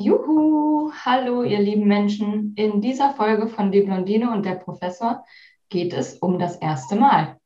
Juhu, 0.00 0.90
hallo 1.04 1.42
ihr 1.42 1.60
lieben 1.60 1.86
Menschen. 1.86 2.54
In 2.56 2.80
dieser 2.80 3.12
Folge 3.12 3.48
von 3.48 3.70
Die 3.70 3.82
Blondine 3.82 4.32
und 4.32 4.46
der 4.46 4.54
Professor 4.54 5.26
geht 5.68 5.92
es 5.92 6.14
um 6.14 6.38
das 6.38 6.56
erste 6.56 6.96
Mal. 6.96 7.36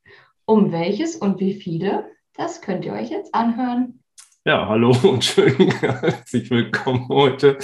Um 0.44 0.70
welches 0.70 1.16
und 1.16 1.40
wie 1.40 1.54
viele, 1.54 2.08
das 2.36 2.62
könnt 2.62 2.84
ihr 2.84 2.92
euch 2.92 3.10
jetzt 3.10 3.34
anhören. 3.34 4.04
Ja, 4.44 4.68
hallo 4.68 4.96
und 5.02 5.24
schön 5.24 5.68
herzlich 5.80 6.48
willkommen 6.48 7.08
heute. 7.08 7.58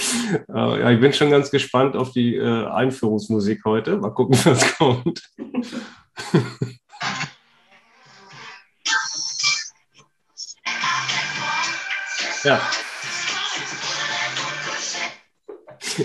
Äh, 0.49 0.81
ja, 0.81 0.91
ich 0.91 0.99
bin 0.99 1.13
schon 1.13 1.31
ganz 1.31 1.51
gespannt 1.51 1.95
auf 1.95 2.11
die 2.11 2.35
äh, 2.35 2.65
Einführungsmusik 2.65 3.63
heute. 3.63 3.95
Mal 3.95 4.09
gucken, 4.09 4.35
was 4.43 4.77
kommt. 4.77 5.23
ja. 12.43 12.59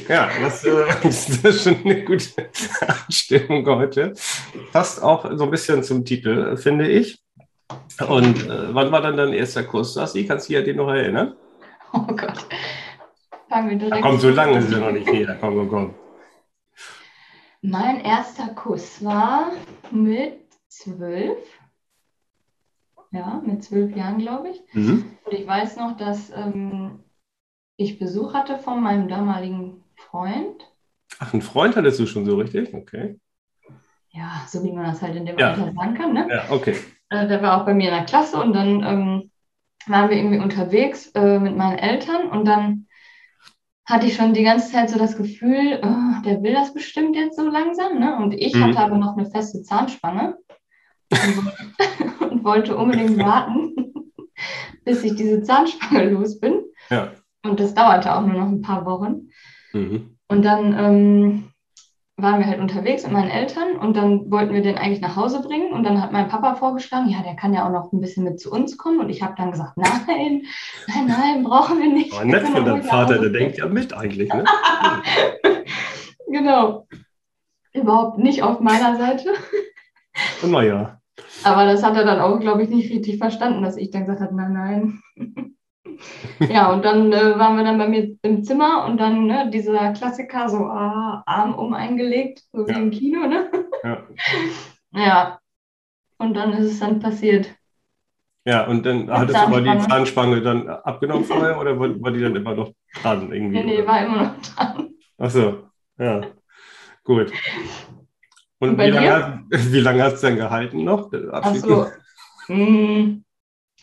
Ja, 0.09 0.29
das, 0.41 0.65
äh, 0.65 0.85
ist 1.09 1.63
schon 1.63 1.85
eine 1.85 2.05
gute 2.05 2.51
Anstimmung 2.81 3.67
heute. 3.67 4.15
Passt 4.73 5.03
auch 5.03 5.31
so 5.37 5.45
ein 5.45 5.51
bisschen 5.51 5.83
zum 5.83 6.05
Titel, 6.05 6.57
finde 6.57 6.89
ich. 6.89 7.23
Und 8.09 8.47
äh, 8.47 8.75
wann 8.75 8.93
war 8.93 9.01
dann 9.01 9.17
dein 9.17 9.33
erster 9.33 9.65
Kurs, 9.65 9.95
Sassi? 9.95 10.27
Kannst 10.27 10.49
du 10.49 10.53
dich 10.53 10.59
an 10.59 10.65
den 10.65 10.77
noch 10.77 10.89
erinnern? 10.89 11.35
Oh 11.93 12.01
Gott. 12.09 12.47
Fangen 13.49 13.71
wir 13.71 13.77
direkt 13.79 13.97
an. 13.97 14.03
Komm, 14.03 14.19
so 14.19 14.29
lange 14.29 14.59
ist 14.59 14.73
er 14.73 14.81
noch 14.81 14.91
nicht 14.91 15.11
her. 15.11 15.37
Komm, 15.41 15.55
komm, 15.55 15.69
komm. 15.71 15.95
Mein 17.63 18.01
erster 18.01 18.49
Kuss 18.49 19.03
war 19.03 19.53
mit 19.91 20.41
zwölf. 20.69 21.39
Ja, 23.13 23.41
mit 23.47 23.65
zwölf 23.65 23.97
Jahren, 23.97 24.19
glaube 24.19 24.51
ich. 24.51 24.63
Mhm. 24.75 25.17
Und 25.25 25.33
ich 25.33 25.47
weiß 25.47 25.77
noch, 25.77 25.97
dass 25.97 26.31
ähm, 26.31 27.05
ich 27.77 27.99
Besuch 27.99 28.35
hatte 28.35 28.59
von 28.59 28.83
meinem 28.83 29.09
damaligen 29.09 29.83
Freund. 30.17 30.67
Ach, 31.19 31.35
einen 31.35 31.43
Freund 31.43 31.77
hattest 31.77 32.01
du 32.01 32.07
schon 32.07 32.25
so 32.25 32.37
richtig? 32.37 32.73
Okay. 32.73 33.21
Ja, 34.13 34.47
so 34.49 34.65
wie 34.65 34.73
man 34.73 34.85
das 34.85 35.03
halt 35.03 35.15
in 35.15 35.27
dem 35.27 35.39
ja. 35.39 35.51
Alter 35.51 35.75
sagen 35.75 35.95
kann, 35.95 36.15
ne? 36.15 36.27
Ja, 36.31 36.51
okay. 36.51 36.75
Äh, 37.11 37.29
der 37.29 37.43
war 37.43 37.61
auch 37.61 37.67
bei 37.67 37.75
mir 37.75 37.91
in 37.91 37.95
der 37.95 38.07
Klasse 38.07 38.41
und 38.41 38.55
dann 38.55 38.83
ähm, 38.83 39.31
waren 39.87 40.09
wir 40.09 40.17
irgendwie 40.17 40.39
unterwegs 40.39 41.09
äh, 41.09 41.39
mit 41.39 41.55
meinen 41.55 41.77
Eltern 41.77 42.31
und 42.31 42.47
dann 42.47 42.87
hatte 43.85 44.07
ich 44.07 44.17
schon 44.17 44.33
die 44.33 44.43
ganze 44.43 44.73
Zeit 44.73 44.89
so 44.89 44.99
das 44.99 45.19
Gefühl, 45.19 45.81
oh, 45.83 46.23
der 46.25 46.43
will 46.43 46.55
das 46.55 46.73
bestimmt 46.73 47.15
jetzt 47.15 47.37
so 47.37 47.47
langsam. 47.47 47.99
Ne? 47.99 48.17
Und 48.17 48.33
ich 48.33 48.55
mhm. 48.55 48.65
hatte 48.65 48.79
aber 48.79 48.97
noch 48.97 49.19
eine 49.19 49.31
feste 49.31 49.63
Zahnspange 49.63 50.39
und, 51.11 52.21
und 52.31 52.43
wollte 52.43 52.75
unbedingt 52.75 53.19
warten, 53.19 53.93
bis 54.87 55.05
ich 55.05 55.15
diese 55.15 55.43
Zahnspange 55.43 56.09
los 56.09 56.41
bin. 56.41 56.65
Ja. 56.89 57.13
Und 57.43 57.61
das 57.61 57.75
dauerte 57.75 58.15
auch 58.15 58.23
nur 58.23 58.41
noch 58.41 58.49
ein 58.49 58.63
paar 58.63 58.87
Wochen. 58.87 59.29
Mhm. 59.77 60.17
Und 60.29 60.45
dann 60.45 60.73
ähm, 60.79 61.45
waren 62.17 62.41
wir 62.41 62.47
halt 62.47 62.61
unterwegs 62.61 63.05
mit 63.05 63.13
meinen 63.13 63.31
Eltern 63.31 63.77
und 63.77 63.95
dann 63.97 64.31
wollten 64.31 64.55
wir 64.55 64.63
den 64.63 64.79
eigentlich 64.79 65.03
nach 65.03 65.17
Hause 65.17 65.43
bringen 65.43 65.73
und 65.73 65.85
dann 65.85 66.01
hat 66.03 66.13
mein 66.13 66.29
Papa 66.29 66.55
vorgeschlagen, 66.55 67.11
ja, 67.11 67.23
der 67.23 67.37
kann 67.37 67.53
ja 67.53 67.67
auch 67.67 67.73
noch 67.73 67.93
ein 67.93 68.01
bisschen 68.01 68.25
mit 68.25 68.41
zu 68.41 68.51
uns 68.51 68.79
kommen 68.79 69.01
und 69.01 69.11
ich 69.11 69.23
habe 69.23 69.35
dann 69.37 69.51
gesagt, 69.51 69.77
nein, 69.77 70.43
nein, 70.89 71.07
nein, 71.07 71.45
brauchen 71.45 71.79
wir 71.79 71.93
nicht. 71.93 72.15
Aber 72.15 72.25
nett 72.25 72.49
von 72.49 72.65
deinem 72.65 72.83
Vater, 72.83 73.19
der 73.19 73.31
denkt 73.31 73.59
ja 73.59 73.67
mit 73.67 73.93
eigentlich, 73.93 74.33
ne? 74.33 74.45
genau. 76.27 76.87
Überhaupt 77.75 78.19
nicht 78.19 78.43
auf 78.43 78.61
meiner 78.61 78.97
Seite. 78.97 79.35
Naja. 80.43 80.99
Aber 81.45 81.67
das 81.67 81.83
hat 81.83 81.97
er 81.97 82.05
dann 82.05 82.21
auch, 82.21 82.41
glaube 82.41 82.63
ich, 82.63 82.71
nicht 82.71 82.91
richtig 82.91 83.19
verstanden, 83.19 83.63
dass 83.63 83.77
ich 83.77 83.91
dann 83.91 84.07
gesagt 84.07 84.23
habe, 84.23 84.35
nein, 84.35 84.53
nein. 84.55 85.53
Ja, 86.41 86.73
und 86.73 86.85
dann 86.85 87.13
äh, 87.13 87.39
waren 87.39 87.57
wir 87.57 87.65
dann 87.65 87.79
bei 87.79 87.89
mir 87.89 88.17
im 88.23 88.45
Zimmer 88.45 88.85
und 88.85 88.99
dann 88.99 89.27
ne, 89.27 89.51
dieser 89.51 89.93
Klassiker, 89.93 90.49
so 90.49 90.59
ah, 90.59 91.23
Arm 91.27 91.55
um 91.55 91.75
eingelegt, 91.75 92.43
so 92.53 92.67
wie 92.67 92.73
ja. 92.73 92.79
im 92.79 92.91
Kino, 92.91 93.27
ne? 93.27 93.51
Ja. 93.83 94.03
ja. 94.93 95.39
Und 96.19 96.35
dann 96.35 96.53
ist 96.53 96.73
es 96.73 96.81
dann 96.81 97.01
passiert. 97.01 97.55
Ja, 98.47 98.65
und 98.67 98.87
dann 98.87 99.11
hattest 99.11 99.39
du 99.39 99.43
aber 99.43 99.61
die 99.61 99.79
Zahnspange 99.79 100.41
dann 100.41 100.69
abgenommen 100.69 101.25
vorher 101.25 101.61
oder 101.61 101.79
war, 101.81 102.01
war, 102.01 102.13
die 102.13 102.21
dann 102.21 102.37
immer 102.37 102.55
noch 102.55 102.73
dran 103.03 103.33
irgendwie? 103.33 103.57
Nee, 103.57 103.65
nee, 103.65 103.87
war 103.87 104.07
immer 104.07 104.23
noch 104.23 104.41
dran. 104.41 104.91
Ach 105.19 105.31
so, 105.31 105.65
ja. 105.99 106.21
Gut. 107.03 107.33
Und, 108.61 108.71
und 108.71 108.79
wie, 108.79 108.91
lange, 108.91 109.45
wie 109.51 109.81
lange 109.81 110.03
hat 110.05 110.15
es 110.15 110.21
dann 110.21 110.37
gehalten 110.37 110.85
noch? 110.85 111.11
Ach 111.33 111.55
so. 111.57 111.87
Hm, 112.47 113.25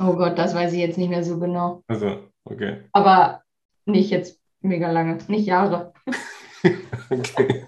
Oh 0.05 0.15
Gott, 0.15 0.37
das 0.37 0.53
weiß 0.53 0.73
ich 0.73 0.79
jetzt 0.79 0.97
nicht 0.97 1.09
mehr 1.09 1.23
so 1.23 1.39
genau. 1.39 1.83
Also, 1.87 2.17
okay. 2.43 2.79
Aber 2.91 3.41
nicht 3.85 4.09
jetzt 4.09 4.39
mega 4.61 4.91
lange, 4.91 5.17
nicht 5.27 5.45
Jahre. 5.45 5.93
okay. 7.09 7.65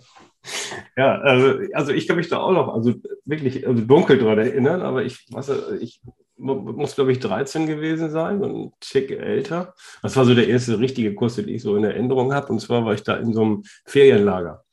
Ja, 0.97 1.19
also, 1.19 1.59
also 1.73 1.91
ich 1.91 2.07
kann 2.07 2.17
mich 2.17 2.29
da 2.29 2.39
auch 2.39 2.51
noch, 2.51 2.73
also 2.73 2.93
wirklich 3.25 3.65
also 3.67 3.83
dunkel 3.83 4.17
dran 4.17 4.37
erinnern, 4.37 4.81
aber 4.81 5.03
ich, 5.03 5.25
was, 5.31 5.51
ich 5.79 6.01
muss, 6.37 6.95
glaube 6.95 7.11
ich, 7.11 7.19
13 7.19 7.67
gewesen 7.67 8.09
sein, 8.09 8.43
ein 8.43 8.71
Tick 8.81 9.11
älter. 9.11 9.73
Das 10.01 10.17
war 10.17 10.25
so 10.25 10.35
der 10.35 10.47
erste 10.47 10.79
richtige 10.79 11.15
Kurs, 11.15 11.35
den 11.35 11.47
ich 11.47 11.61
so 11.61 11.75
in 11.77 11.85
Erinnerung 11.85 12.33
habe. 12.33 12.47
Und 12.47 12.59
zwar 12.59 12.85
war 12.85 12.93
ich 12.93 13.03
da 13.03 13.15
in 13.15 13.33
so 13.33 13.41
einem 13.41 13.63
Ferienlager. 13.85 14.63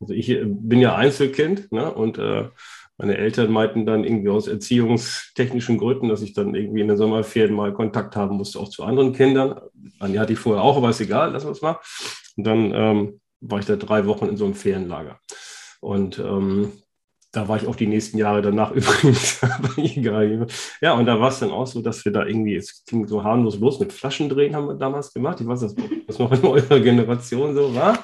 Also 0.00 0.14
ich 0.14 0.30
äh, 0.30 0.44
bin 0.44 0.80
ja 0.80 0.94
Einzelkind 0.94 1.70
ne? 1.72 1.92
und 1.92 2.18
äh, 2.18 2.48
meine 3.02 3.18
Eltern 3.18 3.50
meinten 3.50 3.84
dann 3.84 4.04
irgendwie 4.04 4.28
aus 4.28 4.46
erziehungstechnischen 4.46 5.76
Gründen, 5.76 6.08
dass 6.08 6.22
ich 6.22 6.34
dann 6.34 6.54
irgendwie 6.54 6.82
in 6.82 6.88
den 6.88 6.96
Sommerferien 6.96 7.52
mal 7.52 7.74
Kontakt 7.74 8.14
haben 8.14 8.36
musste, 8.36 8.60
auch 8.60 8.68
zu 8.68 8.84
anderen 8.84 9.12
Kindern. 9.12 9.60
An 9.98 10.12
die 10.12 10.20
hatte 10.20 10.34
ich 10.34 10.38
vorher 10.38 10.62
auch, 10.62 10.76
aber 10.76 10.90
ist 10.90 11.00
egal, 11.00 11.32
lassen 11.32 11.48
wir 11.48 11.50
es 11.52 11.62
mal. 11.62 11.78
Und 12.36 12.46
dann 12.46 12.72
ähm, 12.72 13.20
war 13.40 13.58
ich 13.58 13.66
da 13.66 13.74
drei 13.74 14.06
Wochen 14.06 14.26
in 14.26 14.36
so 14.36 14.44
einem 14.44 14.54
Ferienlager. 14.54 15.18
Und 15.80 16.20
ähm, 16.20 16.70
da 17.32 17.48
war 17.48 17.56
ich 17.56 17.66
auch 17.66 17.74
die 17.74 17.88
nächsten 17.88 18.18
Jahre 18.18 18.40
danach 18.40 18.70
übrigens. 18.72 19.40
egal. 19.76 20.46
Ja, 20.80 20.94
und 20.94 21.06
da 21.06 21.18
war 21.18 21.30
es 21.30 21.40
dann 21.40 21.50
auch 21.50 21.66
so, 21.66 21.82
dass 21.82 22.04
wir 22.04 22.12
da 22.12 22.24
irgendwie, 22.24 22.54
es 22.54 22.84
ging 22.84 23.08
so 23.08 23.24
harmlos 23.24 23.58
los 23.58 23.80
mit 23.80 23.92
Flaschendrehen, 23.92 24.54
haben 24.54 24.68
wir 24.68 24.74
damals 24.74 25.12
gemacht. 25.12 25.40
Ich 25.40 25.46
weiß, 25.48 25.58
dass 25.58 25.74
das 26.06 26.18
noch 26.20 26.30
in 26.30 26.44
eurer 26.44 26.78
Generation 26.78 27.52
so 27.56 27.74
war. 27.74 27.98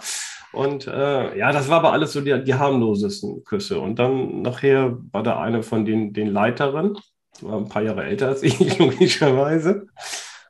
Und 0.52 0.86
äh, 0.86 1.38
ja, 1.38 1.52
das 1.52 1.68
war 1.68 1.78
aber 1.78 1.92
alles 1.92 2.12
so 2.12 2.20
die, 2.20 2.42
die 2.42 2.54
harmlosesten 2.54 3.44
Küsse. 3.44 3.80
Und 3.80 3.98
dann 3.98 4.42
nachher 4.42 4.98
war 5.12 5.22
da 5.22 5.40
eine 5.40 5.62
von 5.62 5.84
den, 5.84 6.12
den 6.12 6.28
Leiterinnen, 6.28 6.98
die 7.40 7.44
war 7.44 7.58
ein 7.58 7.68
paar 7.68 7.82
Jahre 7.82 8.04
älter 8.04 8.28
als 8.28 8.42
ich, 8.42 8.78
logischerweise. 8.78 9.86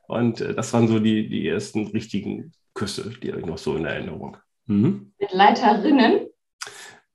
Und 0.07 0.41
äh, 0.41 0.53
das 0.53 0.73
waren 0.73 0.87
so 0.87 0.99
die, 0.99 1.27
die 1.27 1.47
ersten 1.47 1.87
richtigen 1.87 2.53
Küsse, 2.73 3.11
die 3.21 3.29
habe 3.31 3.41
ich 3.41 3.45
noch 3.45 3.57
so 3.57 3.75
in 3.75 3.85
Erinnerung. 3.85 4.37
Mhm. 4.67 5.11
Mit 5.19 5.33
Leiterinnen? 5.33 6.27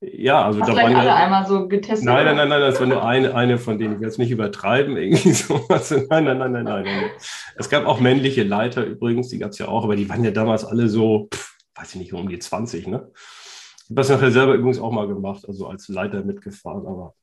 Ja, 0.01 0.45
also 0.45 0.59
Hast 0.61 0.69
da 0.69 0.75
waren 0.75 0.95
alle 0.95 1.07
ja, 1.07 1.15
einmal 1.15 1.47
so 1.47 1.67
getestet. 1.67 2.05
Nein, 2.05 2.25
nein, 2.25 2.35
nein, 2.35 2.49
nein, 2.49 2.61
das 2.61 2.79
war 2.79 2.87
nur 2.87 3.03
eine, 3.03 3.33
eine 3.33 3.57
von 3.57 3.79
denen. 3.79 3.95
Ich 3.95 3.99
will 4.01 4.07
es 4.07 4.17
nicht 4.17 4.29
übertreiben, 4.29 4.97
irgendwie 4.97 5.31
sowas. 5.31 5.91
Nein, 5.91 6.25
nein, 6.25 6.37
nein, 6.37 6.51
nein, 6.51 6.63
nein, 6.63 6.83
nein. 6.83 7.09
Es 7.55 7.69
gab 7.69 7.85
auch 7.85 7.99
männliche 7.99 8.43
Leiter 8.43 8.85
übrigens, 8.85 9.29
die 9.29 9.39
gab 9.39 9.51
es 9.51 9.57
ja 9.57 9.67
auch, 9.67 9.83
aber 9.83 9.95
die 9.95 10.07
waren 10.09 10.23
ja 10.23 10.31
damals 10.31 10.65
alle 10.65 10.89
so, 10.89 11.27
pff, 11.33 11.54
weiß 11.75 11.95
ich 11.95 12.01
nicht, 12.01 12.13
um 12.13 12.29
die 12.29 12.39
20, 12.39 12.87
ne? 12.87 13.11
Ich 13.13 13.89
habe 13.89 13.95
das 13.95 14.09
nachher 14.09 14.31
selber 14.31 14.55
übrigens 14.55 14.79
auch 14.79 14.91
mal 14.91 15.07
gemacht, 15.07 15.47
also 15.47 15.67
als 15.67 15.87
Leiter 15.89 16.23
mitgefahren, 16.23 16.87
aber 16.87 17.13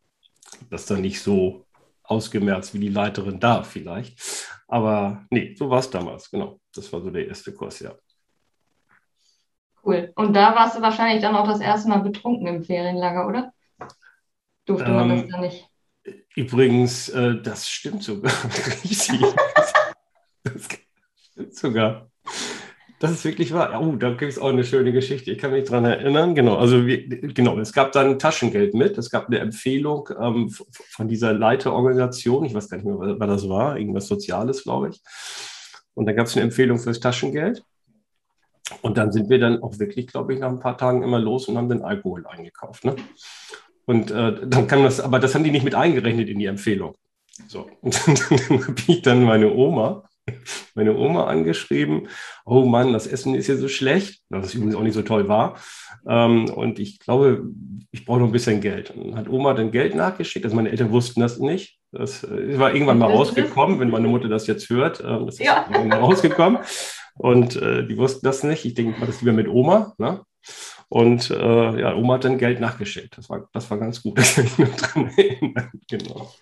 das 0.71 0.87
dann 0.87 1.01
nicht 1.01 1.21
so 1.21 1.67
ausgemerzt 2.05 2.75
wie 2.75 2.79
die 2.79 2.89
Leiterin 2.89 3.41
da 3.41 3.62
vielleicht. 3.62 4.21
Aber 4.69 5.27
nee, 5.31 5.55
so 5.57 5.71
war 5.71 5.81
es 5.81 5.91
damals, 5.91 6.31
genau. 6.31 6.61
Das 6.75 6.93
war 6.93 7.01
so 7.01 7.11
der 7.11 7.27
erste 7.27 7.53
Kurs, 7.53 7.81
ja. 7.81 7.95
Cool. 9.85 10.12
Und 10.15 10.35
da 10.35 10.55
warst 10.55 10.77
du 10.77 10.83
wahrscheinlich 10.83 11.23
dann 11.23 11.35
auch 11.35 11.47
das 11.47 11.61
erste 11.61 11.89
Mal 11.89 11.99
betrunken 11.99 12.47
im 12.47 12.62
Ferienlager, 12.62 13.27
oder? 13.27 13.53
Durfte 14.65 14.91
man 14.91 15.09
das 15.09 15.23
ähm, 15.23 15.29
da 15.31 15.41
nicht? 15.41 15.69
Übrigens, 16.37 17.09
äh, 17.09 17.41
das 17.43 17.69
stimmt 17.69 18.03
sogar. 18.03 18.33
Richtig. 18.85 19.21
das 20.45 20.69
stimmt 21.17 21.55
sogar. 21.57 22.11
Das 23.02 23.10
ist 23.10 23.25
wirklich 23.25 23.52
wahr. 23.52 23.82
Oh, 23.82 23.96
da 23.96 24.10
gibt 24.10 24.31
es 24.31 24.38
auch 24.38 24.50
eine 24.50 24.62
schöne 24.62 24.93
Geschichte. 24.93 25.32
Ich 25.32 25.38
kann 25.38 25.50
mich 25.50 25.69
daran 25.69 25.87
erinnern. 25.87 26.37
Genau, 26.37 26.56
also 26.56 26.87
wir, 26.87 27.08
genau, 27.08 27.58
es 27.58 27.72
gab 27.72 27.90
dann 27.90 28.16
Taschengeld 28.16 28.75
mit. 28.75 28.96
Es 28.96 29.10
gab 29.10 29.26
eine 29.26 29.40
Empfehlung 29.40 30.08
ähm, 30.20 30.50
von 30.50 31.08
dieser 31.08 31.32
Leiterorganisation. 31.32 32.44
Ich 32.44 32.54
weiß 32.54 32.69
gar 32.69 32.76
nicht 32.76 32.87
mehr, 32.87 32.96
was, 33.00 33.19
was 33.19 33.28
das 33.28 33.49
war. 33.49 33.76
Irgendwas 33.76 34.06
Soziales, 34.06 34.62
glaube 34.62 34.90
ich. 34.90 35.00
Und 35.94 36.06
dann 36.06 36.14
gab 36.14 36.28
es 36.28 36.37
eine 36.37 36.44
Empfehlung 36.44 36.78
fürs 36.78 37.00
Taschengeld. 37.00 37.64
Und 38.82 38.96
dann 38.96 39.10
sind 39.10 39.28
wir 39.28 39.40
dann 39.40 39.60
auch 39.64 39.81
wirklich, 39.81 40.06
glaube 40.06 40.34
ich, 40.34 40.38
nach 40.38 40.50
ein 40.50 40.60
paar 40.60 40.78
Tagen 40.78 41.02
immer 41.02 41.19
los 41.19 41.49
und 41.49 41.56
haben 41.56 41.69
den 41.69 41.82
Alkohol 41.82 42.25
eingekauft. 42.28 42.84
Ne? 42.84 42.94
Und 43.84 44.12
äh, 44.12 44.46
dann 44.46 44.69
kann 44.69 44.84
das, 44.84 45.00
aber 45.00 45.19
das 45.19 45.34
haben 45.34 45.43
die 45.43 45.50
nicht 45.50 45.64
mit 45.64 45.75
eingerechnet 45.75 46.28
in 46.28 46.38
die 46.38 46.46
Empfehlung. 46.46 46.94
So, 47.49 47.69
und 47.81 48.06
dann, 48.06 48.14
dann 48.14 48.69
habe 48.69 48.81
ich 48.87 49.02
dann 49.02 49.25
meine 49.25 49.52
Oma 49.52 50.04
meine 50.75 50.97
Oma 50.97 51.27
angeschrieben, 51.27 52.09
oh 52.45 52.65
Mann, 52.65 52.93
das 52.93 53.07
Essen 53.07 53.35
ist 53.35 53.47
hier 53.47 53.57
so 53.57 53.69
schlecht, 53.69 54.23
was 54.29 54.55
übrigens 54.55 54.75
auch 54.75 54.83
nicht 54.83 54.95
so 54.95 55.03
toll 55.03 55.29
war. 55.29 55.57
Ähm, 56.07 56.49
und 56.51 56.79
ich 56.79 56.99
glaube, 56.99 57.45
ich 57.91 58.05
brauche 58.05 58.21
noch 58.21 58.27
ein 58.27 58.33
bisschen 58.33 58.61
Geld. 58.61 58.91
Und 58.91 59.11
dann 59.11 59.17
hat 59.17 59.29
Oma 59.29 59.55
dann 59.55 59.71
Geld 59.71 59.95
nachgeschickt, 59.95 60.45
also 60.45 60.57
meine 60.57 60.71
Eltern 60.71 60.91
wussten 60.91 61.21
das 61.21 61.39
nicht. 61.39 61.79
Das, 61.93 62.23
das 62.23 62.59
war 62.59 62.73
irgendwann 62.73 62.99
mal 62.99 63.11
rausgekommen, 63.11 63.79
wenn 63.79 63.91
meine 63.91 64.09
Mutter 64.09 64.29
das 64.29 64.47
jetzt 64.47 64.71
hört. 64.71 65.01
Ähm, 65.01 65.27
das 65.27 65.35
ist 65.35 65.45
ja. 65.45 65.67
mal 65.71 65.99
rausgekommen. 65.99 66.61
Und 67.19 67.57
äh, 67.57 67.87
die 67.87 67.99
wussten 67.99 68.25
das 68.25 68.43
nicht. 68.43 68.65
Ich 68.65 68.75
denke, 68.75 68.93
ich 68.93 68.99
mache 68.99 69.11
das 69.11 69.21
lieber 69.21 69.35
mit 69.35 69.49
Oma. 69.49 69.95
Ne? 69.99 70.23
Und 70.89 71.31
äh, 71.31 71.81
ja, 71.81 71.95
Oma 71.95 72.15
hat 72.15 72.25
dann 72.25 72.39
Geld 72.39 72.61
nachgeschickt. 72.61 73.17
Das 73.17 73.29
war, 73.29 73.49
das 73.53 73.71
war 73.71 73.79
ganz 73.79 74.03
gut, 74.03 74.19
dass 74.19 74.39
ich 74.39 74.59
mich 74.59 74.71
dran 74.71 75.11
erinnere. 75.17 75.71
Genau. 75.89 76.33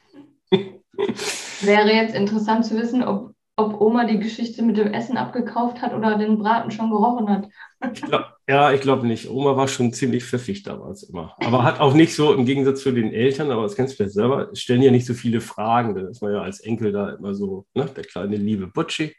Wäre 1.62 1.93
jetzt 1.93 2.15
interessant 2.15 2.65
zu 2.65 2.77
wissen, 2.77 3.03
ob, 3.03 3.32
ob 3.60 3.80
Oma 3.80 4.04
die 4.04 4.18
Geschichte 4.18 4.62
mit 4.62 4.76
dem 4.76 4.92
Essen 4.92 5.16
abgekauft 5.16 5.82
hat 5.82 5.94
oder 5.94 6.16
den 6.16 6.38
Braten 6.38 6.70
schon 6.70 6.90
gerochen 6.90 7.28
hat. 7.28 7.48
Ich 7.92 8.02
glaub, 8.02 8.24
ja, 8.48 8.72
ich 8.72 8.80
glaube 8.80 9.06
nicht. 9.06 9.28
Oma 9.28 9.56
war 9.56 9.68
schon 9.68 9.92
ziemlich 9.92 10.24
pfiffig 10.24 10.62
damals 10.62 11.02
immer. 11.04 11.36
Aber 11.44 11.62
hat 11.62 11.80
auch 11.80 11.94
nicht 11.94 12.14
so, 12.14 12.32
im 12.34 12.44
Gegensatz 12.44 12.82
zu 12.82 12.92
den 12.92 13.12
Eltern, 13.12 13.50
aber 13.50 13.62
das 13.62 13.76
kennst 13.76 13.92
du 13.92 13.96
vielleicht 13.96 14.14
selber, 14.14 14.50
stellen 14.54 14.82
ja 14.82 14.90
nicht 14.90 15.06
so 15.06 15.14
viele 15.14 15.40
Fragen. 15.40 15.94
Da 15.94 16.08
ist 16.08 16.22
man 16.22 16.32
ja 16.32 16.42
als 16.42 16.60
Enkel 16.60 16.92
da 16.92 17.10
immer 17.10 17.34
so, 17.34 17.66
ne, 17.74 17.86
der 17.86 18.04
kleine 18.04 18.36
liebe 18.36 18.66
Butschi. 18.66 19.14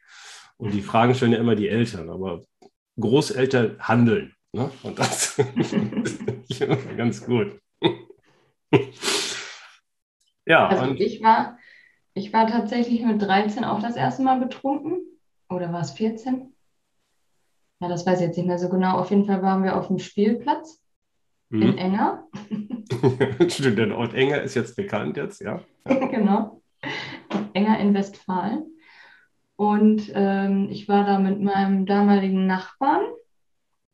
Und 0.57 0.73
die 0.73 0.81
Fragen 0.81 1.15
stellen 1.15 1.31
ja 1.33 1.39
immer 1.39 1.55
die 1.55 1.69
Eltern. 1.69 2.09
Aber 2.09 2.41
Großeltern 2.99 3.77
handeln. 3.79 4.33
Ne? 4.53 4.69
Und 4.83 4.99
das 4.99 5.39
ist 6.49 6.59
ganz 6.97 7.25
gut. 7.25 7.59
ja. 10.45 10.67
Also 10.67 10.83
und 10.83 10.99
ich 10.99 11.23
war, 11.23 11.57
ich 12.13 12.33
war 12.33 12.47
tatsächlich 12.47 13.03
mit 13.03 13.21
13 13.21 13.63
auch 13.63 13.81
das 13.81 13.95
erste 13.95 14.23
Mal 14.23 14.39
betrunken. 14.39 15.01
Oder 15.49 15.71
war 15.71 15.81
es 15.81 15.91
14? 15.91 16.53
Ja, 17.79 17.87
das 17.87 18.05
weiß 18.05 18.19
ich 18.19 18.27
jetzt 18.27 18.37
nicht 18.37 18.47
mehr 18.47 18.59
so 18.59 18.69
genau. 18.69 18.97
Auf 18.97 19.09
jeden 19.09 19.25
Fall 19.25 19.41
waren 19.41 19.63
wir 19.63 19.75
auf 19.75 19.87
dem 19.87 19.99
Spielplatz 19.99 20.81
mhm. 21.49 21.61
in 21.61 21.77
Enger. 21.77 22.27
Stimmt, 23.47 23.77
der 23.77 23.97
Ort 23.97 24.13
Enger 24.13 24.41
ist 24.41 24.55
jetzt 24.55 24.75
bekannt 24.75 25.17
jetzt, 25.17 25.41
ja. 25.41 25.61
genau. 25.85 26.61
Enger 27.53 27.79
in 27.79 27.93
Westfalen. 27.93 28.65
Und 29.55 30.11
ähm, 30.15 30.69
ich 30.71 30.87
war 30.87 31.05
da 31.05 31.19
mit 31.19 31.39
meinem 31.39 31.85
damaligen 31.85 32.47
Nachbarn, 32.47 33.03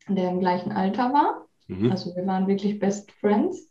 der 0.08 0.30
im 0.30 0.40
gleichen 0.40 0.72
Alter 0.72 1.12
war. 1.12 1.46
Mhm. 1.66 1.90
Also 1.90 2.14
wir 2.16 2.26
waren 2.26 2.46
wirklich 2.46 2.78
Best 2.78 3.12
Friends. 3.12 3.70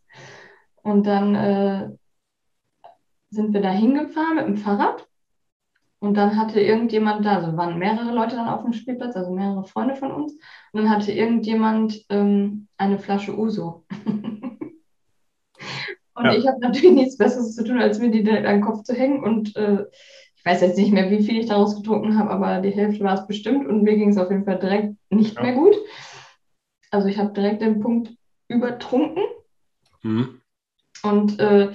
Und 0.84 1.08
dann 1.08 1.36
äh, 1.36 1.90
sind 3.29 3.53
wir 3.53 3.62
da 3.62 3.71
hingefahren 3.71 4.35
mit 4.35 4.45
dem 4.45 4.57
Fahrrad. 4.57 5.07
Und 6.00 6.15
dann 6.15 6.38
hatte 6.38 6.59
irgendjemand 6.62 7.25
da, 7.25 7.38
also 7.38 7.57
waren 7.57 7.79
mehrere 7.79 8.13
Leute 8.13 8.35
dann 8.35 8.50
auf 8.50 8.62
dem 8.63 8.74
Spielplatz, 8.74 9.15
also 9.15 9.31
mehrere 9.31 9.63
Freunde 9.63 9.95
von 9.95 10.12
uns. 10.12 10.33
Und 10.71 10.83
dann 10.83 10.89
hatte 10.89 11.12
irgendjemand 11.12 12.06
ähm, 12.09 12.68
eine 12.77 13.00
Flasche 13.00 13.35
Uso. 13.38 13.83
und 16.13 16.25
ja. 16.25 16.35
ich 16.35 16.47
habe 16.47 16.59
natürlich 16.59 16.91
nichts 16.91 17.18
Besseres 17.18 17.56
zu 17.56 17.63
tun, 17.63 17.81
als 17.81 17.97
mir 17.97 18.12
die 18.12 18.24
direkt 18.24 18.45
an 18.45 18.57
den 18.57 18.63
Kopf 18.63 18.83
zu 18.83 18.94
hängen. 18.94 19.24
Und 19.24 19.56
äh, 19.56 19.85
ich 20.35 20.45
weiß 20.45 20.62
jetzt 20.62 20.77
nicht 20.77 20.94
mehr, 20.94 21.09
wie 21.09 21.24
viel 21.24 21.39
ich 21.39 21.47
daraus 21.47 21.75
getrunken 21.75 22.18
habe, 22.18 22.29
aber 22.29 22.62
die 22.62 22.69
Hälfte 22.69 23.03
war 23.03 23.15
es 23.15 23.25
bestimmt. 23.25 23.68
Und 23.68 23.81
mir 23.81 23.95
ging 23.95 24.09
es 24.09 24.18
auf 24.19 24.29
jeden 24.29 24.45
Fall 24.45 24.59
direkt 24.59 24.94
nicht 25.09 25.35
ja. 25.35 25.41
mehr 25.41 25.53
gut. 25.53 25.75
Also 26.91 27.07
ich 27.07 27.18
habe 27.18 27.33
direkt 27.33 27.62
den 27.62 27.79
Punkt 27.79 28.15
übertrunken. 28.47 29.24
Mhm. 30.03 30.41
Und 31.01 31.39
äh, 31.39 31.71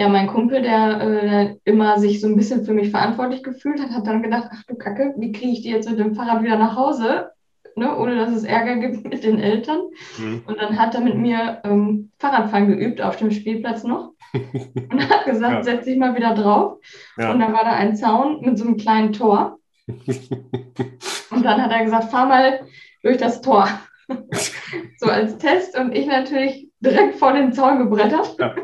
ja, 0.00 0.08
mein 0.08 0.28
Kumpel, 0.28 0.62
der 0.62 1.00
äh, 1.02 1.56
immer 1.64 1.98
sich 1.98 2.22
so 2.22 2.26
ein 2.26 2.34
bisschen 2.34 2.64
für 2.64 2.72
mich 2.72 2.90
verantwortlich 2.90 3.42
gefühlt 3.42 3.82
hat, 3.82 3.90
hat 3.90 4.06
dann 4.06 4.22
gedacht, 4.22 4.48
ach 4.50 4.62
du 4.66 4.74
Kacke, 4.74 5.12
wie 5.18 5.30
kriege 5.30 5.52
ich 5.52 5.60
die 5.60 5.68
jetzt 5.68 5.90
mit 5.90 5.98
dem 5.98 6.14
Fahrrad 6.14 6.42
wieder 6.42 6.56
nach 6.56 6.74
Hause, 6.74 7.32
ne, 7.76 7.94
ohne 7.98 8.16
dass 8.16 8.30
es 8.30 8.44
Ärger 8.44 8.76
gibt 8.76 9.04
mit 9.10 9.22
den 9.24 9.38
Eltern. 9.38 9.80
Mhm. 10.16 10.42
Und 10.46 10.58
dann 10.58 10.78
hat 10.78 10.94
er 10.94 11.02
mit 11.02 11.16
mir 11.16 11.60
ähm, 11.64 12.10
Fahrradfahren 12.18 12.68
geübt 12.68 13.02
auf 13.02 13.16
dem 13.16 13.30
Spielplatz 13.30 13.84
noch 13.84 14.14
und 14.32 15.10
hat 15.10 15.26
gesagt, 15.26 15.52
ja. 15.52 15.62
setz 15.62 15.84
dich 15.84 15.98
mal 15.98 16.16
wieder 16.16 16.32
drauf. 16.34 16.78
Ja. 17.18 17.32
Und 17.32 17.40
dann 17.40 17.52
war 17.52 17.64
da 17.64 17.72
ein 17.72 17.94
Zaun 17.94 18.40
mit 18.40 18.56
so 18.56 18.64
einem 18.64 18.78
kleinen 18.78 19.12
Tor. 19.12 19.58
und 19.86 21.44
dann 21.44 21.62
hat 21.62 21.72
er 21.72 21.84
gesagt, 21.84 22.10
fahr 22.10 22.24
mal 22.24 22.60
durch 23.02 23.18
das 23.18 23.42
Tor. 23.42 23.68
so 24.96 25.10
als 25.10 25.36
Test 25.36 25.78
und 25.78 25.94
ich 25.94 26.06
natürlich 26.06 26.70
direkt 26.80 27.16
vor 27.16 27.34
den 27.34 27.52
Zaun 27.52 27.78
gebrettert. 27.80 28.34
Ja. 28.38 28.54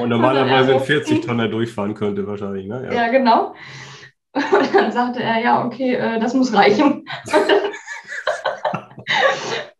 Und 0.00 0.08
normalerweise 0.08 0.72
in 0.72 0.80
40 0.80 1.26
Tonner 1.26 1.48
durchfahren 1.48 1.94
könnte 1.94 2.26
wahrscheinlich, 2.26 2.66
ne? 2.66 2.86
Ja. 2.86 2.92
ja, 2.92 3.08
genau. 3.08 3.54
Und 4.32 4.74
dann 4.74 4.92
sagte 4.92 5.22
er, 5.22 5.40
ja, 5.40 5.64
okay, 5.64 5.94
äh, 5.94 6.20
das 6.20 6.34
muss 6.34 6.52
reichen. 6.52 6.84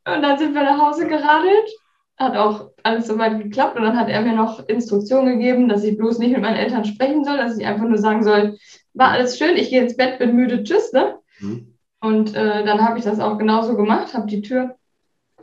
und 0.07 0.23
dann 0.23 0.39
sind 0.39 0.55
wir 0.55 0.63
nach 0.63 0.81
Hause 0.81 1.07
geradelt. 1.07 1.71
Hat 2.19 2.37
auch 2.37 2.71
alles 2.83 3.07
soweit 3.07 3.39
geklappt. 3.39 3.77
Und 3.77 3.83
dann 3.83 3.99
hat 3.99 4.09
er 4.09 4.23
mir 4.23 4.35
noch 4.35 4.67
Instruktionen 4.69 5.39
gegeben, 5.39 5.69
dass 5.69 5.85
ich 5.85 5.99
bloß 5.99 6.19
nicht 6.19 6.33
mit 6.33 6.41
meinen 6.41 6.57
Eltern 6.57 6.87
sprechen 6.87 7.25
soll, 7.25 7.37
dass 7.37 7.59
ich 7.59 7.67
einfach 7.67 7.85
nur 7.85 7.99
sagen 7.99 8.23
soll, 8.23 8.57
war 8.95 9.11
alles 9.11 9.37
schön, 9.37 9.57
ich 9.57 9.69
gehe 9.69 9.83
ins 9.83 9.97
Bett, 9.97 10.19
bin 10.19 10.35
müde, 10.35 10.63
tschüss. 10.63 10.93
Ne? 10.93 11.19
Mhm. 11.41 11.75
Und 12.01 12.35
äh, 12.35 12.65
dann 12.65 12.81
habe 12.87 12.99
ich 12.99 13.05
das 13.05 13.21
auch 13.21 13.37
genauso 13.37 13.77
gemacht, 13.77 14.15
habe 14.15 14.27
die 14.27 14.41
Tür 14.41 14.77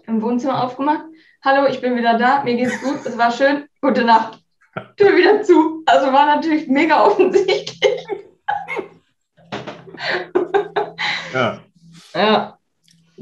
im 0.07 0.21
Wohnzimmer 0.21 0.63
aufgemacht. 0.63 1.05
Hallo, 1.43 1.67
ich 1.67 1.81
bin 1.81 1.95
wieder 1.95 2.17
da, 2.17 2.43
mir 2.43 2.55
geht's 2.55 2.81
gut, 2.81 3.05
es 3.05 3.17
war 3.17 3.31
schön, 3.31 3.65
gute 3.81 4.03
Nacht. 4.03 4.42
Tür 4.97 5.15
wieder 5.15 5.41
zu. 5.43 5.83
Also 5.85 6.07
war 6.11 6.25
natürlich 6.25 6.67
mega 6.67 7.05
offensichtlich. 7.05 8.05
ja. 11.33 11.59
Ja. 12.15 12.59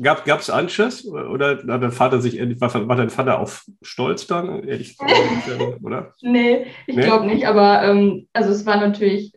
Gab 0.01 0.27
es 0.27 0.49
Anschluss 0.49 1.05
oder 1.07 1.59
hat 1.59 1.63
dein 1.65 1.93
Vater 1.93 2.19
sich 2.19 2.37
war, 2.59 2.87
war 2.89 2.95
dein 2.97 3.09
Vater 3.09 3.39
auch 3.39 3.49
stolz 3.81 4.27
dann? 4.27 4.65
Ehrlich, 4.65 4.97
oder? 5.81 6.13
Nee, 6.21 6.65
ich 6.87 6.97
nee? 6.97 7.03
glaube 7.03 7.25
nicht, 7.25 7.47
aber 7.47 7.83
ähm, 7.83 8.27
also 8.33 8.51
es 8.51 8.65
war 8.65 8.81
natürlich 8.81 9.33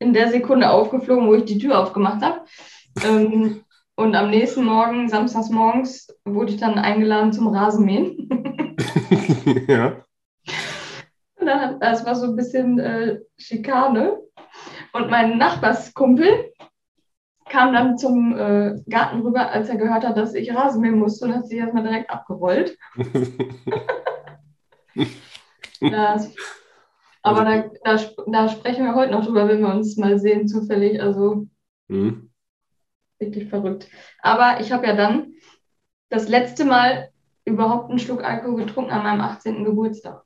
in 0.00 0.12
der 0.12 0.28
Sekunde 0.32 0.70
aufgeflogen, 0.70 1.28
wo 1.28 1.34
ich 1.34 1.44
die 1.44 1.58
Tür 1.58 1.78
aufgemacht 1.78 2.20
habe. 2.20 2.40
Ähm, 3.04 3.60
und 3.94 4.16
am 4.16 4.30
nächsten 4.30 4.64
Morgen, 4.64 5.08
samstags 5.08 5.50
morgens, 5.50 6.08
wurde 6.24 6.54
ich 6.54 6.60
dann 6.60 6.74
eingeladen 6.78 7.32
zum 7.32 7.46
Rasenmähen. 7.46 8.28
ja 9.68 10.02
das 11.80 12.04
war 12.04 12.14
so 12.14 12.26
ein 12.26 12.36
bisschen 12.36 12.78
äh, 12.78 13.20
Schikane. 13.36 14.18
Und 14.92 15.10
mein 15.10 15.38
Nachbarskumpel 15.38 16.52
kam 17.48 17.72
dann 17.72 17.96
zum 17.98 18.36
äh, 18.36 18.80
Garten 18.88 19.20
rüber, 19.22 19.50
als 19.50 19.68
er 19.68 19.76
gehört 19.76 20.04
hat, 20.04 20.16
dass 20.16 20.34
ich 20.34 20.54
Rasen 20.54 20.80
mähen 20.80 20.98
musste 20.98 21.26
und 21.26 21.34
hat 21.34 21.46
sich 21.46 21.58
erstmal 21.58 21.82
direkt 21.82 22.10
abgerollt. 22.10 22.76
das, 25.80 26.34
aber 27.22 27.44
da, 27.44 27.70
da, 27.84 27.98
da, 28.26 28.48
sprechen 28.48 28.84
wir 28.84 28.94
heute 28.94 29.12
noch 29.12 29.24
drüber, 29.24 29.48
wenn 29.48 29.60
wir 29.60 29.72
uns 29.72 29.96
mal 29.96 30.18
sehen, 30.18 30.46
zufällig. 30.48 31.00
Also 31.00 31.46
mhm. 31.88 32.30
wirklich 33.18 33.48
verrückt. 33.48 33.88
Aber 34.20 34.60
ich 34.60 34.72
habe 34.72 34.86
ja 34.86 34.94
dann 34.94 35.32
das 36.10 36.28
letzte 36.28 36.64
Mal 36.64 37.10
überhaupt 37.44 37.90
einen 37.90 37.98
Schluck 37.98 38.22
Alkohol 38.22 38.64
getrunken 38.64 38.90
an 38.90 39.02
meinem 39.02 39.20
18. 39.20 39.64
Geburtstag 39.64 40.22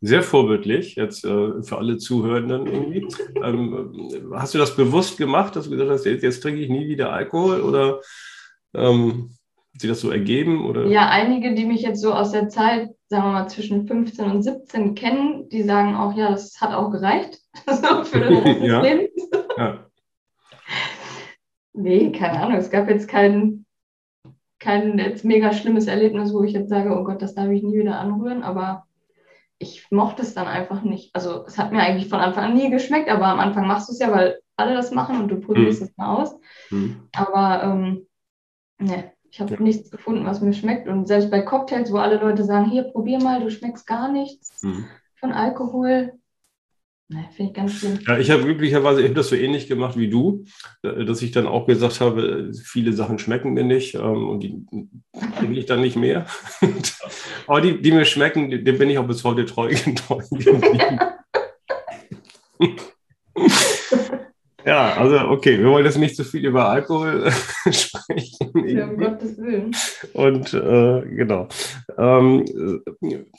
sehr 0.00 0.22
vorbildlich, 0.22 0.96
jetzt 0.96 1.24
äh, 1.24 1.62
für 1.62 1.78
alle 1.78 1.96
Zuhörenden 1.96 2.66
irgendwie. 2.66 3.06
Ähm, 3.42 4.30
hast 4.34 4.54
du 4.54 4.58
das 4.58 4.76
bewusst 4.76 5.16
gemacht, 5.16 5.56
dass 5.56 5.64
du 5.64 5.70
gesagt 5.70 5.90
hast, 5.90 6.04
jetzt, 6.04 6.22
jetzt 6.22 6.42
trinke 6.42 6.60
ich 6.60 6.68
nie 6.68 6.88
wieder 6.88 7.12
Alkohol 7.12 7.60
oder 7.62 8.00
ähm, 8.74 9.30
hat 9.72 9.80
sich 9.80 9.90
das 9.90 10.00
so 10.00 10.10
ergeben? 10.10 10.66
Oder? 10.66 10.86
Ja, 10.86 11.08
einige, 11.08 11.54
die 11.54 11.64
mich 11.64 11.82
jetzt 11.82 12.00
so 12.00 12.12
aus 12.12 12.32
der 12.32 12.48
Zeit, 12.48 12.90
sagen 13.08 13.24
wir 13.24 13.32
mal, 13.32 13.48
zwischen 13.48 13.86
15 13.86 14.24
und 14.30 14.42
17 14.42 14.94
kennen, 14.94 15.48
die 15.48 15.62
sagen 15.62 15.94
auch, 15.94 16.16
ja, 16.16 16.30
das 16.30 16.60
hat 16.60 16.72
auch 16.72 16.90
gereicht 16.90 17.40
so 17.66 18.04
für 18.04 18.20
den 18.20 18.36
Rest 18.38 18.60
des 18.60 18.68
ja. 18.68 18.80
Lebens. 18.80 19.30
ja. 19.56 19.82
Nee, 21.78 22.10
keine 22.10 22.40
Ahnung, 22.40 22.56
es 22.56 22.70
gab 22.70 22.88
jetzt 22.88 23.06
kein, 23.06 23.66
kein 24.58 24.98
jetzt 24.98 25.26
mega 25.26 25.52
schlimmes 25.52 25.88
Erlebnis, 25.88 26.32
wo 26.32 26.42
ich 26.42 26.52
jetzt 26.52 26.70
sage, 26.70 26.98
oh 26.98 27.04
Gott, 27.04 27.20
das 27.20 27.34
darf 27.34 27.50
ich 27.50 27.62
nie 27.62 27.76
wieder 27.76 28.00
anrühren, 28.00 28.42
aber 28.42 28.85
ich 29.58 29.90
mochte 29.90 30.22
es 30.22 30.34
dann 30.34 30.46
einfach 30.46 30.82
nicht. 30.82 31.14
Also 31.14 31.44
es 31.46 31.58
hat 31.58 31.72
mir 31.72 31.80
eigentlich 31.80 32.08
von 32.08 32.20
Anfang 32.20 32.44
an 32.44 32.54
nie 32.54 32.70
geschmeckt, 32.70 33.08
aber 33.08 33.26
am 33.26 33.40
Anfang 33.40 33.66
machst 33.66 33.88
du 33.88 33.92
es 33.92 33.98
ja, 33.98 34.12
weil 34.12 34.40
alle 34.56 34.74
das 34.74 34.90
machen 34.90 35.20
und 35.20 35.28
du 35.28 35.40
probierst 35.40 35.80
mhm. 35.80 35.86
es 35.86 35.96
mal 35.96 36.16
aus. 36.16 36.36
Mhm. 36.70 37.08
Aber 37.14 37.62
ähm, 37.62 38.06
ne, 38.78 39.12
ich 39.30 39.40
habe 39.40 39.54
ja. 39.54 39.60
nichts 39.60 39.90
gefunden, 39.90 40.26
was 40.26 40.40
mir 40.40 40.52
schmeckt. 40.52 40.88
Und 40.88 41.06
selbst 41.06 41.30
bei 41.30 41.42
Cocktails, 41.42 41.92
wo 41.92 41.98
alle 41.98 42.18
Leute 42.18 42.44
sagen, 42.44 42.70
hier, 42.70 42.84
probier 42.84 43.22
mal, 43.22 43.40
du 43.40 43.50
schmeckst 43.50 43.86
gar 43.86 44.10
nichts 44.10 44.62
mhm. 44.62 44.86
von 45.16 45.32
Alkohol, 45.32 46.12
Finde 47.08 47.30
ich 47.38 47.54
ganz 47.54 47.74
schlimm. 47.74 48.00
Ja, 48.04 48.18
ich 48.18 48.32
habe 48.32 48.42
glücklicherweise 48.42 49.00
ich 49.00 49.08
hab 49.08 49.14
das 49.14 49.28
so 49.28 49.36
ähnlich 49.36 49.68
gemacht 49.68 49.96
wie 49.96 50.10
du, 50.10 50.44
äh, 50.82 51.04
dass 51.04 51.22
ich 51.22 51.30
dann 51.30 51.46
auch 51.46 51.66
gesagt 51.66 52.00
habe, 52.00 52.50
viele 52.64 52.92
Sachen 52.92 53.20
schmecken 53.20 53.52
mir 53.54 53.62
nicht 53.62 53.94
ähm, 53.94 54.28
und 54.28 54.40
die 54.40 54.66
trinke 55.38 55.58
ich 55.58 55.66
dann 55.66 55.82
nicht 55.82 55.94
mehr. 55.94 56.26
Aber 57.46 57.60
die, 57.60 57.80
die 57.80 57.92
mir 57.92 58.04
schmecken, 58.04 58.50
dem 58.50 58.78
bin 58.78 58.90
ich 58.90 58.98
auch 58.98 59.06
bis 59.06 59.22
heute 59.22 59.44
treu 59.44 59.68
geblieben. 60.30 60.98
ja, 64.64 64.94
also 64.94 65.28
okay, 65.28 65.60
wir 65.60 65.66
wollen 65.66 65.84
jetzt 65.84 65.98
nicht 65.98 66.16
zu 66.16 66.24
so 66.24 66.30
viel 66.30 66.44
über 66.44 66.68
Alkohol 66.68 67.30
sprechen. 67.70 68.66
Ja, 68.66 68.88
um 68.88 68.96
Gottes 68.96 69.38
Willen. 69.38 69.76
Und 70.12 70.52
äh, 70.54 71.02
genau. 71.14 71.46
Ähm, 71.96 72.44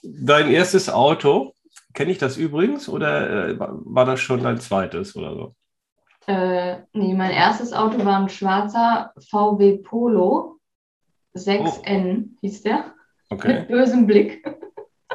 dein 0.04 0.52
erstes 0.52 0.90
Auto, 0.90 1.54
Kenne 1.98 2.12
ich 2.12 2.20
das 2.20 2.38
übrigens 2.38 2.88
oder 2.90 3.50
äh, 3.50 3.60
war 3.60 4.06
das 4.06 4.20
schon 4.20 4.44
dein 4.44 4.60
zweites 4.60 5.16
oder 5.16 5.34
so? 5.34 5.56
Äh, 6.28 6.84
nee, 6.94 7.16
mein 7.16 7.32
erstes 7.32 7.74
Auto 7.74 8.06
war 8.06 8.20
ein 8.20 8.30
schwarzer 8.30 9.14
VW 9.18 9.80
Polo 9.80 10.60
6N, 11.34 12.38
hieß 12.42 12.62
der. 12.62 12.94
Okay. 13.32 13.62
Mit 13.62 13.70
bösem 13.70 14.06
Blick. 14.06 14.46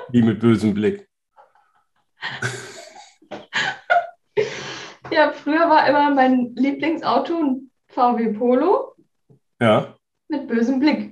Wie 0.09 0.23
mit 0.23 0.41
bösem 0.41 0.75
Blick. 0.75 1.09
Ja, 5.13 5.31
früher 5.31 5.69
war 5.69 5.87
immer 5.87 6.11
mein 6.15 6.55
Lieblingsauto 6.57 7.37
ein 7.39 7.71
VW 7.89 8.33
Polo 8.33 8.97
Ja. 9.61 9.95
mit 10.29 10.49
bösem 10.49 10.81
Blick. 10.81 11.12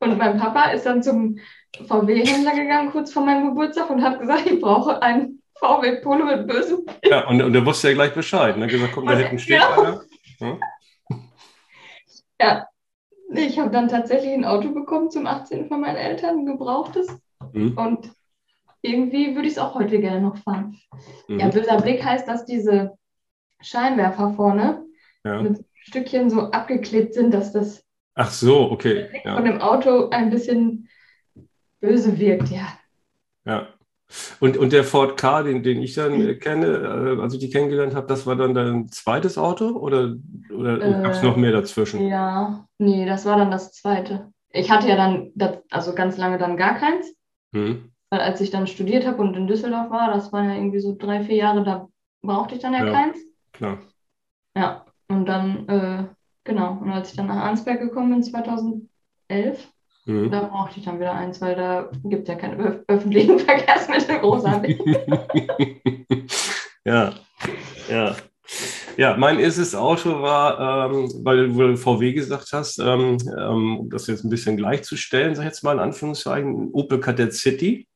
Und 0.00 0.18
mein 0.18 0.38
Papa 0.38 0.70
ist 0.70 0.86
dann 0.86 1.02
zum 1.02 1.38
VW-Händler 1.86 2.54
gegangen, 2.54 2.90
kurz 2.90 3.12
vor 3.12 3.24
meinem 3.24 3.48
Geburtstag, 3.50 3.90
und 3.90 4.02
hat 4.02 4.18
gesagt, 4.18 4.46
ich 4.46 4.60
brauche 4.60 5.00
einen 5.02 5.42
VW 5.54 6.00
Polo 6.00 6.24
mit 6.24 6.46
bösem 6.46 6.84
Blick. 6.84 7.10
Ja, 7.10 7.28
und, 7.28 7.40
und 7.42 7.52
der 7.52 7.64
wusste 7.64 7.88
ja 7.88 7.94
gleich 7.94 8.14
Bescheid. 8.14 8.56
Ne? 8.56 8.66
Gesagt, 8.66 8.92
komm, 8.94 9.06
da 9.06 9.16
hinten 9.16 9.38
steht 9.38 9.60
ja. 9.60 9.78
einer. 9.78 10.00
Hm? 10.38 10.60
Ja, 12.40 12.66
ich 13.34 13.58
habe 13.58 13.70
dann 13.70 13.88
tatsächlich 13.88 14.32
ein 14.32 14.46
Auto 14.46 14.70
bekommen 14.72 15.10
zum 15.10 15.26
18. 15.26 15.68
von 15.68 15.82
meinen 15.82 15.96
Eltern, 15.96 16.38
ein 16.38 16.46
gebrauchtes. 16.46 17.06
Hm? 17.52 17.76
Und 17.76 18.10
irgendwie 18.80 19.34
würde 19.34 19.46
ich 19.46 19.52
es 19.54 19.58
auch 19.58 19.74
heute 19.74 20.00
gerne 20.00 20.22
noch 20.22 20.38
fahren. 20.38 20.80
Ja, 21.28 21.46
Mhm. 21.46 21.50
böser 21.50 21.80
Blick 21.82 22.02
heißt, 22.02 22.26
dass 22.26 22.46
diese 22.46 22.92
Scheinwerfer 23.60 24.32
vorne 24.36 24.86
Ja. 25.22 25.42
mit 25.42 25.62
Stückchen 25.74 26.30
so 26.30 26.50
abgeklebt 26.50 27.12
sind, 27.12 27.34
dass 27.34 27.52
das 27.52 27.84
Ach 28.14 28.30
so, 28.30 28.70
okay. 28.70 29.08
von 29.34 29.44
Ja, 29.44 29.44
dem 29.44 29.60
Auto 29.60 30.10
ein 30.10 30.30
bisschen 30.30 30.88
böse 31.80 32.18
wirkt. 32.18 32.50
Ja, 32.50 32.68
ja. 33.44 33.68
Und, 34.40 34.56
und 34.58 34.72
der 34.72 34.84
Ford 34.84 35.18
K, 35.20 35.42
den, 35.44 35.62
den 35.62 35.82
ich 35.82 35.94
dann 35.94 36.20
äh, 36.22 36.36
kenne, 36.36 36.66
äh, 37.18 37.22
als 37.22 37.34
ich 37.34 37.40
die 37.40 37.50
kennengelernt 37.50 37.94
habe, 37.94 38.06
das 38.08 38.26
war 38.26 38.36
dann 38.36 38.54
dein 38.54 38.88
zweites 38.90 39.38
Auto 39.38 39.70
oder, 39.70 40.16
oder 40.50 40.80
Äh, 40.80 40.92
gab 41.02 41.14
es 41.14 41.22
noch 41.22 41.36
mehr 41.36 41.52
dazwischen? 41.52 42.08
ja, 42.08 42.66
nee, 42.78 43.06
das 43.06 43.24
war 43.26 43.36
dann 43.36 43.50
das 43.50 43.72
zweite. 43.72 44.32
Ich 44.50 44.70
hatte 44.70 44.88
ja 44.88 44.96
dann, 44.96 45.32
das, 45.34 45.58
also 45.70 45.94
ganz 45.94 46.16
lange 46.16 46.38
dann 46.38 46.56
gar 46.56 46.74
keins, 46.78 47.14
Hm? 47.52 47.90
weil 48.10 48.20
als 48.20 48.40
ich 48.40 48.50
dann 48.50 48.66
studiert 48.66 49.06
habe 49.06 49.22
und 49.22 49.36
in 49.36 49.46
Düsseldorf 49.46 49.90
war, 49.90 50.12
das 50.12 50.32
waren 50.32 50.48
ja 50.48 50.56
irgendwie 50.56 50.80
so 50.80 50.96
drei, 50.96 51.24
vier 51.24 51.36
Jahre, 51.36 51.64
da 51.64 51.88
brauchte 52.22 52.54
ich 52.56 52.62
dann 52.62 52.74
ja, 52.74 52.84
Ja. 52.86 52.92
keins. 52.92 53.18
Klar. 53.52 53.78
Ja, 54.54 54.84
und 55.08 55.26
dann, 55.26 55.68
äh, 55.68 56.08
genau, 56.44 56.78
und 56.80 56.90
als 56.90 57.10
ich 57.10 57.16
dann 57.16 57.26
nach 57.26 57.36
Arnsberg 57.36 57.80
gekommen 57.80 58.10
bin, 58.10 58.22
2011, 58.22 59.68
Hm. 60.06 60.30
da 60.30 60.44
brauchte 60.44 60.78
ich 60.78 60.84
dann 60.86 60.98
wieder 60.98 61.14
eins, 61.14 61.40
weil 61.40 61.54
da 61.54 61.90
gibt 62.04 62.22
es 62.22 62.28
ja 62.28 62.34
keine 62.34 62.56
öf 62.56 62.80
öffentlichen 62.88 63.38
Verkehrsmittel 63.38 64.18
großartig. 64.18 64.80
ja, 66.84 67.12
ja. 67.88 68.16
Ja, 68.96 69.16
mein 69.16 69.38
erstes 69.38 69.74
Auto 69.74 70.20
war, 70.20 70.90
ähm, 70.90 71.08
weil 71.22 71.48
du 71.52 71.76
VW 71.76 72.12
gesagt 72.12 72.48
hast, 72.52 72.78
ähm, 72.80 73.18
ähm, 73.38 73.78
um 73.78 73.90
das 73.90 74.08
jetzt 74.08 74.24
ein 74.24 74.30
bisschen 74.30 74.56
gleichzustellen, 74.56 75.34
sag 75.34 75.44
ich 75.44 75.50
jetzt 75.50 75.62
mal 75.62 75.74
in 75.74 75.78
Anführungszeichen, 75.78 76.70
Opel 76.72 76.98
Kadett 76.98 77.32
City. 77.32 77.86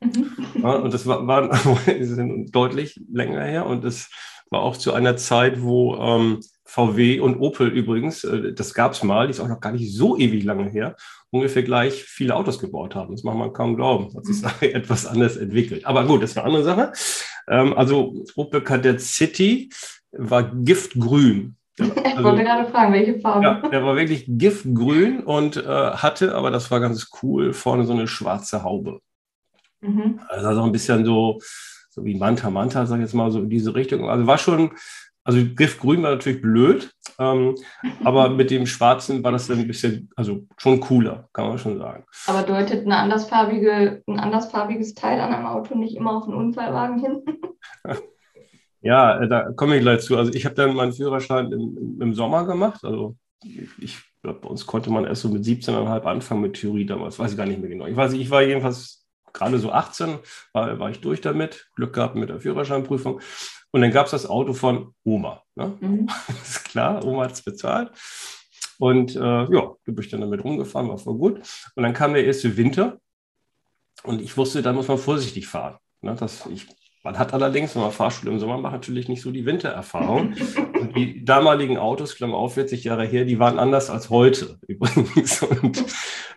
Mhm. 0.00 0.36
Ja, 0.62 0.72
und 0.74 0.92
das 0.92 1.06
war, 1.06 1.26
war 1.26 1.48
deutlich 2.52 3.00
länger 3.10 3.42
her 3.44 3.66
und 3.66 3.82
das 3.82 4.10
war 4.50 4.60
auch 4.60 4.76
zu 4.76 4.92
einer 4.92 5.16
Zeit, 5.16 5.62
wo 5.62 5.96
ähm, 5.96 6.40
VW 6.72 7.20
und 7.20 7.38
Opel 7.38 7.68
übrigens, 7.68 8.24
äh, 8.24 8.52
das 8.54 8.72
gab 8.72 8.92
es 8.92 9.02
mal, 9.02 9.26
die 9.26 9.32
ist 9.32 9.40
auch 9.40 9.48
noch 9.48 9.60
gar 9.60 9.72
nicht 9.72 9.94
so 9.94 10.16
ewig 10.16 10.42
lange 10.44 10.70
her, 10.70 10.96
ungefähr 11.30 11.62
gleich 11.62 12.02
viele 12.02 12.34
Autos 12.34 12.58
gebaut 12.58 12.94
haben. 12.94 13.12
Das 13.14 13.24
mag 13.24 13.36
man 13.36 13.52
kaum 13.52 13.76
glauben. 13.76 14.14
Hat 14.16 14.24
sich 14.24 14.42
etwas 14.74 15.04
anders 15.06 15.36
entwickelt. 15.36 15.84
Aber 15.84 16.06
gut, 16.06 16.22
das 16.22 16.30
ist 16.30 16.38
eine 16.38 16.46
andere 16.46 16.64
Sache. 16.64 16.92
Ähm, 17.48 17.74
also 17.76 18.24
Opel 18.36 18.62
Kadett 18.62 19.00
City 19.02 19.68
war 20.12 20.42
giftgrün. 20.54 21.56
Ich 21.78 22.18
Also- 22.18 22.24
wollte 22.24 22.44
gerade 22.44 22.70
fragen, 22.70 22.92
welche 22.92 23.18
Farbe. 23.20 23.44
Ja, 23.44 23.68
der 23.68 23.82
war 23.84 23.96
wirklich 23.96 24.24
giftgrün 24.28 25.20
und 25.24 25.56
äh, 25.56 25.62
hatte, 25.66 26.34
aber 26.34 26.50
das 26.50 26.70
war 26.70 26.80
ganz 26.80 27.08
cool, 27.22 27.52
vorne 27.54 27.84
so 27.84 27.92
eine 27.94 28.06
schwarze 28.06 28.62
Haube. 28.62 29.00
Mhm. 29.80 30.20
Also 30.28 30.54
so 30.54 30.62
ein 30.62 30.72
bisschen 30.72 31.04
so, 31.06 31.40
so 31.90 32.04
wie 32.04 32.14
Manta 32.16 32.50
Manta, 32.50 32.84
sag 32.86 32.96
ich 32.98 33.02
jetzt 33.04 33.14
mal, 33.14 33.30
so 33.30 33.40
in 33.40 33.48
diese 33.50 33.74
Richtung. 33.74 34.08
Also 34.08 34.26
war 34.26 34.36
schon, 34.38 34.72
also 35.24 35.38
Giftgrün 35.54 36.02
war 36.02 36.10
natürlich 36.10 36.42
blöd, 36.42 36.92
ähm, 37.18 37.54
aber 38.04 38.28
mit 38.30 38.50
dem 38.50 38.66
Schwarzen 38.66 39.22
war 39.22 39.32
das 39.32 39.46
dann 39.46 39.60
ein 39.60 39.66
bisschen, 39.68 40.10
also 40.16 40.46
schon 40.56 40.80
cooler, 40.80 41.28
kann 41.32 41.48
man 41.48 41.58
schon 41.58 41.78
sagen. 41.78 42.04
Aber 42.26 42.42
deutet 42.42 42.84
eine 42.84 42.96
andersfarbige, 42.96 44.02
ein 44.06 44.18
andersfarbiges 44.18 44.94
Teil 44.94 45.20
an 45.20 45.32
einem 45.32 45.46
Auto 45.46 45.76
nicht 45.76 45.96
immer 45.96 46.16
auf 46.16 46.24
einen 46.24 46.34
Unfallwagen 46.34 46.98
hin? 46.98 47.22
Ja, 48.84 49.20
äh, 49.20 49.28
da 49.28 49.52
komme 49.52 49.76
ich 49.76 49.82
gleich 49.82 50.00
zu. 50.00 50.16
Also 50.18 50.32
ich 50.32 50.44
habe 50.44 50.56
dann 50.56 50.74
meinen 50.74 50.92
Führerschein 50.92 51.52
im, 51.52 51.98
im- 52.00 52.14
Sommer 52.14 52.44
gemacht. 52.46 52.84
Also 52.84 53.16
ich 53.78 53.98
glaube, 54.22 54.40
bei 54.40 54.48
uns 54.48 54.66
konnte 54.66 54.90
man 54.90 55.04
erst 55.04 55.22
so 55.22 55.28
mit 55.28 55.44
17,5 55.44 56.02
anfangen 56.04 56.40
mit 56.42 56.54
Theorie 56.54 56.84
damals. 56.84 57.18
Weiß 57.18 57.30
ich 57.30 57.36
gar 57.36 57.46
nicht 57.46 57.60
mehr 57.60 57.68
genau. 57.70 57.86
Ich 57.86 57.94
weiß, 57.96 58.12
ich 58.14 58.30
war 58.30 58.42
jedenfalls 58.42 59.06
gerade 59.32 59.58
so 59.58 59.70
18, 59.70 60.18
war, 60.52 60.78
war 60.80 60.90
ich 60.90 61.00
durch 61.00 61.20
damit. 61.20 61.70
Glück 61.76 61.92
gehabt 61.94 62.16
mit 62.16 62.28
der 62.28 62.40
Führerscheinprüfung. 62.40 63.20
Und 63.72 63.80
dann 63.80 63.90
gab 63.90 64.06
es 64.06 64.12
das 64.12 64.26
Auto 64.26 64.52
von 64.52 64.94
Oma. 65.02 65.42
Ne? 65.54 65.76
Mhm. 65.80 66.08
ist 66.42 66.64
klar, 66.64 67.04
Oma 67.04 67.24
hat 67.24 67.32
es 67.32 67.42
bezahlt. 67.42 67.90
Und 68.78 69.16
äh, 69.16 69.18
ja, 69.18 69.46
da 69.48 69.76
bin 69.84 69.98
ich 70.00 70.10
dann 70.10 70.20
damit 70.20 70.44
rumgefahren, 70.44 70.88
war 70.88 70.98
voll 70.98 71.16
gut. 71.16 71.40
Und 71.74 71.82
dann 71.82 71.94
kam 71.94 72.14
der 72.14 72.24
erste 72.24 72.56
Winter 72.56 72.98
und 74.02 74.20
ich 74.20 74.36
wusste, 74.36 74.62
da 74.62 74.72
muss 74.72 74.88
man 74.88 74.98
vorsichtig 74.98 75.46
fahren. 75.46 75.78
Ne, 76.00 76.16
das, 76.18 76.46
ich, 76.46 76.66
man 77.04 77.18
hat 77.18 77.32
allerdings, 77.32 77.74
wenn 77.74 77.82
man 77.82 77.92
Fahrschule 77.92 78.32
im 78.32 78.40
Sommer 78.40 78.58
macht, 78.58 78.72
natürlich 78.72 79.08
nicht 79.08 79.22
so 79.22 79.30
die 79.30 79.46
Wintererfahrung. 79.46 80.34
Und 80.80 80.96
die 80.96 81.24
damaligen 81.24 81.78
Autos, 81.78 82.16
Klammer 82.16 82.36
auf, 82.36 82.54
40 82.54 82.82
Jahre 82.82 83.04
her, 83.04 83.24
die 83.24 83.38
waren 83.38 83.60
anders 83.60 83.88
als 83.88 84.10
heute 84.10 84.58
übrigens. 84.66 85.42
Und 85.42 85.84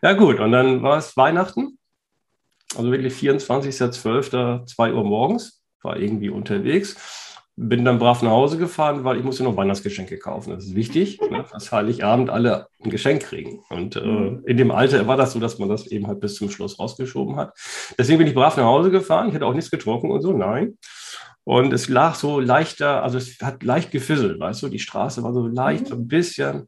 ja 0.03 0.13
gut, 0.13 0.39
und 0.39 0.51
dann 0.51 0.83
war 0.83 0.99
es 0.99 1.17
Weihnachten, 1.17 1.79
also 2.75 2.91
wirklich 2.91 3.15
24.12., 3.15 4.67
2 4.67 4.93
Uhr 4.93 5.03
morgens, 5.03 5.63
war 5.81 5.97
irgendwie 5.97 6.29
unterwegs. 6.29 7.24
Bin 7.57 7.85
dann 7.85 7.99
brav 7.99 8.21
nach 8.21 8.31
Hause 8.31 8.57
gefahren, 8.57 9.05
weil 9.05 9.17
ich 9.17 9.23
musste 9.23 9.43
noch 9.43 9.55
Weihnachtsgeschenke 9.55 10.17
kaufen. 10.17 10.51
Das 10.51 10.65
ist 10.65 10.75
wichtig, 10.75 11.19
ne, 11.31 11.45
dass 11.51 11.71
Heiligabend 11.71 12.29
alle 12.29 12.67
ein 12.83 12.89
Geschenk 12.89 13.23
kriegen. 13.23 13.61
Und 13.69 13.95
äh, 13.95 14.39
in 14.45 14.57
dem 14.57 14.71
Alter 14.71 15.07
war 15.07 15.15
das 15.15 15.31
so, 15.31 15.39
dass 15.39 15.57
man 15.57 15.69
das 15.69 15.87
eben 15.87 16.07
halt 16.07 16.19
bis 16.19 16.35
zum 16.35 16.49
Schluss 16.49 16.79
rausgeschoben 16.79 17.37
hat. 17.37 17.53
Deswegen 17.97 18.17
bin 18.17 18.27
ich 18.27 18.35
brav 18.35 18.57
nach 18.57 18.65
Hause 18.65 18.91
gefahren. 18.91 19.29
Ich 19.29 19.35
hatte 19.35 19.45
auch 19.45 19.53
nichts 19.53 19.71
getrunken 19.71 20.11
und 20.11 20.21
so, 20.21 20.33
nein. 20.33 20.77
Und 21.45 21.73
es 21.73 21.87
lag 21.87 22.15
so 22.15 22.39
leichter, 22.39 23.03
also 23.03 23.19
es 23.19 23.37
hat 23.41 23.63
leicht 23.63 23.91
gefisselt, 23.91 24.39
weißt 24.39 24.63
du, 24.63 24.67
die 24.67 24.79
Straße 24.79 25.21
war 25.21 25.31
so 25.31 25.45
leicht, 25.45 25.87
so 25.87 25.95
ein 25.95 26.07
bisschen. 26.07 26.67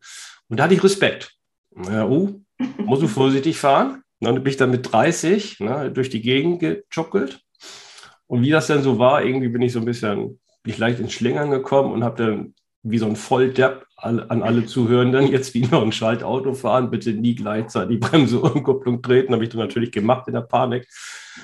Und 0.50 0.60
da 0.60 0.66
hatte 0.66 0.76
ich 0.76 0.84
Respekt. 0.84 1.34
Ja, 1.76 2.06
oh, 2.06 2.40
musst 2.78 3.02
du 3.02 3.08
vorsichtig 3.08 3.58
fahren. 3.58 4.04
Und 4.20 4.26
dann 4.26 4.36
bin 4.36 4.48
ich 4.48 4.58
dann 4.58 4.72
mit 4.72 4.92
30 4.92 5.60
ne, 5.60 5.92
durch 5.92 6.10
die 6.10 6.22
Gegend 6.22 6.60
gejuckelt. 6.60 7.42
Und 8.28 8.44
wie 8.44 8.50
das 8.50 8.68
dann 8.68 8.84
so 8.84 9.00
war, 9.00 9.24
irgendwie 9.24 9.48
bin 9.48 9.62
ich 9.62 9.72
so 9.72 9.80
ein 9.80 9.86
bisschen, 9.86 10.40
bin 10.68 10.74
ich 10.74 10.80
leicht 10.80 11.00
ins 11.00 11.14
Schlingern 11.14 11.50
gekommen 11.50 11.94
und 11.94 12.04
habe 12.04 12.22
dann 12.22 12.54
wie 12.84 12.98
so 12.98 13.06
ein 13.06 13.16
Volldepp 13.16 13.86
an 13.96 14.20
alle 14.44 14.66
Zuhörenden 14.66 15.28
jetzt 15.32 15.54
wie 15.54 15.66
noch 15.66 15.82
ein 15.82 15.94
Schaltauto 15.94 16.54
fahren, 16.54 16.92
bitte 16.92 17.14
nie 17.14 17.36
gleichzeitig 17.36 18.02
Bremse 18.02 18.40
und 18.42 18.64
Kupplung 18.64 19.02
treten. 19.02 19.32
Habe 19.32 19.46
ich 19.46 19.50
dann 19.50 19.62
natürlich 19.62 19.94
gemacht 19.94 20.28
in 20.28 20.34
der 20.34 20.42
Panik. 20.42 20.86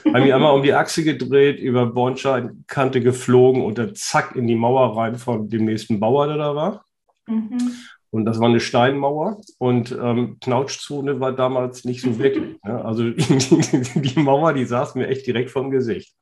Habe 0.05 0.19
mich 0.19 0.33
einmal 0.33 0.53
um 0.53 0.61
die 0.61 0.73
Achse 0.73 1.05
gedreht, 1.05 1.57
über 1.57 1.85
Bornsteinkante 1.85 2.99
geflogen 2.99 3.63
und 3.63 3.77
dann 3.77 3.95
zack 3.95 4.35
in 4.35 4.45
die 4.45 4.57
Mauer 4.57 4.97
rein 4.97 5.15
von 5.15 5.47
dem 5.47 5.63
nächsten 5.63 6.01
Bauer, 6.01 6.27
der 6.27 6.37
da 6.37 6.53
war. 6.53 6.85
Mhm. 7.25 7.71
Und 8.11 8.25
das 8.25 8.41
war 8.41 8.49
eine 8.49 8.59
Steinmauer 8.59 9.39
und 9.57 9.93
ähm, 9.93 10.37
Knautschzone 10.41 11.21
war 11.21 11.31
damals 11.31 11.85
nicht 11.85 12.01
so 12.01 12.19
wirklich. 12.19 12.61
Ne? 12.63 12.83
Also 12.83 13.09
die, 13.11 14.01
die 14.01 14.19
Mauer, 14.19 14.51
die 14.51 14.65
saß 14.65 14.95
mir 14.95 15.07
echt 15.07 15.25
direkt 15.25 15.49
vom 15.49 15.71
Gesicht. 15.71 16.13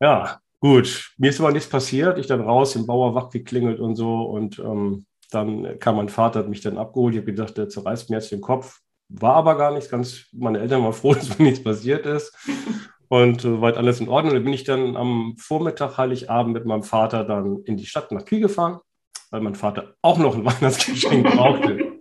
Ja, 0.00 0.38
gut. 0.64 1.12
Mir 1.18 1.28
ist 1.28 1.40
aber 1.40 1.52
nichts 1.52 1.68
passiert. 1.68 2.18
Ich 2.18 2.26
dann 2.26 2.40
raus, 2.40 2.72
den 2.72 2.86
Bauer 2.86 3.14
wach 3.14 3.28
geklingelt 3.28 3.80
und 3.80 3.96
so. 3.96 4.22
Und 4.22 4.58
ähm, 4.58 5.04
dann 5.30 5.78
kam 5.78 5.96
mein 5.96 6.08
Vater, 6.08 6.40
hat 6.40 6.48
mich 6.48 6.62
dann 6.62 6.78
abgeholt. 6.78 7.14
Ich 7.14 7.20
habe 7.20 7.32
gedacht, 7.32 7.58
der 7.58 7.68
zerreißt 7.68 8.08
mir 8.08 8.16
jetzt 8.16 8.32
den 8.32 8.40
Kopf. 8.40 8.80
War 9.08 9.34
aber 9.34 9.56
gar 9.56 9.72
nichts. 9.72 9.90
Ganz, 9.90 10.26
meine 10.32 10.60
Eltern 10.60 10.82
waren 10.82 10.92
froh, 10.94 11.12
dass 11.12 11.38
mir 11.38 11.44
nichts 11.44 11.62
passiert 11.62 12.06
ist. 12.06 12.34
Und 13.08 13.44
äh, 13.44 13.60
weit 13.60 13.76
alles 13.76 14.00
in 14.00 14.08
Ordnung. 14.08 14.32
Da 14.32 14.40
bin 14.40 14.54
ich 14.54 14.64
dann 14.64 14.96
am 14.96 15.34
Vormittag, 15.38 15.98
Heiligabend, 15.98 16.54
mit 16.54 16.64
meinem 16.64 16.82
Vater 16.82 17.24
dann 17.24 17.62
in 17.64 17.76
die 17.76 17.86
Stadt 17.86 18.10
nach 18.10 18.24
Kiel 18.24 18.40
gefahren 18.40 18.80
weil 19.30 19.40
mein 19.40 19.56
Vater 19.56 19.96
auch 20.00 20.16
noch 20.16 20.36
ein 20.36 20.44
Weihnachtsgeschenk 20.44 21.26
brauchte. 21.26 21.98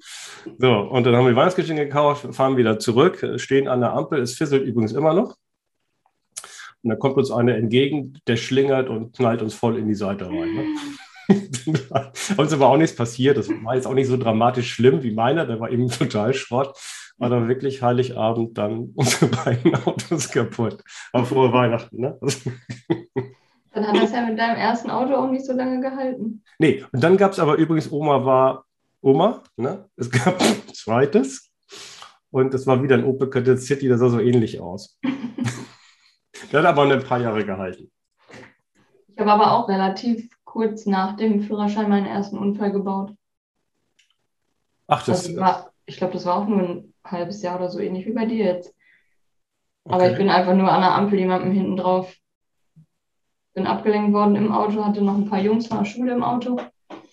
So, 0.59 0.71
und 0.71 1.03
dann 1.03 1.15
haben 1.15 1.25
wir 1.25 1.35
Weihnachtsgeschenk 1.35 1.79
gekauft, 1.79 2.27
fahren 2.35 2.57
wieder 2.57 2.77
zurück, 2.77 3.25
stehen 3.37 3.67
an 3.67 3.79
der 3.79 3.93
Ampel, 3.93 4.21
es 4.21 4.35
fisselt 4.35 4.63
übrigens 4.63 4.91
immer 4.91 5.15
noch. 5.15 5.35
Und 6.83 6.89
dann 6.89 6.99
kommt 6.99 7.15
uns 7.15 7.31
einer 7.31 7.55
entgegen, 7.55 8.19
der 8.27 8.35
schlingert 8.35 8.89
und 8.89 9.15
knallt 9.15 9.41
uns 9.41 9.53
voll 9.53 9.77
in 9.77 9.87
die 9.87 9.95
Seite 9.95 10.27
rein. 10.27 10.53
Ne? 10.53 10.65
uns 12.37 12.53
aber 12.53 12.67
auch 12.67 12.77
nichts 12.77 12.95
passiert. 12.95 13.37
Das 13.37 13.49
war 13.49 13.75
jetzt 13.75 13.87
auch 13.87 13.93
nicht 13.93 14.07
so 14.07 14.17
dramatisch 14.17 14.73
schlimm 14.73 15.01
wie 15.01 15.13
meiner, 15.13 15.45
der 15.45 15.59
war 15.59 15.71
eben 15.71 15.89
total 15.89 16.33
Schrott. 16.33 16.77
War 17.17 17.29
dann 17.29 17.47
wirklich 17.47 17.81
Heiligabend 17.81 18.57
dann 18.57 18.91
unsere 18.95 19.27
beiden 19.27 19.75
Autos 19.75 20.29
kaputt. 20.29 20.83
Aber 21.13 21.25
frohe 21.25 21.53
Weihnachten, 21.53 22.01
ne? 22.01 22.19
Dann 23.75 23.87
hat 23.87 23.95
das 23.95 24.11
ja 24.11 24.23
mit 24.23 24.37
deinem 24.37 24.55
ersten 24.55 24.91
Auto 24.91 25.15
auch 25.15 25.31
nicht 25.31 25.47
so 25.47 25.53
lange 25.53 25.81
gehalten. 25.81 26.43
Nee, 26.59 26.85
und 26.91 27.03
dann 27.03 27.17
gab 27.17 27.31
es 27.31 27.39
aber 27.39 27.55
übrigens, 27.55 27.91
Oma 27.91 28.23
war 28.23 28.65
Oma, 29.01 29.41
ne? 29.57 29.89
Es 29.95 30.11
gab 30.11 30.39
ein 30.39 30.73
zweites 30.75 31.51
und 32.29 32.53
das 32.53 32.67
war 32.67 32.83
wieder 32.83 32.95
ein 32.95 33.03
Opel 33.03 33.31
Kadett 33.31 33.63
City, 33.63 33.87
das 33.87 33.99
sah 33.99 34.09
so 34.09 34.19
ähnlich 34.19 34.59
aus. 34.59 34.99
Der 36.53 36.59
hat 36.61 36.67
aber 36.67 36.83
ein 36.83 37.03
paar 37.03 37.19
Jahre 37.19 37.43
gehalten. 37.43 37.91
Ich 39.07 39.19
habe 39.19 39.31
aber 39.31 39.53
auch 39.53 39.67
relativ 39.67 40.29
kurz 40.43 40.85
nach 40.85 41.17
dem 41.17 41.41
Führerschein 41.41 41.89
meinen 41.89 42.05
ersten 42.05 42.37
Unfall 42.37 42.71
gebaut. 42.71 43.13
Ach, 44.87 45.03
das 45.03 45.25
Also 45.25 45.39
war, 45.39 45.71
ich 45.87 45.97
glaube, 45.97 46.13
das 46.13 46.25
war 46.25 46.37
auch 46.37 46.47
nur 46.47 46.59
ein 46.59 46.93
halbes 47.03 47.41
Jahr 47.41 47.55
oder 47.55 47.69
so, 47.69 47.79
ähnlich 47.79 48.05
wie 48.05 48.13
bei 48.13 48.25
dir 48.25 48.45
jetzt. 48.45 48.75
Aber 49.85 50.03
okay. 50.03 50.11
ich 50.11 50.17
bin 50.17 50.29
einfach 50.29 50.53
nur 50.53 50.71
an 50.71 50.81
der 50.81 50.93
Ampel 50.93 51.19
jemandem 51.19 51.51
hinten 51.51 51.77
drauf. 51.77 52.15
Bin 53.55 53.65
abgelenkt 53.65 54.13
worden 54.13 54.35
im 54.35 54.51
Auto, 54.51 54.85
hatte 54.85 55.01
noch 55.01 55.15
ein 55.15 55.29
paar 55.29 55.39
Jungs 55.39 55.67
von 55.67 55.79
der 55.79 55.85
Schule 55.85 56.11
im 56.13 56.23
Auto. 56.23 56.59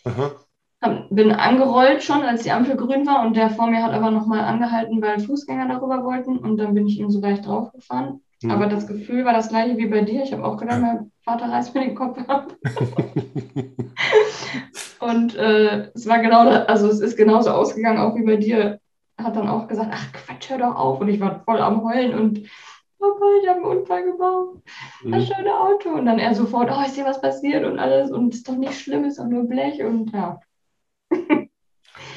Aha. 0.04 0.32
Bin 1.10 1.32
angerollt 1.32 2.02
schon, 2.02 2.22
als 2.22 2.42
die 2.42 2.52
Ampel 2.52 2.76
grün 2.76 3.06
war 3.06 3.26
und 3.26 3.36
der 3.36 3.50
vor 3.50 3.66
mir 3.68 3.82
hat 3.82 3.92
aber 3.92 4.10
nochmal 4.10 4.40
angehalten, 4.40 5.02
weil 5.02 5.20
Fußgänger 5.20 5.68
darüber 5.68 6.04
wollten 6.04 6.38
und 6.38 6.58
dann 6.58 6.74
bin 6.74 6.86
ich 6.86 6.98
ihm 6.98 7.10
so 7.10 7.20
gleich 7.20 7.40
draufgefahren. 7.40 8.22
Hm. 8.42 8.50
Aber 8.50 8.66
das 8.66 8.86
Gefühl 8.86 9.24
war 9.24 9.32
das 9.32 9.48
gleiche 9.48 9.76
wie 9.76 9.86
bei 9.86 10.02
dir. 10.02 10.22
Ich 10.22 10.32
habe 10.32 10.44
auch 10.44 10.56
gedacht, 10.56 10.80
mein 10.80 11.12
Vater 11.24 11.50
reißt 11.50 11.74
mir 11.74 11.82
den 11.82 11.94
Kopf 11.94 12.18
ab. 12.28 12.54
Und 15.00 15.34
äh, 15.36 15.90
es 15.94 16.06
war 16.06 16.20
genau, 16.20 16.48
also 16.48 16.88
es 16.88 17.00
ist 17.00 17.16
genauso 17.16 17.50
ausgegangen, 17.50 17.98
auch 17.98 18.14
wie 18.16 18.24
bei 18.24 18.36
dir. 18.36 18.80
Hat 19.18 19.36
dann 19.36 19.48
auch 19.48 19.68
gesagt, 19.68 19.90
ach 19.92 20.12
Quatsch, 20.12 20.50
hör 20.50 20.58
doch 20.58 20.76
auf. 20.76 21.00
Und 21.00 21.08
ich 21.08 21.20
war 21.20 21.42
voll 21.44 21.58
am 21.58 21.82
Heulen 21.84 22.18
und 22.18 22.42
Papa, 22.98 23.24
ich 23.42 23.48
habe 23.48 23.60
einen 23.60 23.78
Unfall 23.78 24.04
gebaut. 24.04 24.62
Das 25.04 25.28
Hm. 25.28 25.34
schöne 25.34 25.58
Auto. 25.58 25.90
Und 25.90 26.06
dann 26.06 26.18
er 26.18 26.34
sofort, 26.34 26.70
oh, 26.70 26.82
ist 26.86 26.96
dir 26.96 27.04
was 27.04 27.20
passiert 27.20 27.64
und 27.64 27.78
alles. 27.78 28.10
Und 28.10 28.32
es 28.32 28.40
ist 28.40 28.48
doch 28.48 28.56
nicht 28.56 28.78
schlimm, 28.78 29.04
ist 29.04 29.18
doch 29.18 29.26
nur 29.26 29.48
Blech. 29.48 29.82
Und 29.82 30.12
ja. 30.12 30.40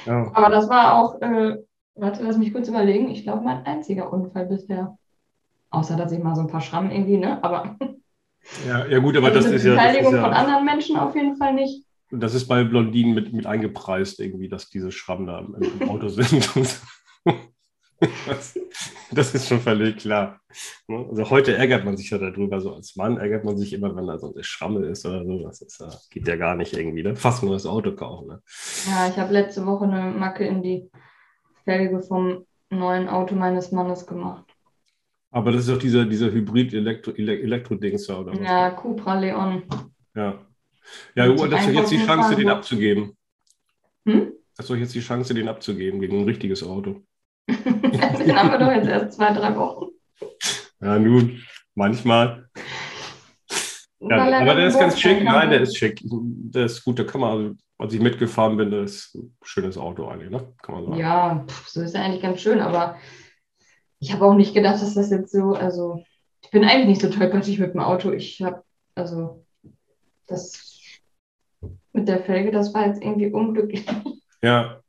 Ja. 0.05 0.31
Aber 0.33 0.49
das 0.49 0.69
war 0.69 0.95
auch, 0.95 1.21
äh, 1.21 1.57
warte, 1.95 2.23
lass 2.23 2.37
mich 2.37 2.53
kurz 2.53 2.67
überlegen. 2.67 3.09
Ich 3.09 3.23
glaube, 3.23 3.43
mein 3.43 3.65
einziger 3.65 4.11
Unfall 4.11 4.45
bisher. 4.45 4.97
Außer, 5.73 5.97
dass 5.97 6.11
ich 6.11 6.21
mal 6.21 6.35
so 6.35 6.41
ein 6.41 6.47
paar 6.47 6.61
Schrammen 6.61 6.91
irgendwie, 6.91 7.17
ne? 7.17 7.43
Aber 7.43 7.77
Ja, 8.67 8.85
ja, 8.85 8.99
gut, 8.99 9.17
aber 9.17 9.27
also 9.27 9.39
das 9.39 9.51
ist 9.51 9.65
ja, 9.65 9.73
das 9.73 9.83
Beteiligung 9.83 10.13
ist 10.13 10.19
von 10.19 10.31
ja, 10.31 10.37
anderen 10.37 10.65
Menschen 10.65 10.97
auf 10.97 11.15
jeden 11.15 11.35
Fall 11.35 11.53
nicht. 11.55 11.83
das 12.11 12.35
ist 12.35 12.47
bei 12.47 12.63
Blondinen 12.63 13.15
mit, 13.15 13.33
mit 13.33 13.47
eingepreist, 13.47 14.19
irgendwie, 14.19 14.49
dass 14.49 14.69
diese 14.69 14.91
Schrammen 14.91 15.25
da 15.25 15.39
im, 15.39 15.55
im 15.79 15.89
Auto 15.89 16.07
sind. 16.09 16.49
Das, 18.27 18.59
das 19.11 19.33
ist 19.33 19.47
schon 19.47 19.61
völlig 19.61 19.95
klar. 19.95 20.41
Ne? 20.89 21.05
Also 21.09 21.29
heute 21.29 21.55
ärgert 21.55 21.85
man 21.85 21.95
sich 21.95 22.09
ja 22.09 22.17
darüber, 22.17 22.59
so 22.59 22.73
als 22.73 22.97
Mann 22.97 23.15
ärgert 23.15 23.45
man 23.45 23.57
sich 23.57 23.71
immer, 23.71 23.95
wenn 23.95 24.07
da 24.07 24.19
so 24.19 24.33
eine 24.33 24.43
Schramme 24.43 24.85
ist 24.87 25.05
oder 25.05 25.23
so. 25.23 25.41
Das 25.41 25.61
ist, 25.61 26.09
geht 26.11 26.27
ja 26.27 26.35
gar 26.35 26.55
nicht 26.55 26.73
irgendwie, 26.73 27.01
ne? 27.01 27.15
Fast 27.15 27.43
nur 27.43 27.53
das 27.53 27.65
Auto 27.65 27.95
kaufen. 27.95 28.27
Ne? 28.27 28.41
Ja, 28.87 29.07
ich 29.07 29.17
habe 29.17 29.31
letzte 29.31 29.65
Woche 29.65 29.85
eine 29.85 30.11
Macke 30.11 30.45
in 30.45 30.61
die 30.61 30.91
Felge 31.63 32.01
vom 32.01 32.45
neuen 32.69 33.07
Auto 33.07 33.35
meines 33.35 33.71
Mannes 33.71 34.05
gemacht. 34.05 34.52
Aber 35.33 35.51
das 35.51 35.61
ist 35.61 35.69
doch 35.69 35.79
dieser, 35.79 36.05
dieser 36.05 36.31
Hybrid-Elektro-Dings 36.31 38.05
da, 38.05 38.19
oder 38.19 38.33
was? 38.33 38.39
Ja, 38.39 38.69
Cupra 38.69 39.19
Leon. 39.19 39.63
Ja, 40.15 40.45
ja 41.15 41.27
das 41.27 41.41
ist 41.41 41.69
doch 41.69 41.73
jetzt 41.73 41.91
die 41.91 42.05
Chance, 42.05 42.35
den 42.35 42.49
abzugeben. 42.49 43.17
Hm? 44.05 44.33
Das 44.55 44.69
ist 44.69 44.77
jetzt 44.77 44.93
die 44.93 44.99
Chance, 44.99 45.33
den 45.33 45.47
abzugeben 45.47 45.99
gegen 46.01 46.19
ein 46.19 46.25
richtiges 46.25 46.61
Auto. 46.63 47.01
Den 47.49 48.35
haben 48.35 48.51
wir 48.51 48.59
doch 48.59 48.71
jetzt 48.71 48.87
erst 48.87 49.17
zwei, 49.17 49.33
drei 49.33 49.55
Wochen. 49.57 49.87
Ja, 50.79 50.99
nun, 50.99 51.41
manchmal. 51.73 52.47
Ja, 53.99 54.27
er 54.27 54.41
aber 54.41 54.55
der 54.55 54.67
ist 54.67 54.79
ganz 54.79 54.99
schick. 54.99 55.23
Nein, 55.23 55.49
der 55.49 55.61
ist 55.61 55.75
schick. 55.75 55.99
Der 56.03 56.65
ist 56.65 56.85
gut, 56.85 56.99
da 56.99 57.03
kann 57.03 57.21
man, 57.21 57.57
als 57.77 57.93
ich 57.93 57.99
mitgefahren 57.99 58.55
bin, 58.55 58.71
das 58.71 58.91
ist 58.91 59.15
ein 59.15 59.35
schönes 59.41 59.77
Auto 59.77 60.07
eigentlich, 60.07 60.29
ne? 60.29 60.53
Kann 60.61 60.75
man 60.75 60.85
sagen. 60.85 60.97
Ja, 60.97 61.43
pff, 61.47 61.67
so 61.67 61.81
ist 61.81 61.95
er 61.95 62.03
eigentlich 62.03 62.21
ganz 62.21 62.39
schön, 62.39 62.59
aber 62.59 62.97
ich 64.03 64.13
habe 64.13 64.25
auch 64.25 64.33
nicht 64.33 64.53
gedacht, 64.53 64.81
dass 64.81 64.93
das 64.95 65.09
jetzt 65.09 65.31
so, 65.31 65.53
also 65.53 66.03
ich 66.41 66.51
bin 66.51 66.63
eigentlich 66.65 66.87
nicht 66.87 67.01
so 67.01 67.09
tollpatschig 67.09 67.57
mit 67.59 67.73
dem 67.73 67.79
Auto. 67.79 68.11
Ich 68.11 68.41
habe, 68.41 68.63
also 68.95 69.45
das 70.27 70.99
mit 71.93 72.07
der 72.07 72.19
Felge, 72.23 72.51
das 72.51 72.73
war 72.73 72.87
jetzt 72.87 73.01
irgendwie 73.01 73.31
unglücklich. 73.31 73.85
Ja. 74.41 74.81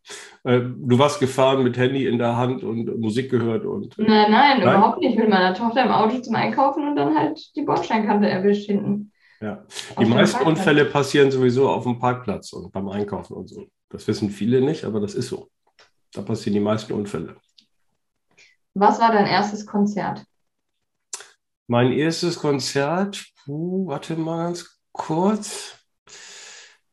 Äh, 0.42 0.60
Du 0.76 0.98
warst 0.98 1.20
gefahren 1.20 1.62
mit 1.62 1.76
Handy 1.78 2.06
in 2.08 2.18
der 2.18 2.36
Hand 2.36 2.64
und 2.64 2.98
Musik 2.98 3.30
gehört 3.30 3.64
und 3.64 3.96
Nein, 3.98 4.08
nein, 4.32 4.58
Nein? 4.58 4.62
überhaupt 4.62 4.98
nicht. 4.98 5.16
Mit 5.16 5.28
meiner 5.28 5.54
Tochter 5.54 5.84
im 5.84 5.92
Auto 5.92 6.18
zum 6.18 6.34
Einkaufen 6.34 6.88
und 6.88 6.96
dann 6.96 7.16
halt 7.16 7.54
die 7.54 7.62
Bordsteinkante 7.62 8.28
erwischt 8.28 8.66
hinten. 8.66 9.12
ja. 9.40 9.64
Die 10.00 10.06
meisten. 10.06 10.44
Unfälle 10.44 10.86
passieren 10.86 11.30
sowieso 11.30 11.68
auf 11.68 11.84
dem 11.84 12.00
Parkplatz 12.00 12.52
und 12.52 12.72
beim 12.72 12.88
Einkaufen 12.88 13.34
und 13.34 13.48
so. 13.48 13.66
Das 13.90 14.08
wissen 14.08 14.28
viele 14.30 14.60
nicht, 14.60 14.84
aber 14.84 14.98
das 14.98 15.14
ist 15.14 15.28
so. 15.28 15.48
Da 16.12 16.22
passieren 16.22 16.54
die 16.54 16.60
meisten 16.60 16.92
Unfälle. 16.92 17.36
Was 18.74 18.98
war 18.98 19.12
dein 19.12 19.26
erstes 19.26 19.66
Konzert? 19.66 20.24
Mein 21.66 21.92
erstes 21.92 22.38
Konzert, 22.38 23.24
puh, 23.44 23.86
warte 23.86 24.16
mal 24.16 24.44
ganz 24.46 24.80
kurz. 24.92 25.78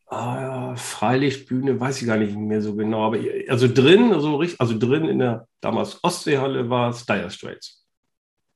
Ah, 0.07 0.41
ja, 0.41 0.75
Freilichtbühne, 0.75 1.79
weiß 1.79 2.01
ich 2.01 2.07
gar 2.07 2.17
nicht 2.17 2.35
mehr 2.35 2.61
so 2.61 2.75
genau. 2.75 3.05
Aber 3.05 3.17
also 3.47 3.67
drin, 3.67 4.13
also, 4.13 4.35
richtig- 4.37 4.59
also 4.59 4.77
drin 4.77 5.05
in 5.05 5.19
der 5.19 5.47
damals 5.61 6.03
Ostseehalle 6.03 6.69
war 6.69 6.89
es 6.89 7.05
Dire 7.05 7.29
Straits. 7.31 7.85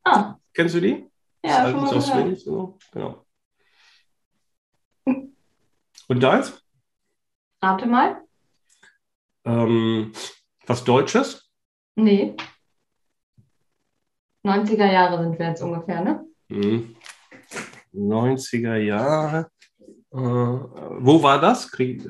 Ah, 0.03 0.35
Kennst 0.53 0.75
du 0.75 0.81
die? 0.81 1.09
ja, 1.43 1.63
Das 1.63 1.71
schon 1.71 1.97
ist 1.97 2.07
mal 2.13 2.23
gehört. 2.23 2.39
So, 2.39 2.77
genau. 2.91 3.25
Und 6.07 6.19
deins? 6.21 6.61
Rate 7.61 7.85
mal. 7.87 8.21
Ähm, 9.45 10.11
was 10.67 10.83
Deutsches? 10.83 11.49
Nee. 11.95 12.35
90er 14.45 14.91
Jahre 14.91 15.23
sind 15.23 15.39
wir 15.39 15.47
jetzt 15.47 15.61
ungefähr, 15.61 16.01
ne? 16.03 16.25
Hm. 16.49 16.95
90er 17.93 18.75
Jahre. 18.77 19.47
Äh, 20.13 20.17
wo 20.17 21.21
war 21.23 21.39
das? 21.41 21.71
Krieg, 21.71 22.07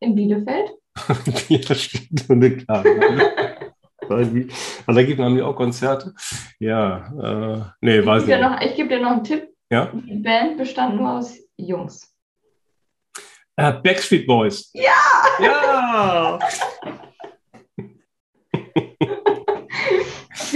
In 0.00 0.14
Bielefeld. 0.14 0.72
ja, 1.48 1.74
stimmt. 1.74 2.28
Und 2.30 2.58
klar. 2.64 2.84
Weil 4.08 4.48
Also 4.86 5.00
da 5.00 5.02
gibt 5.02 5.18
man 5.18 5.40
auch 5.40 5.56
Konzerte. 5.56 6.14
Ja, 6.58 7.06
äh, 7.20 7.62
nee, 7.80 7.98
Ich 8.00 8.06
weiß 8.06 8.26
gebe 8.26 8.36
dir, 8.38 8.48
nicht. 8.48 8.60
noch, 8.60 8.60
ich 8.70 8.76
geb 8.76 8.88
dir 8.90 9.00
noch 9.00 9.10
einen 9.12 9.24
Tipp. 9.24 9.48
Ja? 9.70 9.86
Die 9.94 10.16
Band 10.16 10.58
bestand 10.58 10.96
nur 10.96 11.12
aus 11.14 11.38
Jungs. 11.56 12.12
Äh, 13.56 13.72
Backstreet 13.72 14.26
Boys. 14.26 14.70
Ja! 14.74 14.92
Ja! 15.40 16.38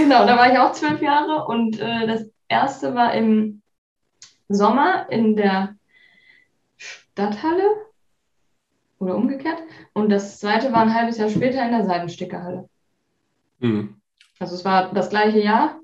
Genau, 0.08 0.24
da 0.24 0.38
war 0.38 0.50
ich 0.50 0.58
auch 0.58 0.72
zwölf 0.72 1.02
Jahre 1.02 1.44
und 1.44 1.78
äh, 1.78 2.06
das 2.06 2.30
erste 2.48 2.94
war 2.94 3.12
im 3.12 3.60
Sommer 4.48 5.06
in 5.10 5.36
der 5.36 5.76
Stadthalle 6.78 7.68
oder 8.98 9.16
umgekehrt 9.16 9.58
und 9.92 10.08
das 10.08 10.40
zweite 10.40 10.72
war 10.72 10.80
ein 10.80 10.94
halbes 10.94 11.18
Jahr 11.18 11.28
später 11.28 11.62
in 11.62 11.72
der 11.72 11.84
Seidenstickerhalle. 11.84 12.70
Hm. 13.60 14.00
Also 14.38 14.54
es 14.54 14.64
war 14.64 14.94
das 14.94 15.10
gleiche 15.10 15.40
Jahr 15.40 15.78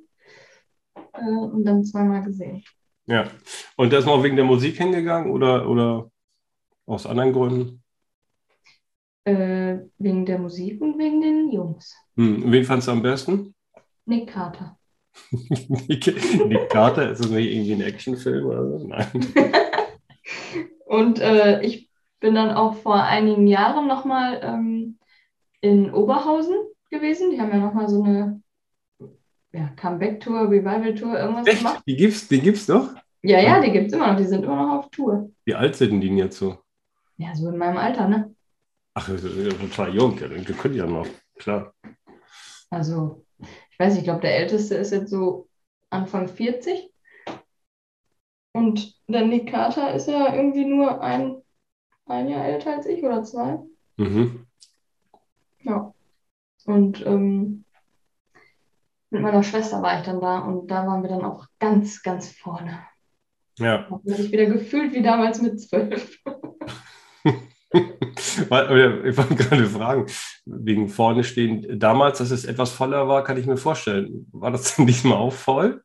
äh, 0.95 1.29
und 1.29 1.67
dann 1.67 1.85
zweimal 1.85 2.23
gesehen. 2.23 2.65
Ja. 3.05 3.29
Und 3.77 3.93
da 3.93 3.99
ist 3.99 4.07
man 4.07 4.15
auch 4.15 4.23
wegen 4.23 4.37
der 4.37 4.47
Musik 4.47 4.79
hingegangen 4.79 5.33
oder, 5.33 5.69
oder 5.69 6.11
aus 6.87 7.05
anderen 7.05 7.35
Gründen? 7.35 7.83
Äh, 9.25 9.81
wegen 9.99 10.25
der 10.25 10.39
Musik 10.39 10.81
und 10.81 10.97
wegen 10.97 11.21
den 11.21 11.53
Jungs. 11.53 11.95
Hm. 12.17 12.51
Wen 12.51 12.65
fandst 12.65 12.89
du 12.89 12.93
am 12.93 13.03
besten? 13.03 13.55
Nick 14.07 14.29
Carter. 14.29 14.79
Nick 15.31 16.69
Carter, 16.71 17.11
ist 17.11 17.23
das 17.23 17.31
nicht 17.31 17.53
irgendwie 17.53 17.75
ein 17.75 17.83
Actionfilm 17.83 18.47
oder 18.47 18.69
so? 18.69 18.87
Nein. 18.87 19.09
Und 20.87 21.21
äh, 21.21 21.63
ich 21.63 21.91
bin 22.21 22.35
dann 22.35 22.51
auch 22.51 22.77
vor 22.77 23.03
einigen 23.03 23.47
Jahren 23.47 23.87
nochmal 23.87 24.41
ähm, 24.43 24.99
in 25.61 25.93
Oberhausen 25.93 26.55
gewesen. 26.91 27.31
Die 27.31 27.41
haben 27.41 27.51
ja 27.51 27.59
nochmal 27.59 27.89
so 27.89 28.03
eine 28.03 28.43
ja, 29.53 29.69
Comeback-Tour, 29.77 30.51
Revival-Tour, 30.51 31.19
irgendwas 31.19 31.47
Echt? 31.47 31.59
gemacht. 31.59 31.83
Die 31.87 31.97
gibt's, 31.97 32.29
die 32.29 32.41
gibt's 32.41 32.69
noch? 32.69 32.95
Ja, 33.23 33.41
ja, 33.41 33.61
die 33.61 33.71
gibt 33.71 33.87
es 33.87 33.93
immer 33.93 34.13
noch. 34.13 34.19
Die 34.19 34.25
sind 34.25 34.45
immer 34.45 34.57
noch 34.57 34.79
auf 34.79 34.91
Tour. 34.91 35.31
Wie 35.45 35.55
alt 35.55 35.77
sind 35.77 36.01
die 36.01 36.09
denn 36.09 36.19
jetzt 36.19 36.39
so? 36.39 36.59
Ja, 37.17 37.35
so 37.35 37.49
in 37.49 37.57
meinem 37.57 37.79
Alter, 37.79 38.09
ne? 38.09 38.35
Ach, 38.95 39.09
total 39.09 39.95
jung. 39.95 40.19
Ja, 40.19 40.29
dann 40.29 40.45
können 40.45 40.75
die 40.75 40.81
ja 40.81 40.87
noch. 40.87 41.07
Klar. 41.37 41.73
Also, 42.71 43.25
ich 43.75 43.81
weiß 43.81 43.95
nicht, 43.95 44.03
ich 44.03 44.05
glaube, 44.05 44.21
der 44.21 44.37
Älteste 44.37 44.77
ist 44.77 44.93
jetzt 44.93 45.11
so 45.11 45.49
Anfang 45.91 46.29
40. 46.29 46.93
Und 48.53 48.95
der 49.09 49.27
Nick 49.27 49.51
Carter 49.51 49.93
ist 49.95 50.07
ja 50.07 50.33
irgendwie 50.33 50.65
nur 50.65 51.03
ein, 51.03 51.43
ein 52.07 52.29
Jahr 52.29 52.45
älter 52.45 52.77
als 52.77 52.87
ich 52.87 53.03
oder 53.03 53.25
zwei. 53.25 53.59
Mhm. 53.97 54.47
Ja. 55.63 55.93
Und 56.67 57.05
ähm, 57.05 57.65
mit 59.11 59.23
meiner 59.23 59.43
Schwester 59.43 59.83
war 59.83 59.99
ich 59.99 60.07
dann 60.07 60.21
da 60.21 60.39
und 60.39 60.69
da 60.69 60.87
waren 60.87 61.03
wir 61.03 61.11
dann 61.11 61.25
auch 61.25 61.49
ganz, 61.59 62.01
ganz 62.05 62.31
vorne. 62.31 62.79
Ja. 63.59 63.91
Habe 63.91 64.03
ich 64.13 64.31
wieder 64.31 64.47
gefühlt 64.47 64.93
wie 64.93 65.03
damals 65.03 65.43
mit 65.43 65.61
zwölf. 65.61 66.23
Ich 68.17 69.17
wollte 69.17 69.35
gerade 69.35 69.67
fragen, 69.67 70.07
wegen 70.45 70.89
vorne 70.89 71.25
stehen, 71.25 71.79
damals, 71.79 72.19
dass 72.19 72.31
es 72.31 72.45
etwas 72.45 72.71
voller 72.71 73.09
war, 73.09 73.25
kann 73.25 73.37
ich 73.37 73.47
mir 73.47 73.57
vorstellen. 73.57 74.27
War 74.33 74.51
das 74.51 74.77
denn 74.77 74.87
diesmal 74.87 75.19
auch 75.19 75.33
voll? 75.33 75.83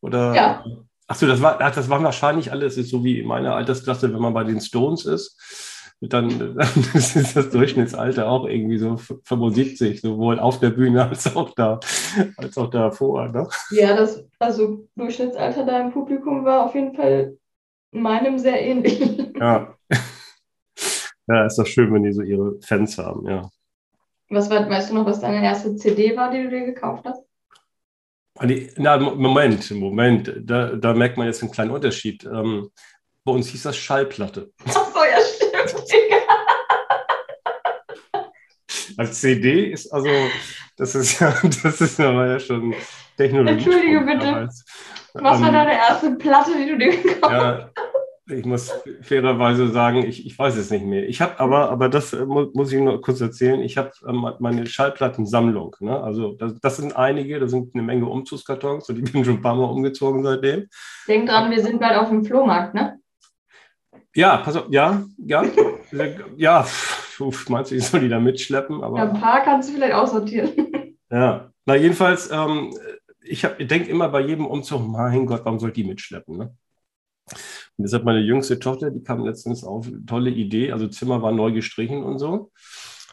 Oder? 0.00 0.34
Ja. 0.34 0.64
Achso, 1.06 1.26
das 1.26 1.40
war, 1.40 1.58
ach, 1.60 1.74
das 1.74 1.88
waren 1.88 2.04
wahrscheinlich 2.04 2.52
alles, 2.52 2.76
ist 2.76 2.90
so 2.90 3.02
wie 3.02 3.20
in 3.20 3.26
meiner 3.26 3.54
Altersklasse, 3.54 4.12
wenn 4.12 4.20
man 4.20 4.34
bei 4.34 4.44
den 4.44 4.60
Stones 4.60 5.06
ist, 5.06 5.88
dann, 6.00 6.28
dann 6.38 6.84
ist 6.94 7.36
das 7.36 7.50
Durchschnittsalter 7.50 8.28
auch 8.28 8.46
irgendwie 8.46 8.78
so 8.78 8.96
75, 8.96 10.00
sowohl 10.00 10.38
auf 10.38 10.60
der 10.60 10.70
Bühne 10.70 11.08
als 11.08 11.34
auch 11.34 11.54
da, 11.54 11.80
als 12.36 12.58
auch 12.58 12.70
davor. 12.70 13.28
Ne? 13.28 13.48
Ja, 13.70 13.96
das 13.96 14.24
also 14.38 14.86
Durchschnittsalter 14.96 15.64
da 15.64 15.80
im 15.80 15.92
Publikum 15.92 16.44
war 16.44 16.66
auf 16.66 16.74
jeden 16.74 16.94
Fall 16.94 17.36
meinem 17.90 18.38
sehr 18.38 18.60
ähnlich. 18.60 19.00
Ja. 19.38 19.74
Ja, 21.28 21.44
ist 21.44 21.58
doch 21.58 21.66
schön, 21.66 21.92
wenn 21.92 22.02
die 22.02 22.12
so 22.12 22.22
ihre 22.22 22.58
Fans 22.62 22.96
haben, 22.96 23.28
ja. 23.28 23.50
Was 24.30 24.50
war, 24.50 24.68
weißt 24.68 24.90
du 24.90 24.94
noch, 24.94 25.06
was 25.06 25.20
deine 25.20 25.42
erste 25.42 25.74
CD 25.76 26.16
war, 26.16 26.30
die 26.30 26.42
du 26.42 26.50
dir 26.50 26.64
gekauft 26.64 27.04
hast? 27.04 27.22
Ah, 28.38 28.46
na, 28.76 28.98
Moment, 28.98 29.70
Moment, 29.70 30.32
da, 30.40 30.76
da 30.76 30.94
merkt 30.94 31.16
man 31.16 31.26
jetzt 31.26 31.42
einen 31.42 31.50
kleinen 31.50 31.70
Unterschied. 31.70 32.24
Ähm, 32.24 32.70
bei 33.24 33.32
uns 33.32 33.48
hieß 33.48 33.64
das 33.64 33.76
Schallplatte. 33.76 34.52
Ach 34.64 34.72
so, 34.72 35.00
ja, 35.00 35.18
stimmt. 35.20 35.92
Als 38.96 39.20
CD 39.20 39.70
ist 39.70 39.92
also, 39.92 40.08
das 40.76 40.94
ist 40.94 41.20
ja, 41.20 41.34
das 41.42 41.80
ist 41.80 41.98
ja 41.98 42.40
schon 42.40 42.74
Technologie. 43.16 43.52
Entschuldige 43.52 44.00
bitte. 44.00 44.48
Was 45.14 45.40
war 45.40 45.48
ähm, 45.48 45.54
deine 45.54 45.72
erste 45.72 46.10
Platte, 46.12 46.52
die 46.56 46.66
du 46.66 46.78
dir 46.78 47.02
gekauft 47.02 47.24
hast? 47.24 47.32
Ja, 47.32 47.70
ich 48.30 48.44
muss 48.44 48.72
fairerweise 49.02 49.68
sagen, 49.68 50.04
ich, 50.04 50.26
ich 50.26 50.38
weiß 50.38 50.56
es 50.56 50.70
nicht 50.70 50.84
mehr. 50.84 51.08
Ich 51.08 51.20
habe 51.20 51.38
aber, 51.40 51.70
aber 51.70 51.88
das 51.88 52.12
äh, 52.12 52.24
muss, 52.24 52.72
ich 52.72 52.80
nur 52.80 53.00
kurz 53.00 53.20
erzählen, 53.20 53.60
ich 53.60 53.78
habe 53.78 53.90
ähm, 54.06 54.26
meine 54.38 54.66
Schallplattensammlung. 54.66 55.76
Ne? 55.80 56.00
Also 56.00 56.32
das, 56.32 56.58
das, 56.60 56.76
sind 56.76 56.96
einige, 56.96 57.40
da 57.40 57.48
sind 57.48 57.74
eine 57.74 57.82
Menge 57.82 58.06
Umzugskartons 58.06 58.88
und 58.88 58.98
ich 58.98 59.12
bin 59.12 59.24
schon 59.24 59.34
ein 59.34 59.42
paar 59.42 59.54
Mal 59.54 59.64
umgezogen 59.64 60.22
seitdem. 60.22 60.68
Denk 61.06 61.28
dran, 61.28 61.50
wir 61.50 61.62
sind 61.62 61.80
bald 61.80 61.96
auf 61.96 62.08
dem 62.08 62.24
Flohmarkt, 62.24 62.74
ne? 62.74 62.98
Ja, 64.14 64.38
pass 64.38 64.56
auf, 64.56 64.66
ja, 64.70 65.04
ja, 65.18 65.44
ja, 66.36 66.66
meinst 67.48 67.70
du, 67.70 67.74
ich 67.74 67.86
soll 67.86 68.00
die 68.00 68.08
da 68.08 68.18
mitschleppen? 68.18 68.82
Aber, 68.82 68.98
ja, 68.98 69.10
ein 69.10 69.20
paar 69.20 69.42
kannst 69.42 69.68
du 69.68 69.74
vielleicht 69.74 69.94
aussortieren. 69.94 70.50
Ja, 71.10 71.48
na 71.64 71.74
jedenfalls, 71.74 72.30
ähm, 72.30 72.70
ich, 73.22 73.42
ich 73.42 73.66
denke 73.66 73.88
immer 73.88 74.10
bei 74.10 74.20
jedem 74.20 74.44
Umzug, 74.44 74.86
mein 74.86 75.24
Gott, 75.24 75.40
warum 75.42 75.58
soll 75.58 75.70
ich 75.70 75.76
die 75.76 75.84
mitschleppen? 75.84 76.36
Ne? 76.36 76.54
Und 77.78 77.84
deshalb 77.84 78.04
meine 78.04 78.20
jüngste 78.20 78.58
Tochter, 78.58 78.90
die 78.90 79.02
kam 79.02 79.24
letztens 79.24 79.64
auf 79.64 79.88
tolle 80.06 80.30
Idee. 80.30 80.72
Also 80.72 80.88
Zimmer 80.88 81.22
war 81.22 81.32
neu 81.32 81.52
gestrichen 81.52 82.02
und 82.02 82.18
so. 82.18 82.50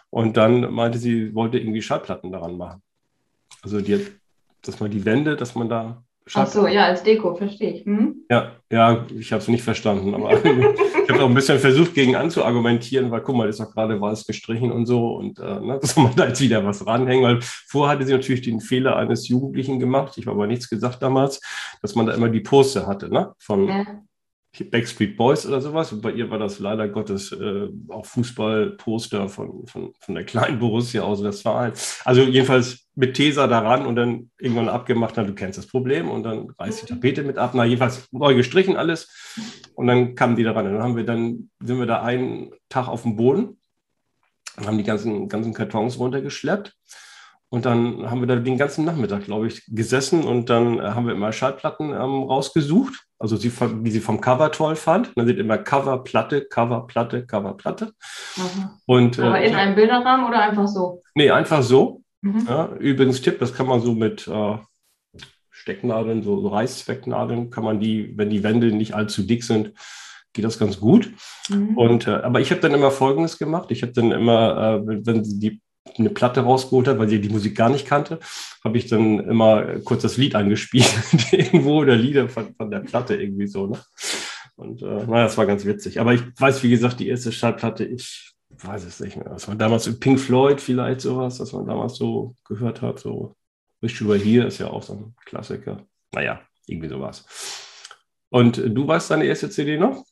Und 0.10 0.38
dann 0.38 0.74
meinte 0.74 0.98
sie, 0.98 1.36
wollte 1.36 1.60
irgendwie 1.60 1.84
Schallplatten 1.84 2.32
daran 2.32 2.58
machen. 2.58 2.82
Also 3.62 3.80
die, 3.80 4.06
dass 4.64 4.80
man 4.80 4.90
die 4.90 5.06
Wände, 5.06 5.36
dass 5.36 5.56
man 5.56 5.70
da 5.70 6.04
Ach 6.34 6.48
so, 6.48 6.66
ja, 6.66 6.86
als 6.86 7.04
Deko, 7.04 7.36
verstehe 7.36 7.72
ich. 7.72 7.86
Hm? 7.86 8.26
Ja, 8.32 8.54
ja, 8.72 9.06
ich 9.16 9.32
habe 9.32 9.44
es 9.44 9.48
nicht 9.48 9.64
verstanden, 9.64 10.16
aber 10.16 10.32
ich 10.44 11.10
habe 11.12 11.24
auch 11.24 11.30
ein 11.30 11.36
bisschen 11.36 11.60
versucht, 11.60 11.94
gegen 11.94 12.16
anzuargumentieren, 12.16 13.12
weil 13.12 13.22
guck 13.22 13.36
mal, 13.36 13.48
ist 13.48 13.60
doch 13.60 13.72
gerade 13.72 14.02
weiß 14.02 14.26
gestrichen 14.26 14.72
und 14.72 14.88
so 14.88 15.18
und 15.18 15.38
äh, 15.38 15.60
ne, 15.60 15.80
soll 15.84 16.06
man 16.06 16.16
da 16.16 16.28
jetzt 16.28 16.42
wieder 16.42 16.66
was 16.66 16.88
ranhängen, 16.88 17.24
weil 17.24 17.40
vorher 17.42 17.96
hatte 17.96 18.08
sie 18.08 18.14
natürlich 18.14 18.42
den 18.42 18.60
Fehler 18.60 18.96
eines 18.96 19.28
Jugendlichen 19.28 19.80
gemacht, 19.80 20.18
ich 20.18 20.26
habe 20.26 20.36
aber 20.36 20.48
nichts 20.48 20.68
gesagt 20.68 21.04
damals, 21.04 21.42
dass 21.84 21.94
man 21.94 22.08
da 22.08 22.14
immer 22.14 22.30
die 22.30 22.40
Poster 22.40 22.88
hatte, 22.88 23.14
ne, 23.14 23.34
von 23.38 23.68
ja. 23.68 23.86
Backstreet 24.64 25.18
Boys 25.18 25.46
oder 25.46 25.62
sowas. 25.62 25.92
Und 25.92 26.02
bei 26.02 26.12
ihr 26.12 26.30
war 26.30 26.40
das 26.40 26.60
leider 26.60 26.88
Gottes 26.88 27.32
äh, 27.32 27.68
auch 27.90 28.06
Fußballposter 28.06 29.30
von, 29.30 29.68
von, 29.68 29.94
von 30.00 30.16
der 30.16 30.24
kleinen 30.24 30.60
Borussia 30.60 31.04
aus 31.04 31.24
Westfalen. 31.24 31.74
Also 32.04 32.22
jedenfalls 32.22 32.88
mit 32.96 33.16
Tesa 33.16 33.48
daran 33.48 33.86
und 33.86 33.96
dann 33.96 34.32
irgendwann 34.40 34.70
abgemacht, 34.70 35.16
na, 35.18 35.24
du 35.24 35.34
kennst 35.34 35.58
das 35.58 35.68
Problem 35.68 36.10
und 36.10 36.24
dann 36.24 36.50
reißt 36.58 36.84
die 36.84 36.86
Tapete 36.86 37.24
mit 37.24 37.38
ab. 37.38 37.52
Na, 37.54 37.66
jedenfalls 37.66 38.08
neu 38.12 38.36
gestrichen 38.36 38.78
alles. 38.78 39.10
Und 39.76 39.88
dann 39.88 40.16
kamen 40.16 40.36
die 40.36 40.44
daran. 40.44 40.68
Und 40.68 40.74
dann 40.74 40.84
haben 40.84 40.96
wir 40.96 41.06
dann, 41.06 41.50
sind 41.60 41.80
wir 41.80 41.86
da 41.86 42.02
einen 42.02 42.52
Tag 42.70 42.88
auf 42.88 43.02
dem 43.02 43.16
Boden 43.16 43.58
und 44.58 44.68
haben 44.68 44.78
die 44.78 44.84
ganzen, 44.84 45.28
ganzen 45.28 45.54
Kartons 45.54 46.00
runtergeschleppt. 46.00 46.74
Und 47.50 47.66
dann 47.66 48.10
haben 48.10 48.22
wir 48.22 48.28
da 48.28 48.36
den 48.38 48.58
ganzen 48.58 48.86
Nachmittag, 48.86 49.26
glaube 49.26 49.48
ich, 49.48 49.64
gesessen 49.68 50.24
und 50.24 50.50
dann 50.50 50.82
haben 50.82 51.06
wir 51.06 51.14
immer 51.14 51.32
Schallplatten 51.32 51.92
ähm, 51.92 52.24
rausgesucht 52.24 53.05
also 53.18 53.38
sie, 53.38 53.52
wie 53.84 53.92
sie 53.92 54.02
vom 54.02 54.20
Cover 54.20 54.52
toll 54.52 54.76
fand. 54.76 55.16
Man 55.16 55.26
sieht 55.26 55.38
immer 55.38 55.58
Cover, 55.58 56.04
Platte, 56.04 56.46
Cover, 56.46 56.86
Platte, 56.88 57.26
Cover, 57.26 57.56
Platte. 57.56 57.94
Und, 58.86 59.20
Aber 59.20 59.40
äh, 59.40 59.48
in 59.48 59.56
einem 59.56 59.76
Bilderrahmen 59.76 60.28
oder 60.28 60.42
einfach 60.42 60.68
so? 60.68 61.02
Nee, 61.14 61.32
einfach 61.32 61.64
so. 61.64 62.02
Mhm. 62.22 62.46
Ja, 62.48 62.70
übrigens 62.80 63.22
Tipp, 63.22 63.40
das 63.40 63.54
kann 63.54 63.68
man 63.68 63.82
so 63.82 63.94
mit 63.94 64.28
äh, 64.28 64.58
Stecknadeln, 65.50 66.24
so, 66.24 66.42
so 66.42 66.48
Reißzwecknadeln, 66.50 67.50
kann 67.50 67.64
man 67.64 67.80
die, 67.80 68.18
wenn 68.18 68.30
die 68.30 68.44
Wände 68.44 68.72
nicht 68.72 68.94
allzu 68.94 69.24
dick 69.24 69.44
sind, 69.44 69.74
geht 70.34 70.44
das 70.44 70.60
ganz 70.60 70.80
gut. 70.80 71.12
Mhm. 71.50 71.78
Und, 71.78 72.08
äh, 72.08 72.12
aber 72.12 72.42
ich 72.42 72.52
habe 72.52 72.62
dann 72.62 72.74
immer 72.74 72.92
Folgendes 72.92 73.38
gemacht. 73.38 73.72
Ich 73.72 73.82
habe 73.82 73.94
dann 73.94 74.12
immer, 74.12 74.82
äh, 74.86 75.06
wenn 75.06 75.24
die 75.24 75.62
eine 75.98 76.10
Platte 76.10 76.42
rausgeholt 76.42 76.88
hat, 76.88 77.00
weil 77.00 77.10
sie 77.10 77.22
die 77.22 77.30
Musik 77.30 77.56
gar 77.56 77.70
nicht 77.70 77.86
kannte, 77.86 78.20
habe 78.64 78.78
ich 78.78 78.88
dann 78.88 79.20
immer 79.20 79.80
kurz 79.82 80.02
das 80.02 80.18
Lied 80.18 80.36
angespielt, 80.36 80.94
irgendwo 81.32 81.82
oder 81.82 81.96
Lieder 81.96 82.28
von, 82.28 82.54
von 82.56 82.72
der 82.72 82.80
Platte 82.80 83.16
irgendwie 83.16 83.48
so. 83.48 83.68
Ne? 83.68 83.80
Und 84.56 84.82
äh, 84.82 84.86
naja, 84.86 85.24
das 85.24 85.38
war 85.38 85.46
ganz 85.46 85.66
witzig. 85.66 86.00
Aber 86.00 86.14
ich 86.14 86.22
weiß, 86.38 86.64
wie 86.64 86.70
gesagt, 86.70 87.00
die 87.00 87.08
erste 87.08 87.32
Schallplatte, 87.32 87.86
ich 87.86 88.34
weiß 88.50 88.86
es 88.86 89.00
nicht 89.00 89.18
mehr. 89.18 89.30
Das 89.30 89.48
war 89.48 89.56
damals 89.56 90.00
Pink 90.00 90.20
Floyd 90.20 90.62
vielleicht 90.62 91.02
sowas, 91.02 91.40
was 91.40 91.54
man 91.54 91.68
damals 91.68 91.96
so 91.96 92.36
gehört 92.46 92.82
hat. 92.82 93.00
So 93.00 93.36
Wish 93.82 94.02
You 94.02 94.08
Were 94.08 94.18
Here 94.18 94.48
ist 94.48 94.60
ja 94.60 94.68
auch 94.68 94.84
so 94.84 94.94
ein 94.94 95.16
Klassiker. 95.26 95.86
Naja, 96.14 96.42
irgendwie 96.68 96.90
sowas. 96.90 97.26
Und 98.30 98.58
du 98.58 98.88
weißt 98.88 99.12
deine 99.12 99.26
erste 99.26 99.50
CD 99.50 99.78
noch? 99.78 100.04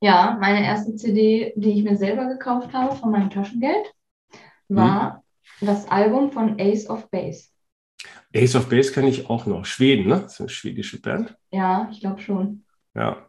Ja, 0.00 0.36
meine 0.40 0.64
erste 0.64 0.96
CD, 0.96 1.52
die 1.56 1.78
ich 1.78 1.84
mir 1.84 1.96
selber 1.96 2.26
gekauft 2.26 2.72
habe 2.72 2.96
von 2.96 3.10
meinem 3.10 3.30
Taschengeld 3.30 3.92
war 4.76 5.24
hm. 5.58 5.66
das 5.66 5.88
Album 5.90 6.32
von 6.32 6.60
Ace 6.60 6.88
of 6.88 7.10
Base. 7.10 7.48
Ace 8.34 8.56
of 8.56 8.68
Base 8.68 8.92
kenne 8.92 9.08
ich 9.08 9.28
auch 9.28 9.46
noch. 9.46 9.64
Schweden, 9.64 10.08
ne? 10.08 10.20
Das 10.20 10.34
ist 10.34 10.40
eine 10.40 10.48
schwedische 10.48 11.00
Band. 11.00 11.36
Ja, 11.50 11.88
ich 11.92 12.00
glaube 12.00 12.20
schon. 12.20 12.64
Ja. 12.94 13.28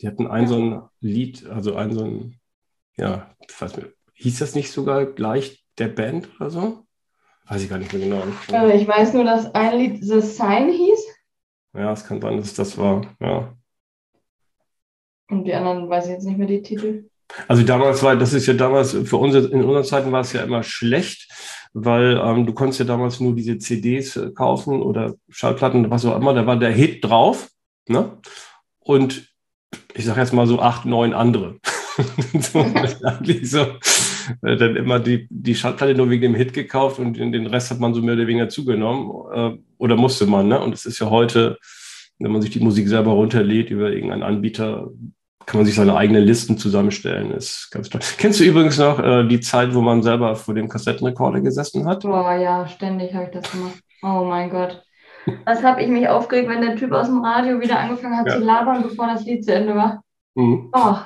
Die 0.00 0.06
hatten 0.06 0.26
ein 0.26 0.42
ja. 0.42 0.48
so 0.48 0.58
ein 0.58 0.82
Lied, 1.00 1.46
also 1.46 1.76
ein 1.76 1.92
so 1.92 2.04
ein, 2.04 2.40
ja, 2.96 3.34
ich 3.48 3.60
weiß 3.60 3.76
nicht, 3.76 3.88
hieß 4.14 4.38
das 4.40 4.54
nicht 4.54 4.70
sogar 4.70 5.06
gleich 5.06 5.64
der 5.78 5.88
Band 5.88 6.28
oder 6.36 6.50
so? 6.50 6.86
Weiß 7.46 7.62
ich 7.62 7.68
gar 7.68 7.78
nicht 7.78 7.92
mehr 7.92 8.02
genau. 8.02 8.22
Also 8.52 8.74
ich 8.74 8.86
weiß 8.86 9.14
nur, 9.14 9.24
dass 9.24 9.54
ein 9.54 9.78
Lied 9.78 10.04
The 10.04 10.20
Sign 10.20 10.70
hieß. 10.70 11.06
Ja, 11.74 11.92
es 11.92 12.04
kann 12.04 12.20
sein, 12.20 12.36
dass 12.36 12.54
das 12.54 12.78
war, 12.78 13.02
ja. 13.20 13.56
Und 15.28 15.44
die 15.44 15.54
anderen 15.54 15.88
weiß 15.88 16.06
ich 16.06 16.12
jetzt 16.12 16.24
nicht 16.24 16.38
mehr 16.38 16.46
die 16.46 16.62
Titel. 16.62 17.10
Also 17.48 17.62
damals 17.62 18.02
war, 18.02 18.16
das 18.16 18.32
ist 18.32 18.46
ja 18.46 18.54
damals, 18.54 18.92
für 18.92 19.16
uns 19.16 19.34
in 19.34 19.62
unseren 19.62 19.84
Zeiten 19.84 20.12
war 20.12 20.20
es 20.20 20.32
ja 20.32 20.42
immer 20.42 20.62
schlecht, 20.62 21.28
weil 21.72 22.20
ähm, 22.22 22.46
du 22.46 22.54
konntest 22.54 22.80
ja 22.80 22.86
damals 22.86 23.20
nur 23.20 23.34
diese 23.34 23.58
CDs 23.58 24.16
äh, 24.16 24.30
kaufen 24.30 24.80
oder 24.80 25.14
Schallplatten, 25.28 25.90
was 25.90 26.04
auch 26.04 26.16
immer, 26.16 26.32
da 26.32 26.46
war 26.46 26.56
der 26.56 26.70
Hit 26.70 27.04
drauf. 27.04 27.48
Ne? 27.88 28.18
Und 28.78 29.32
ich 29.94 30.04
sage 30.04 30.20
jetzt 30.20 30.32
mal 30.32 30.46
so 30.46 30.60
acht, 30.60 30.84
neun 30.84 31.12
andere. 31.12 31.56
so, 32.40 32.60
eigentlich 33.02 33.50
so, 33.50 33.66
äh, 34.42 34.56
dann 34.56 34.76
immer 34.76 35.00
die, 35.00 35.26
die 35.30 35.54
Schallplatte 35.54 35.94
nur 35.94 36.10
wegen 36.10 36.22
dem 36.22 36.34
Hit 36.34 36.52
gekauft 36.52 36.98
und 36.98 37.18
den 37.18 37.46
Rest 37.46 37.70
hat 37.70 37.80
man 37.80 37.94
so 37.94 38.02
mehr 38.02 38.14
oder 38.14 38.26
weniger 38.26 38.48
zugenommen. 38.48 39.10
Äh, 39.32 39.58
oder 39.78 39.96
musste 39.96 40.26
man, 40.26 40.48
ne? 40.48 40.60
Und 40.60 40.74
es 40.74 40.86
ist 40.86 41.00
ja 41.00 41.10
heute, 41.10 41.58
wenn 42.18 42.32
man 42.32 42.42
sich 42.42 42.50
die 42.50 42.60
Musik 42.60 42.88
selber 42.88 43.12
runterlädt 43.12 43.70
über 43.70 43.90
irgendeinen 43.90 44.22
Anbieter, 44.22 44.90
kann 45.46 45.58
man 45.58 45.66
sich 45.66 45.74
seine 45.74 45.96
eigenen 45.96 46.24
Listen 46.24 46.58
zusammenstellen. 46.58 47.30
Ist 47.32 47.70
ganz 47.70 47.88
toll. 47.88 48.00
Kennst 48.18 48.40
du 48.40 48.44
übrigens 48.44 48.78
noch 48.78 48.98
äh, 48.98 49.26
die 49.26 49.40
Zeit, 49.40 49.74
wo 49.74 49.80
man 49.80 50.02
selber 50.02 50.36
vor 50.36 50.54
dem 50.54 50.68
Kassettenrekorder 50.68 51.40
gesessen 51.40 51.86
hat? 51.86 52.02
Boah, 52.02 52.34
ja, 52.34 52.66
ständig 52.66 53.14
habe 53.14 53.24
ich 53.24 53.30
das 53.30 53.50
gemacht. 53.50 53.80
Oh 54.02 54.24
mein 54.24 54.50
Gott. 54.50 54.82
Was 55.44 55.62
habe 55.62 55.82
ich 55.82 55.88
mich 55.88 56.08
aufgeregt, 56.08 56.48
wenn 56.48 56.60
der 56.60 56.76
Typ 56.76 56.92
aus 56.92 57.06
dem 57.06 57.24
Radio 57.24 57.60
wieder 57.60 57.78
angefangen 57.78 58.16
hat 58.16 58.26
ja. 58.26 58.34
zu 58.34 58.44
labern, 58.44 58.82
bevor 58.82 59.06
das 59.06 59.24
Lied 59.24 59.44
zu 59.44 59.54
Ende 59.54 59.74
war. 59.74 60.02
Mhm. 60.34 60.70
Oh. 60.72 60.96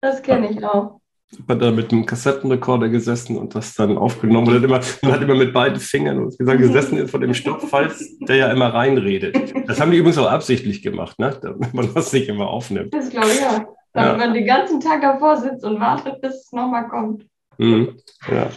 Das 0.00 0.22
kenne 0.22 0.50
ich 0.50 0.64
auch 0.64 1.00
hat 1.48 1.62
da 1.62 1.70
mit 1.70 1.92
einem 1.92 2.06
Kassettenrekorder 2.06 2.88
gesessen 2.88 3.36
und 3.36 3.54
das 3.54 3.74
dann 3.74 3.98
aufgenommen. 3.98 4.48
Und 4.48 4.54
hat 4.54 4.62
immer, 4.62 4.80
man 5.02 5.12
hat 5.12 5.22
immer 5.22 5.34
mit 5.34 5.52
beiden 5.52 5.80
Fingern 5.80 6.18
und 6.18 6.38
gesagt, 6.38 6.58
gesessen 6.58 6.98
ist 6.98 7.10
vor 7.10 7.20
dem 7.20 7.34
Stopp, 7.34 7.62
falls 7.62 8.18
der 8.20 8.36
ja 8.36 8.52
immer 8.52 8.72
reinredet. 8.72 9.54
Das 9.66 9.80
haben 9.80 9.90
die 9.90 9.98
übrigens 9.98 10.18
auch 10.18 10.30
absichtlich 10.30 10.82
gemacht, 10.82 11.18
ne? 11.18 11.38
damit 11.40 11.74
man 11.74 11.92
das 11.94 12.12
nicht 12.12 12.28
immer 12.28 12.48
aufnimmt. 12.48 12.92
Das 12.92 13.10
glaube 13.10 13.28
ich 13.28 13.40
ja. 13.40 13.66
Damit 13.92 14.12
ja. 14.12 14.18
man 14.18 14.34
den 14.34 14.46
ganzen 14.46 14.80
Tag 14.80 15.02
davor 15.02 15.36
sitzt 15.36 15.64
und 15.64 15.78
wartet, 15.80 16.20
bis 16.20 16.34
es 16.34 16.52
nochmal 16.52 16.88
kommt. 16.88 17.26
Mhm. 17.58 18.00
Ja. 18.28 18.48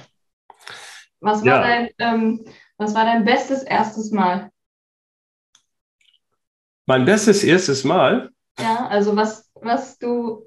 Was, 1.20 1.42
war 1.42 1.46
ja. 1.46 1.62
dein, 1.62 1.90
ähm, 2.00 2.46
was 2.78 2.96
war 2.96 3.06
dein 3.06 3.24
bestes 3.24 3.64
erstes 3.64 4.12
Mal? 4.12 4.50
Mein 6.88 7.06
bestes 7.06 7.44
erstes 7.44 7.84
Mal? 7.84 8.32
Ja, 8.60 8.88
also 8.88 9.16
was, 9.16 9.52
was 9.56 10.00
du 10.00 10.47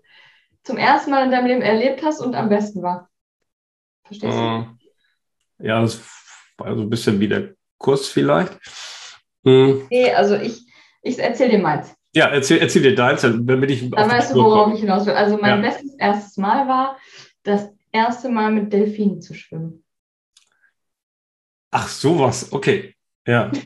zum 0.71 0.79
ersten 0.79 1.11
Mal 1.11 1.25
in 1.25 1.33
deinem 1.33 1.47
Leben 1.47 1.63
erlebt 1.63 2.03
hast 2.05 2.21
und 2.21 2.35
am 2.37 2.49
besten 2.49 2.83
war. 2.83 3.11
Verstehst 4.05 4.33
du? 4.33 4.39
Äh, 4.39 5.67
ja, 5.67 5.81
das 5.81 6.01
war 6.57 6.77
so 6.77 6.83
ein 6.83 6.91
bisschen 6.91 7.19
wie 7.19 7.29
der 7.29 7.55
Kurs 7.77 8.07
vielleicht. 8.07 8.57
Hm. 9.45 9.87
Nee, 9.91 10.13
also 10.13 10.37
ich, 10.37 10.65
ich 11.03 11.19
erzähle 11.19 11.51
dir 11.51 11.59
meins. 11.59 11.93
Ja, 12.15 12.27
erzähl, 12.29 12.59
erzähl 12.59 12.83
dir 12.83 12.95
deins, 12.95 13.23
damit 13.23 13.71
ich. 13.71 13.91
Dann 13.91 14.11
weißt 14.11 14.33
du, 14.33 14.37
worauf 14.37 14.73
ich 14.73 14.81
hinaus 14.81 15.07
will. 15.07 15.15
Also 15.15 15.39
mein 15.39 15.63
ja. 15.63 15.69
bestes 15.69 15.95
erstes 15.95 16.37
Mal 16.37 16.69
war, 16.69 16.97
das 17.43 17.69
erste 17.91 18.29
Mal 18.29 18.53
mit 18.53 18.73
Delfinen 18.73 19.21
zu 19.21 19.35
schwimmen. 19.35 19.85
Ach, 21.73 21.89
sowas, 21.89 22.53
okay. 22.53 22.95
Ja. 23.27 23.51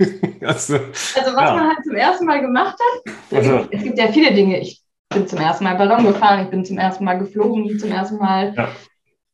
also, 0.40 0.74
also, 0.74 0.76
was 1.14 1.14
ja. 1.14 1.54
man 1.54 1.68
halt 1.68 1.84
zum 1.84 1.94
ersten 1.94 2.24
Mal 2.24 2.40
gemacht 2.40 2.78
hat, 2.78 3.14
also, 3.30 3.68
es 3.70 3.82
gibt 3.82 3.98
ja 3.98 4.10
viele 4.10 4.32
Dinge. 4.32 4.60
Ich 4.60 4.82
bin 5.10 5.26
zum 5.26 5.38
ersten 5.38 5.64
Mal 5.64 5.76
Ballon 5.76 6.04
gefahren, 6.04 6.44
ich 6.44 6.50
bin 6.50 6.64
zum 6.64 6.78
ersten 6.78 7.04
Mal 7.04 7.18
geflogen, 7.18 7.78
zum 7.78 7.90
ersten 7.90 8.16
Mal. 8.16 8.54
Ja. 8.56 8.68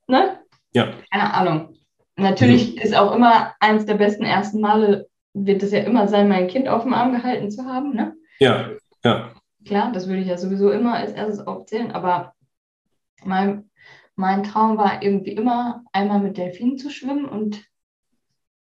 Ne? 0.09 0.41
Ja. 0.73 0.93
Keine 1.11 1.35
Ahnung. 1.35 1.77
Natürlich 2.17 2.75
mhm. 2.75 2.83
ist 2.83 2.97
auch 2.97 3.15
immer 3.15 3.55
eins 3.61 3.87
der 3.87 3.95
besten 3.95 4.25
ersten 4.25 4.61
Male, 4.61 5.09
wird 5.35 5.63
es 5.63 5.73
ja 5.73 5.81
immer 5.81 6.09
sein, 6.09 6.29
mein 6.29 6.49
Kind 6.49 6.67
auf 6.67 6.83
dem 6.83 6.95
Arm 6.95 7.13
gehalten 7.13 7.51
zu 7.51 7.65
haben. 7.67 7.95
Ne? 7.95 8.15
Ja, 8.41 8.71
ja. 9.05 9.33
Klar, 9.67 9.93
das 9.93 10.09
würde 10.09 10.23
ich 10.23 10.29
ja 10.29 10.39
sowieso 10.39 10.71
immer 10.71 10.95
als 10.95 11.13
erstes 11.13 11.47
aufzählen, 11.47 11.93
aber 11.93 12.35
mein, 13.25 13.71
mein 14.15 14.45
Traum 14.45 14.79
war 14.79 15.03
irgendwie 15.03 15.33
immer, 15.33 15.85
einmal 15.93 16.21
mit 16.21 16.39
Delfinen 16.39 16.79
zu 16.79 16.89
schwimmen 16.89 17.27
und 17.27 17.65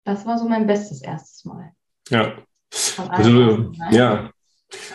das 0.05 0.25
war 0.25 0.39
so 0.39 0.49
mein 0.49 0.67
bestes 0.67 1.03
erstes 1.03 1.45
Mal. 1.45 1.73
Ja. 2.09 2.35
Also, 3.09 3.73
ja. 3.91 4.31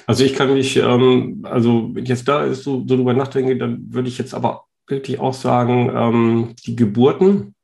Also 0.07 0.23
ich 0.23 0.33
kann 0.33 0.53
mich, 0.53 0.77
ähm, 0.77 1.41
also 1.43 1.89
wenn 1.93 2.03
ich 2.03 2.09
jetzt 2.09 2.27
da 2.27 2.43
ist, 2.43 2.63
so, 2.63 2.83
so 2.87 2.95
drüber 2.95 3.13
nachdenke, 3.13 3.57
dann 3.57 3.93
würde 3.93 4.09
ich 4.09 4.17
jetzt 4.17 4.33
aber 4.33 4.65
wirklich 4.87 5.19
auch 5.19 5.33
sagen, 5.33 5.91
ähm, 5.93 6.55
die 6.65 6.75
Geburten 6.75 7.55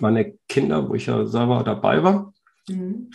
meiner 0.00 0.24
Kinder, 0.48 0.88
wo 0.88 0.94
ich 0.94 1.06
ja 1.06 1.26
selber 1.26 1.62
dabei 1.64 2.02
war. 2.02 2.32
Mhm. 2.68 3.10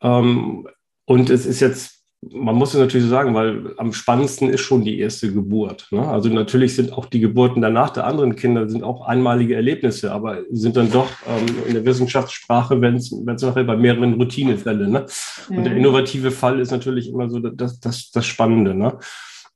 Ähm, 0.00 0.68
und 1.04 1.30
es 1.30 1.46
ist 1.46 1.60
jetzt 1.60 1.97
man 2.20 2.56
muss 2.56 2.74
es 2.74 2.80
natürlich 2.80 3.04
so 3.04 3.10
sagen, 3.10 3.34
weil 3.34 3.74
am 3.76 3.92
spannendsten 3.92 4.50
ist 4.50 4.60
schon 4.60 4.84
die 4.84 4.98
erste 4.98 5.32
Geburt. 5.32 5.86
Ne? 5.90 6.06
Also 6.06 6.28
natürlich 6.28 6.74
sind 6.74 6.92
auch 6.92 7.06
die 7.06 7.20
Geburten 7.20 7.62
danach 7.62 7.90
der 7.90 8.06
anderen 8.06 8.34
Kinder 8.34 8.68
sind 8.68 8.82
auch 8.82 9.06
einmalige 9.06 9.54
Erlebnisse, 9.54 10.12
aber 10.12 10.42
sind 10.50 10.76
dann 10.76 10.90
doch 10.90 11.08
ähm, 11.28 11.46
in 11.66 11.74
der 11.74 11.84
Wissenschaftssprache, 11.84 12.80
wenn 12.80 12.96
es 12.96 13.12
nachher 13.12 13.64
bei 13.64 13.76
mehreren 13.76 14.14
Routinefällen. 14.14 14.90
Ne? 14.90 15.06
Und 15.48 15.64
der 15.64 15.72
mhm. 15.72 15.78
innovative 15.78 16.30
Fall 16.30 16.58
ist 16.58 16.72
natürlich 16.72 17.08
immer 17.08 17.30
so 17.30 17.38
das, 17.38 17.78
das, 17.78 18.10
das 18.10 18.26
Spannende. 18.26 18.74
Ne? 18.74 18.98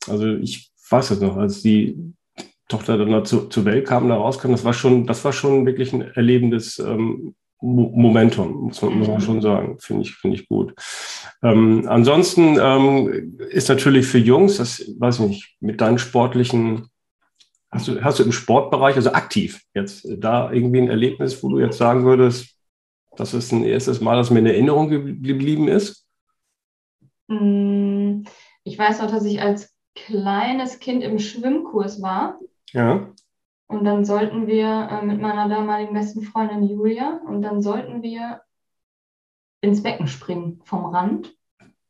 Also 0.09 0.27
ich 0.27 0.71
weiß 0.89 1.11
es 1.11 1.21
noch, 1.21 1.37
als 1.37 1.63
die 1.63 1.97
Tochter 2.69 2.97
dann 2.97 3.25
zu, 3.25 3.49
zur 3.49 3.65
Welt 3.65 3.87
kam, 3.87 4.09
da 4.09 4.17
rauskam, 4.17 4.53
das 4.53 4.65
war 4.65 4.73
schon, 4.73 5.07
das 5.07 5.25
war 5.25 5.33
schon 5.33 5.67
wirklich 5.67 5.93
ein 5.93 6.03
erlebendes 6.03 6.79
ähm, 6.79 7.35
Momentum, 7.63 8.65
muss 8.65 8.83
man, 8.83 8.99
mhm. 8.99 9.21
schon 9.21 9.41
sagen. 9.41 9.79
Finde 9.79 10.03
ich, 10.03 10.15
finde 10.15 10.37
ich 10.37 10.49
gut. 10.49 10.75
Ähm, 11.43 11.85
ansonsten 11.89 12.59
ähm, 12.61 13.39
ist 13.51 13.69
natürlich 13.69 14.07
für 14.07 14.19
Jungs, 14.19 14.57
das 14.57 14.85
weiß 14.99 15.21
ich 15.21 15.27
nicht, 15.27 15.57
mit 15.61 15.81
deinen 15.81 15.99
sportlichen, 15.99 16.89
hast 17.71 17.89
du, 17.89 18.03
hast 18.03 18.19
du 18.19 18.25
im 18.25 18.33
Sportbereich, 18.33 18.97
also 18.97 19.13
aktiv 19.13 19.63
jetzt, 19.75 20.07
da 20.19 20.53
irgendwie 20.53 20.81
ein 20.81 20.89
Erlebnis, 20.89 21.43
wo 21.43 21.49
du 21.49 21.61
jetzt 21.61 21.79
sagen 21.79 22.05
würdest, 22.05 22.57
das 23.17 23.33
ist 23.33 23.53
ein 23.53 23.65
erstes 23.65 24.01
Mal, 24.01 24.17
das 24.17 24.31
mir 24.31 24.41
in 24.41 24.47
Erinnerung 24.47 24.89
geblieben 24.89 25.69
ist? 25.69 26.07
Mm, 27.29 28.23
ich 28.65 28.79
weiß 28.79 29.01
noch, 29.01 29.11
dass 29.11 29.25
ich 29.25 29.41
als 29.41 29.73
kleines 29.95 30.81
Kind 30.81 31.03
im 31.03 31.19
Schwimmkurs 31.19 32.03
war. 32.03 32.39
Ja. 32.73 33.13
Und 33.73 33.85
dann 33.87 34.05
sollten 34.05 34.47
wir 34.47 34.89
äh, 34.91 35.05
mit 35.05 35.19
meiner 35.19 35.49
damaligen 35.49 35.95
besten 35.95 36.21
Freundin 36.21 36.63
Julia 36.63 37.21
und 37.27 37.41
dann 37.41 37.63
sollten 37.63 38.03
wir 38.03 38.43
ins 39.63 39.83
Becken 39.83 40.09
springen 40.09 40.61
vom 40.65 40.85
Rand 40.85 41.35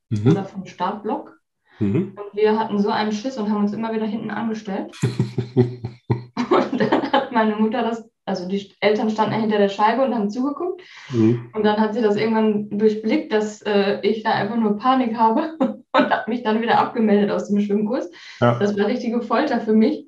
mhm. 0.08 0.30
oder 0.30 0.44
vom 0.44 0.64
Startblock. 0.64 1.40
Mhm. 1.80 2.16
Und 2.16 2.36
wir 2.36 2.56
hatten 2.56 2.78
so 2.78 2.88
einen 2.88 3.10
Schiss 3.10 3.36
und 3.36 3.50
haben 3.50 3.64
uns 3.64 3.72
immer 3.72 3.92
wieder 3.92 4.06
hinten 4.06 4.30
angestellt. 4.30 4.94
und 5.56 6.80
dann 6.80 7.12
hat 7.12 7.32
meine 7.32 7.56
Mutter 7.56 7.82
das, 7.82 8.08
also 8.26 8.46
die 8.46 8.72
Eltern 8.78 9.10
standen 9.10 9.40
hinter 9.40 9.58
der 9.58 9.68
Scheibe 9.68 10.04
und 10.04 10.14
haben 10.14 10.30
zugeguckt. 10.30 10.82
Mhm. 11.10 11.50
Und 11.52 11.64
dann 11.64 11.80
hat 11.80 11.94
sie 11.94 12.02
das 12.02 12.14
irgendwann 12.14 12.70
durchblickt, 12.78 13.32
dass 13.32 13.60
äh, 13.62 13.98
ich 14.02 14.22
da 14.22 14.30
einfach 14.30 14.56
nur 14.56 14.76
Panik 14.76 15.16
habe 15.16 15.56
und 15.58 16.10
hat 16.10 16.28
mich 16.28 16.44
dann 16.44 16.62
wieder 16.62 16.78
abgemeldet 16.78 17.32
aus 17.32 17.48
dem 17.48 17.58
Schwimmkurs. 17.58 18.08
Ja. 18.40 18.56
Das 18.60 18.78
war 18.78 18.86
richtige 18.86 19.20
Folter 19.20 19.60
für 19.60 19.72
mich. 19.72 20.06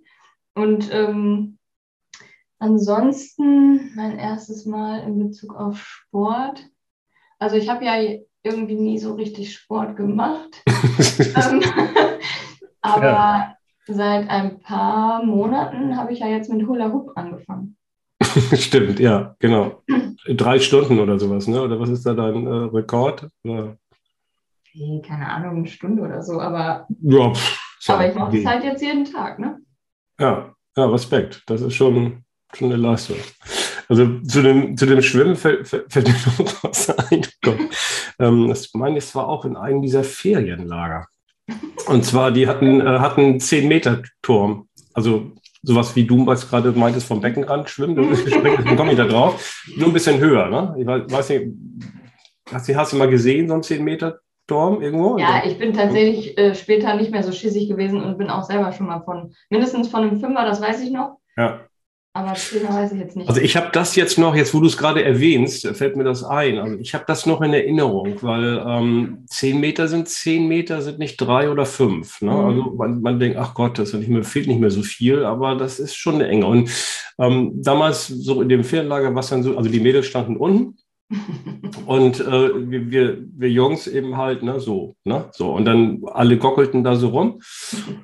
Und 0.55 0.89
ähm, 0.95 1.59
Ansonsten 2.65 3.95
mein 3.95 4.19
erstes 4.19 4.65
Mal 4.65 5.01
in 5.01 5.19
Bezug 5.19 5.55
auf 5.55 5.77
Sport. 5.85 6.65
Also 7.39 7.57
ich 7.57 7.69
habe 7.69 7.85
ja 7.85 7.93
irgendwie 8.43 8.77
nie 8.77 8.99
so 8.99 9.13
richtig 9.17 9.53
Sport 9.53 9.97
gemacht. 9.97 10.63
ähm, 10.67 11.63
aber 12.81 13.05
ja. 13.05 13.57
seit 13.87 14.31
ein 14.31 14.61
paar 14.61 15.23
Monaten 15.23 15.95
habe 15.99 16.15
ich 16.15 16.21
ja 16.21 16.29
jetzt 16.29 16.51
mit 16.51 16.67
Hula 16.67 16.91
Hoop 16.91 17.13
angefangen. 17.17 17.77
Stimmt, 18.23 18.99
ja, 18.99 19.37
genau. 19.41 19.83
Drei 20.27 20.59
Stunden 20.59 20.99
oder 21.01 21.19
sowas, 21.19 21.47
ne? 21.47 21.61
Oder 21.61 21.79
was 21.79 21.91
ist 21.91 22.07
da 22.07 22.15
dein 22.15 22.47
äh, 22.47 22.51
Rekord? 22.51 23.29
Oder? 23.43 23.77
Hey, 24.73 25.03
keine 25.07 25.29
Ahnung, 25.29 25.59
eine 25.59 25.67
Stunde 25.67 26.03
oder 26.03 26.23
so, 26.23 26.41
aber, 26.41 26.89
ja, 27.03 27.35
pff, 27.35 27.61
aber 27.89 28.09
ich 28.09 28.15
mache 28.15 28.39
es 28.39 28.47
halt 28.47 28.65
jetzt 28.65 28.83
jeden 28.83 29.05
Tag, 29.05 29.39
ne? 29.39 29.61
Ja, 30.19 30.55
ja, 30.79 30.87
Respekt. 30.87 31.43
Das 31.47 31.61
ist 31.61 31.75
schon, 31.75 32.25
schon 32.57 32.73
eine 32.73 32.81
Leistung. 32.81 33.17
Also 33.89 34.21
zu 34.21 34.43
dem, 34.43 34.77
zu 34.77 34.87
dem 34.87 35.03
Schwimmen 35.03 35.37
fällt, 35.37 35.69
fällt 35.69 35.95
mir 35.95 36.15
noch 36.39 36.65
was 36.65 36.91
ein. 37.11 37.27
ähm, 38.19 38.49
das 38.49 38.73
meine 38.75 38.99
ich, 38.99 39.15
war 39.15 39.29
auch 39.29 39.45
in 39.45 39.57
einem 39.57 39.83
dieser 39.83 40.05
Ferienlager. 40.05 41.07
Und 41.87 42.05
zwar, 42.05 42.31
die 42.31 42.49
hatten, 42.49 42.81
äh, 42.81 42.85
hatten 42.85 43.39
10 43.39 43.69
Meter 43.69 44.03
Turm. 44.23 44.69
Also 44.95 45.33
sowas 45.63 45.95
wie 45.97 46.05
du 46.05 46.27
was 46.27 46.49
gerade 46.49 46.73
meintest 46.73 47.07
vom 47.07 47.21
Beckenrand 47.21 47.69
schwimmen, 47.69 47.97
dann 47.97 48.77
komme 48.77 48.93
ich 48.93 48.99
da 48.99 49.07
drauf. 49.07 49.65
Nur 49.77 49.89
ein 49.89 49.93
bisschen 49.93 50.19
höher, 50.19 50.49
ne? 50.49 50.75
Ich 50.79 50.87
weiß 50.87 51.31
nicht, 51.31 51.49
hast 52.53 52.69
du, 52.69 52.77
hast 52.77 52.93
du 52.93 52.97
mal 52.97 53.09
gesehen, 53.09 53.49
so 53.49 53.55
ein 53.55 53.63
10 53.63 53.83
Meter 53.83 54.21
Turm 54.47 54.83
irgendwo? 54.83 55.17
Ja, 55.19 55.43
ich 55.45 55.59
bin 55.59 55.73
tatsächlich 55.73 56.37
äh, 56.37 56.55
später 56.55 56.95
nicht 56.97 57.11
mehr 57.11 57.23
so 57.23 57.33
schissig 57.33 57.69
gewesen 57.69 58.03
und 58.03 58.19
bin 58.19 58.29
auch 58.29 58.45
selber 58.45 58.73
schon 58.73 58.87
mal 58.87 59.01
von, 59.01 59.35
mindestens 59.49 59.89
von 59.89 60.03
einem 60.03 60.21
Fünfer, 60.21 60.45
das 60.45 60.61
weiß 60.61 60.83
ich 60.83 60.91
noch. 60.91 61.19
Ja. 61.37 61.61
Aber 62.17 62.35
Trainer 62.35 62.73
weiß 62.73 62.93
ich 62.93 63.01
jetzt 63.01 63.17
nicht. 63.17 63.29
Also 63.29 63.41
ich 63.41 63.57
habe 63.57 63.71
das 63.73 63.97
jetzt 63.97 64.19
noch, 64.19 64.37
jetzt 64.37 64.55
wo 64.55 64.61
du 64.61 64.67
es 64.67 64.77
gerade 64.77 65.03
erwähnst, 65.03 65.67
fällt 65.67 65.97
mir 65.97 66.05
das 66.05 66.23
ein. 66.23 66.59
Also 66.59 66.79
ich 66.79 66.95
habe 66.95 67.03
das 67.09 67.27
noch 67.27 67.43
in 67.43 67.53
Erinnerung, 67.53 68.23
weil 68.23 68.63
ähm, 68.65 69.25
zehn 69.27 69.59
Meter 69.59 69.89
sind 69.89 70.09
zehn 70.09 70.47
Meter, 70.47 70.81
sind 70.81 71.01
nicht 71.01 71.17
drei 71.17 71.51
oder 71.51 71.67
fünf. 71.67 72.23
Ne? 72.23 72.31
Mhm. 72.31 72.39
Also 72.39 72.63
man, 72.77 73.01
man, 73.01 73.19
denkt, 73.19 73.37
ach 73.37 73.55
Gott, 73.55 73.81
das 73.81 73.93
nicht 73.95 74.09
mehr, 74.09 74.23
fehlt 74.23 74.47
nicht 74.47 74.61
mehr 74.61 74.71
so 74.71 74.83
viel, 74.83 75.25
aber 75.25 75.57
das 75.57 75.81
ist 75.81 75.97
schon 75.97 76.15
eine 76.15 76.29
Enge. 76.29 76.47
Und 76.47 76.71
ähm, 77.19 77.61
damals 77.61 78.07
so 78.07 78.43
in 78.43 78.49
dem 78.49 78.63
Ferienlager 78.63 79.13
war 79.13 79.21
es 79.21 79.31
dann 79.31 79.43
so, 79.43 79.57
also 79.57 79.69
die 79.69 79.81
Mädels 79.81 80.07
standen 80.07 80.37
unten 80.37 80.79
und 81.87 82.21
äh, 82.21 82.71
wir, 82.71 82.91
wir, 82.93 83.19
wir, 83.37 83.51
Jungs 83.51 83.89
eben 83.89 84.17
halt, 84.17 84.45
ne, 84.45 84.61
so, 84.61 84.95
ne, 85.03 85.31
so. 85.33 85.53
Und 85.53 85.65
dann 85.65 86.01
alle 86.13 86.39
gockelten 86.39 86.85
da 86.85 86.95
so 86.95 87.09
rum. 87.09 87.41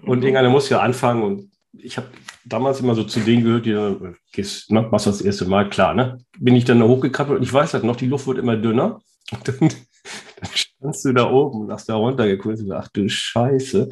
Und 0.04 0.22
irgendeiner 0.22 0.50
muss 0.50 0.68
ja 0.68 0.80
anfangen 0.80 1.22
und 1.22 1.49
ich 1.82 1.96
habe 1.96 2.08
damals 2.44 2.80
immer 2.80 2.94
so 2.94 3.04
zu 3.04 3.20
denen 3.20 3.44
gehört, 3.44 3.66
die 3.66 3.72
dann, 3.72 4.16
gehst, 4.32 4.70
ne, 4.70 4.82
machst 4.82 5.06
das 5.06 5.20
erste 5.20 5.46
Mal, 5.46 5.68
klar, 5.68 5.94
ne? 5.94 6.18
Bin 6.38 6.56
ich 6.56 6.64
dann 6.64 6.80
da 6.80 6.86
hochgekrabbelt 6.86 7.38
und 7.38 7.42
ich 7.44 7.52
weiß 7.52 7.74
halt 7.74 7.84
noch, 7.84 7.96
die 7.96 8.06
Luft 8.06 8.26
wird 8.26 8.38
immer 8.38 8.56
dünner. 8.56 9.00
Und 9.32 9.46
dann, 9.46 9.58
dann 9.60 10.50
standst 10.52 11.04
du 11.04 11.12
da 11.12 11.30
oben 11.30 11.60
und 11.60 11.70
hast 11.70 11.88
da 11.88 11.94
runtergeguckt 11.94 12.58
und 12.58 12.72
ach 12.72 12.88
du 12.88 13.08
Scheiße. 13.08 13.88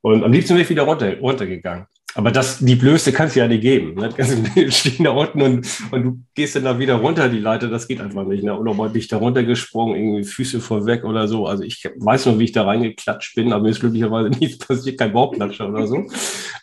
Und 0.00 0.24
am 0.24 0.32
liebsten 0.32 0.54
wäre 0.54 0.62
ich 0.62 0.70
wieder 0.70 0.84
runter, 0.84 1.18
runtergegangen. 1.18 1.86
Aber 2.14 2.32
das, 2.32 2.58
die 2.58 2.74
Blöße 2.74 3.12
kannst 3.12 3.36
du 3.36 3.40
ja 3.40 3.48
nicht 3.48 3.60
geben. 3.60 3.94
Ne? 3.94 4.08
Die 4.56 4.72
stehen 4.72 5.04
da 5.04 5.10
unten 5.10 5.42
und, 5.42 5.68
und 5.92 6.02
du 6.02 6.18
gehst 6.34 6.56
dann 6.56 6.64
da 6.64 6.78
wieder 6.78 6.94
runter, 6.94 7.28
die 7.28 7.38
Leiter, 7.38 7.68
das 7.68 7.86
geht 7.86 8.00
einfach 8.00 8.24
nicht. 8.24 8.42
Ne? 8.42 8.58
Oder 8.58 8.74
mal 8.74 8.88
bin 8.88 9.00
ich 9.00 9.08
da 9.08 9.18
runtergesprungen, 9.18 9.94
irgendwie 9.94 10.24
Füße 10.24 10.60
vorweg 10.60 11.04
oder 11.04 11.28
so. 11.28 11.46
Also 11.46 11.62
ich 11.62 11.88
weiß 11.96 12.26
noch, 12.26 12.38
wie 12.38 12.44
ich 12.44 12.52
da 12.52 12.64
reingeklatscht 12.64 13.34
bin, 13.34 13.52
aber 13.52 13.64
mir 13.64 13.70
ist 13.70 13.80
glücklicherweise 13.80 14.30
nichts 14.40 14.58
passiert, 14.66 14.98
kein 14.98 15.12
Bauchklatscher 15.12 15.68
oder 15.68 15.86
so. 15.86 16.06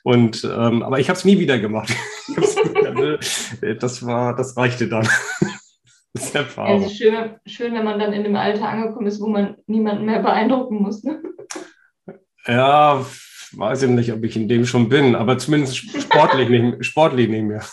Und, 0.03 0.43
ähm, 0.43 0.83
aber 0.83 0.99
ich 0.99 1.09
habe 1.09 1.17
es 1.17 1.25
nie 1.25 1.39
wieder 1.39 1.59
gemacht. 1.59 1.93
das 3.79 4.05
war, 4.05 4.35
das 4.35 4.57
reichte 4.57 4.87
dann. 4.87 5.07
Das 6.13 6.25
ist 6.27 6.35
Erfahrung. 6.35 6.83
Also 6.83 6.95
schön, 6.95 7.35
schön, 7.45 7.73
wenn 7.73 7.85
man 7.85 7.99
dann 7.99 8.13
in 8.13 8.23
dem 8.23 8.35
Alter 8.35 8.67
angekommen 8.67 9.07
ist, 9.07 9.21
wo 9.21 9.27
man 9.27 9.55
niemanden 9.67 10.05
mehr 10.05 10.21
beeindrucken 10.21 10.81
muss. 10.81 11.03
Ne? 11.03 11.21
Ja, 12.47 13.05
weiß 13.57 13.83
ich 13.83 13.89
nicht, 13.89 14.11
ob 14.11 14.23
ich 14.23 14.35
in 14.35 14.47
dem 14.47 14.65
schon 14.65 14.89
bin, 14.89 15.15
aber 15.15 15.37
zumindest 15.37 15.77
sportlich 15.77 16.49
nicht, 16.49 16.77
sportlich 16.85 17.29
nicht 17.29 17.43
mehr. 17.43 17.63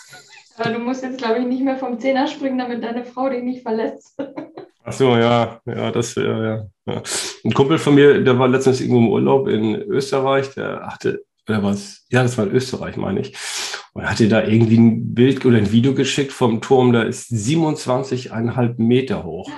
Aber 0.57 0.69
du 0.69 0.79
musst 0.79 1.03
jetzt, 1.03 1.17
glaube 1.17 1.39
ich, 1.39 1.45
nicht 1.45 1.63
mehr 1.63 1.77
vom 1.77 1.99
Zehner 1.99 2.27
springen, 2.27 2.57
damit 2.57 2.83
deine 2.83 3.05
Frau 3.05 3.29
dich 3.29 3.43
nicht 3.43 3.63
verletzt. 3.63 4.15
Ach 4.85 4.93
so, 4.93 5.15
ja, 5.15 5.61
ja, 5.65 5.91
das, 5.91 6.15
ja, 6.15 6.67
ja. 6.85 7.01
Ein 7.45 7.53
Kumpel 7.53 7.77
von 7.77 7.95
mir, 7.95 8.21
der 8.21 8.37
war 8.37 8.49
letztens 8.49 8.81
irgendwo 8.81 8.99
im 8.99 9.09
Urlaub 9.09 9.47
in 9.47 9.75
Österreich, 9.75 10.53
der 10.55 10.87
hatte, 10.87 11.23
oder 11.47 11.63
was? 11.63 12.05
Ja, 12.09 12.21
das 12.21 12.37
war 12.37 12.45
in 12.45 12.51
Österreich, 12.51 12.97
meine 12.97 13.21
ich. 13.21 13.35
Und 13.93 14.09
hatte 14.09 14.27
da 14.27 14.43
irgendwie 14.43 14.77
ein 14.77 15.13
Bild 15.13 15.45
oder 15.45 15.57
ein 15.57 15.71
Video 15.71 15.93
geschickt 15.93 16.33
vom 16.33 16.59
Turm, 16.59 16.91
da 16.91 17.03
ist 17.03 17.31
27,5 17.31 18.73
Meter 18.77 19.23
hoch. 19.23 19.49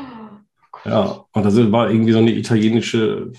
Ja, 0.83 1.25
und 1.31 1.43
das 1.43 1.71
war 1.71 1.89
irgendwie 1.89 2.11
so 2.11 2.19
eine 2.19 2.33
italienische 2.33 3.31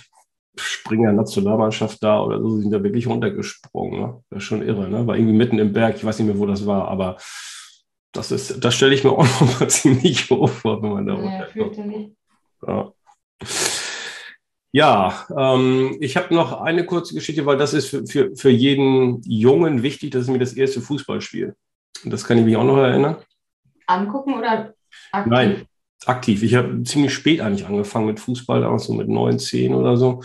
Springer-Nationalmannschaft 0.58 2.02
da 2.02 2.22
oder 2.22 2.40
so, 2.40 2.58
sind 2.58 2.70
da 2.70 2.82
wirklich 2.82 3.06
runtergesprungen. 3.06 4.00
Ne? 4.00 4.22
Das 4.30 4.38
ist 4.38 4.44
schon 4.44 4.62
irre, 4.62 4.88
ne? 4.88 5.06
War 5.06 5.16
irgendwie 5.16 5.36
mitten 5.36 5.58
im 5.58 5.72
Berg, 5.72 5.96
ich 5.96 6.04
weiß 6.04 6.18
nicht 6.18 6.28
mehr, 6.28 6.38
wo 6.38 6.46
das 6.46 6.66
war, 6.66 6.88
aber 6.88 7.16
das 8.12 8.32
ist, 8.32 8.64
das 8.64 8.74
stelle 8.74 8.94
ich 8.94 9.04
mir 9.04 9.10
auch 9.18 9.24
noch 9.24 9.60
mal 9.60 9.68
ziemlich 9.68 10.30
hoch 10.30 10.48
vor, 10.48 10.82
wenn 10.82 10.92
man 10.92 11.06
da 11.06 11.14
runterkommt. 11.14 12.16
Ja, 12.66 12.92
ja 14.72 15.26
ähm, 15.36 15.96
ich 16.00 16.16
habe 16.16 16.34
noch 16.34 16.60
eine 16.60 16.86
kurze 16.86 17.14
Geschichte, 17.14 17.44
weil 17.46 17.58
das 17.58 17.74
ist 17.74 17.88
für, 17.88 18.06
für, 18.06 18.34
für 18.34 18.50
jeden 18.50 19.20
Jungen 19.22 19.82
wichtig. 19.82 20.10
Das 20.12 20.22
ist 20.22 20.28
mir 20.28 20.38
das 20.38 20.54
erste 20.54 20.80
Fußballspiel. 20.80 21.54
Das 22.04 22.24
kann 22.24 22.38
ich 22.38 22.44
mich 22.44 22.56
auch 22.56 22.64
noch 22.64 22.78
erinnern. 22.78 23.16
Angucken 23.86 24.34
oder 24.34 24.74
aktiv? 25.12 25.30
Nein, 25.30 25.66
aktiv. 26.04 26.42
Ich 26.42 26.54
habe 26.54 26.82
ziemlich 26.84 27.14
spät 27.14 27.40
eigentlich 27.40 27.66
angefangen 27.66 28.06
mit 28.06 28.20
Fußball, 28.20 28.60
damals 28.60 28.84
so 28.84 28.94
mit 28.94 29.08
neun, 29.08 29.38
zehn 29.38 29.74
oder 29.74 29.96
so. 29.96 30.22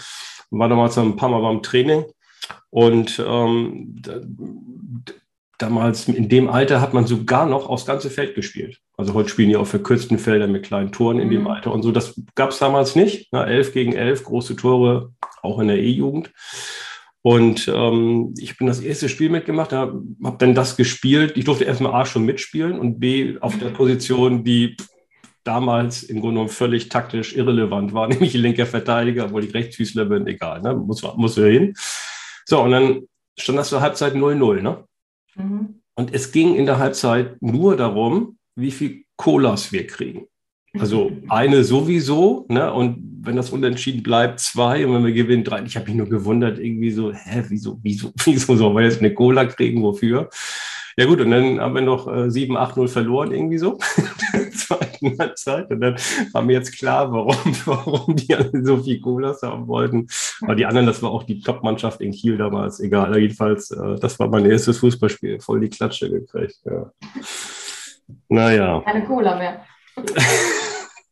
War 0.50 0.70
damals 0.70 0.98
ein 0.98 1.16
paar 1.16 1.30
Mal 1.30 1.42
beim 1.42 1.64
Training. 1.64 2.06
Und 2.70 3.24
ähm, 3.26 3.96
damals 5.58 6.08
in 6.08 6.30
dem 6.30 6.50
Alter 6.50 6.82
hat 6.82 6.94
man 6.94 7.06
sogar 7.06 7.46
noch 7.46 7.70
aufs 7.70 7.86
ganze 7.86 8.10
Feld 8.10 8.36
gespielt. 8.36 8.80
Also 8.98 9.14
heute 9.14 9.30
spielen 9.30 9.50
die 9.50 9.56
auf 9.56 9.70
verkürzten 9.70 10.18
Feldern 10.18 10.52
mit 10.52 10.64
kleinen 10.64 10.92
Toren 10.92 11.20
in 11.20 11.28
mhm. 11.28 11.32
dem 11.32 11.48
Alter 11.48 11.72
und 11.72 11.84
so. 11.84 11.92
Das 11.92 12.20
gab 12.36 12.52
es 12.52 12.60
damals 12.60 12.96
nicht. 12.96 13.30
Na, 13.32 13.46
elf 13.46 13.74
gegen 13.74 13.94
elf, 13.94 14.24
große 14.24 14.56
Tore, 14.56 15.14
auch 15.42 15.60
in 15.60 15.68
der 15.68 15.80
E-Jugend. 15.80 16.32
Und 17.24 17.72
ähm, 17.72 18.34
ich 18.38 18.58
bin 18.58 18.66
das 18.66 18.80
erste 18.80 19.08
Spiel 19.08 19.30
mitgemacht, 19.30 19.74
habe 19.74 20.02
hab 20.24 20.40
dann 20.40 20.56
das 20.56 20.76
gespielt. 20.76 21.34
Ich 21.36 21.46
durfte 21.46 21.66
erstmal 21.66 21.94
A 21.94 22.06
schon 22.06 22.26
mitspielen 22.26 22.80
und 22.80 23.00
B 23.00 23.38
auf 23.40 23.60
der 23.60 23.70
Position, 23.70 24.44
die 24.44 24.76
damals 25.44 26.04
im 26.04 26.20
Grunde 26.20 26.36
genommen 26.36 26.50
völlig 26.50 26.90
taktisch 26.90 27.36
irrelevant 27.36 27.94
war, 27.94 28.08
nämlich 28.10 28.34
linker 28.34 28.66
Verteidiger, 28.66 29.26
obwohl 29.26 29.44
ich 29.44 29.54
Rechtsfüßler 29.54 30.06
bin, 30.06 30.28
egal, 30.28 30.62
ne? 30.62 30.76
muss, 30.76 31.02
muss 31.16 31.36
ja 31.36 31.46
hin. 31.46 31.74
So, 32.46 32.62
und 32.62 32.72
dann 32.72 33.02
stand 33.38 33.58
das 33.58 33.70
zur 33.70 33.82
Halbzeit 33.82 34.14
0-0. 34.14 34.62
Ne? 34.62 34.84
Mhm. 35.36 35.82
Und 35.96 36.14
es 36.14 36.32
ging 36.32 36.56
in 36.56 36.66
der 36.66 36.80
Halbzeit 36.80 37.42
nur 37.42 37.76
darum, 37.76 38.38
wie 38.56 38.72
viel 38.72 39.04
Colas 39.18 39.72
wir 39.72 39.86
kriegen. 39.88 40.26
Also 40.80 41.12
eine 41.30 41.64
sowieso, 41.64 42.46
ne? 42.50 42.74
Und 42.74 43.22
wenn 43.24 43.36
das 43.36 43.52
unentschieden 43.52 44.04
bleibt, 44.04 44.40
zwei. 44.40 44.86
Und 44.86 44.94
wenn 44.94 45.06
wir 45.06 45.14
gewinnen, 45.14 45.44
drei. 45.44 45.64
Ich 45.64 45.76
habe 45.76 45.88
mich 45.88 45.96
nur 45.96 46.10
gewundert, 46.10 46.60
irgendwie 46.60 46.92
so, 46.92 47.14
hä, 47.14 47.44
wieso, 47.50 47.80
wieso, 47.84 48.12
wieso 48.26 48.56
sollen 48.56 48.76
wir 48.76 48.84
jetzt 48.84 49.00
eine 49.00 49.14
Cola 49.14 49.46
kriegen? 49.46 49.84
Wofür? 49.84 50.30
Ja 50.98 51.06
gut, 51.06 51.22
und 51.22 51.32
dann 51.32 51.60
haben 51.60 51.76
wir 51.76 51.82
noch 51.82 52.12
äh, 52.12 52.30
7, 52.30 52.58
8, 52.58 52.78
0 52.78 52.88
verloren, 52.90 53.32
irgendwie 53.32 53.58
so, 53.58 53.80
zweiten 55.02 55.20
Halbzeit. 55.20 55.72
Und 55.72 55.82
dann 55.82 55.96
war 56.32 56.42
mir 56.42 56.54
jetzt 56.54 56.78
klar, 56.78 57.12
warum, 57.12 57.36
warum 57.66 58.16
die 58.16 58.34
alle 58.36 58.64
so 58.64 58.78
viel 58.78 59.00
Colas 59.02 59.42
haben 59.42 59.68
wollten. 59.68 60.08
Aber 60.42 60.56
die 60.56 60.66
anderen, 60.66 60.88
das 60.88 61.02
war 61.02 61.12
auch 61.12 61.24
die 61.24 61.42
Top-Mannschaft 61.42 62.02
in 62.02 62.12
Kiel 62.12 62.38
damals, 62.38 62.80
egal. 62.80 63.18
Jedenfalls, 63.18 63.72
äh, 63.72 63.96
das 64.00 64.20
war 64.20 64.28
mein 64.28 64.46
erstes 64.46 64.80
Fußballspiel, 64.80 65.40
voll 65.40 65.62
die 65.62 65.70
Klatsche 65.70 66.10
gekriegt. 66.10 66.60
Ja. 66.66 66.92
Naja. 68.30 68.82
Keine 68.86 69.06
Cola 69.06 69.38
mehr. 69.38 69.66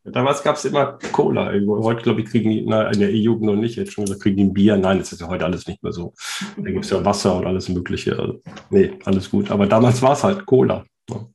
Damals 0.05 0.41
gab 0.41 0.55
es 0.55 0.65
immer 0.65 0.97
Cola. 1.11 1.51
Heute, 1.67 2.01
glaube 2.01 2.21
ich, 2.21 2.27
kriegen 2.27 2.49
die, 2.49 2.65
na, 2.65 2.89
in 2.89 2.99
der 2.99 3.11
E-Jugend 3.11 3.45
noch 3.45 3.55
nicht, 3.55 3.75
jetzt 3.75 3.91
schon 3.91 4.05
gesagt, 4.05 4.23
kriegen 4.23 4.37
die 4.37 4.43
ein 4.45 4.53
Bier. 4.53 4.75
Nein, 4.77 4.97
das 4.97 5.11
ist 5.11 5.21
ja 5.21 5.27
heute 5.27 5.45
alles 5.45 5.67
nicht 5.67 5.83
mehr 5.83 5.91
so. 5.91 6.13
Da 6.57 6.71
gibt 6.71 6.85
es 6.85 6.89
ja 6.89 7.03
Wasser 7.05 7.35
und 7.35 7.45
alles 7.45 7.69
Mögliche. 7.69 8.17
Also, 8.17 8.41
nee, 8.71 8.91
alles 9.05 9.29
gut. 9.29 9.51
Aber 9.51 9.67
damals 9.67 10.01
war 10.01 10.13
es 10.13 10.23
halt 10.23 10.45
Cola. 10.47 10.83
Ja, 11.09 11.27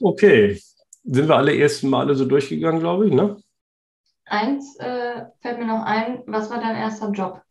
okay. 0.00 0.60
Sind 1.04 1.28
wir 1.28 1.36
alle 1.36 1.56
ersten 1.56 1.90
Male 1.90 2.14
so 2.14 2.24
durchgegangen, 2.24 2.80
glaube 2.80 3.08
ich, 3.08 3.12
ne? 3.12 3.36
Eins 4.24 4.76
äh, 4.78 5.26
fällt 5.40 5.58
mir 5.58 5.66
noch 5.66 5.84
ein. 5.84 6.22
Was 6.26 6.48
war 6.48 6.60
dein 6.60 6.76
erster 6.76 7.10
Job? 7.10 7.42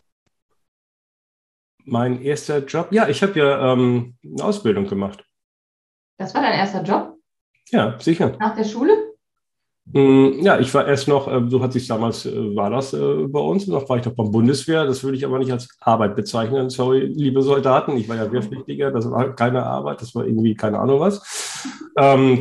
Mein 1.83 2.21
erster 2.21 2.59
Job? 2.59 2.87
Ja, 2.91 3.07
ich 3.09 3.21
habe 3.21 3.37
ja 3.37 3.73
ähm, 3.73 4.15
eine 4.23 4.43
Ausbildung 4.43 4.87
gemacht. 4.87 5.25
Das 6.17 6.33
war 6.33 6.41
dein 6.41 6.53
erster 6.53 6.83
Job? 6.83 7.17
Ja, 7.69 7.99
sicher. 7.99 8.35
Nach 8.39 8.55
der 8.55 8.63
Schule? 8.63 9.10
Mm, 9.93 10.41
ja, 10.41 10.57
ich 10.59 10.73
war 10.73 10.87
erst 10.87 11.07
noch, 11.09 11.27
äh, 11.27 11.41
so 11.49 11.61
hat 11.61 11.73
sich 11.73 11.85
damals, 11.87 12.25
äh, 12.25 12.55
war 12.55 12.69
das 12.69 12.93
äh, 12.93 13.27
bei 13.27 13.39
uns, 13.39 13.67
noch 13.67 13.89
war 13.89 13.97
ich 13.97 14.05
noch 14.05 14.13
beim 14.13 14.31
Bundeswehr, 14.31 14.85
das 14.85 15.03
würde 15.03 15.17
ich 15.17 15.25
aber 15.25 15.37
nicht 15.37 15.51
als 15.51 15.67
Arbeit 15.81 16.15
bezeichnen, 16.15 16.69
sorry, 16.69 17.01
liebe 17.07 17.41
Soldaten, 17.41 17.97
ich 17.97 18.07
war 18.07 18.15
ja 18.15 18.31
Wehrpflichtiger, 18.31 18.91
das 18.91 19.09
war 19.11 19.35
keine 19.35 19.65
Arbeit, 19.65 20.01
das 20.01 20.15
war 20.15 20.25
irgendwie 20.25 20.55
keine 20.55 20.79
Ahnung 20.79 21.01
was, 21.01 21.65
ähm, 21.97 22.39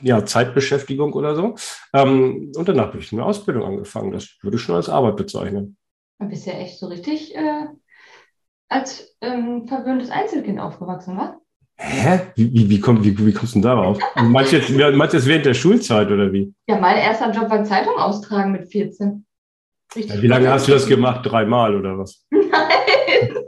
ja, 0.00 0.24
Zeitbeschäftigung 0.24 1.12
oder 1.12 1.34
so. 1.36 1.54
Ähm, 1.92 2.50
und 2.56 2.66
danach 2.68 2.88
habe 2.88 2.98
ich 2.98 3.12
eine 3.12 3.26
Ausbildung 3.26 3.64
angefangen, 3.64 4.12
das 4.12 4.36
würde 4.40 4.56
ich 4.56 4.62
schon 4.62 4.76
als 4.76 4.88
Arbeit 4.88 5.16
bezeichnen. 5.16 5.76
Du 6.18 6.28
bist 6.28 6.46
ja 6.46 6.54
echt 6.54 6.78
so 6.78 6.86
richtig 6.86 7.34
äh, 7.36 7.66
als 8.70 9.14
ähm, 9.20 9.66
verwöhntes 9.68 10.10
Einzelkind 10.10 10.60
aufgewachsen, 10.60 11.16
wa? 11.16 11.38
Hä? 11.80 12.20
Wie, 12.34 12.52
wie, 12.52 12.68
wie, 12.68 12.80
komm, 12.80 13.04
wie, 13.04 13.16
wie 13.24 13.32
kommst 13.32 13.54
du 13.54 13.60
denn 13.60 13.62
darauf? 13.62 13.98
Meinst 14.16 14.52
du 14.52 14.56
jetzt, 14.56 14.70
meinst 14.70 15.14
jetzt 15.14 15.26
während 15.26 15.46
der 15.46 15.54
Schulzeit 15.54 16.10
oder 16.10 16.32
wie? 16.32 16.52
Ja, 16.66 16.78
mein 16.78 16.96
erster 16.96 17.30
Job 17.30 17.48
war 17.48 17.62
Zeitung 17.62 17.94
austragen 17.96 18.50
mit 18.50 18.68
14. 18.68 19.24
Ja, 19.94 20.20
wie 20.20 20.26
lange 20.26 20.50
hast 20.50 20.66
du 20.66 20.72
das 20.72 20.86
gemacht? 20.86 21.24
Dreimal 21.24 21.76
oder 21.76 21.96
was? 21.96 22.26
Nein. 22.30 23.44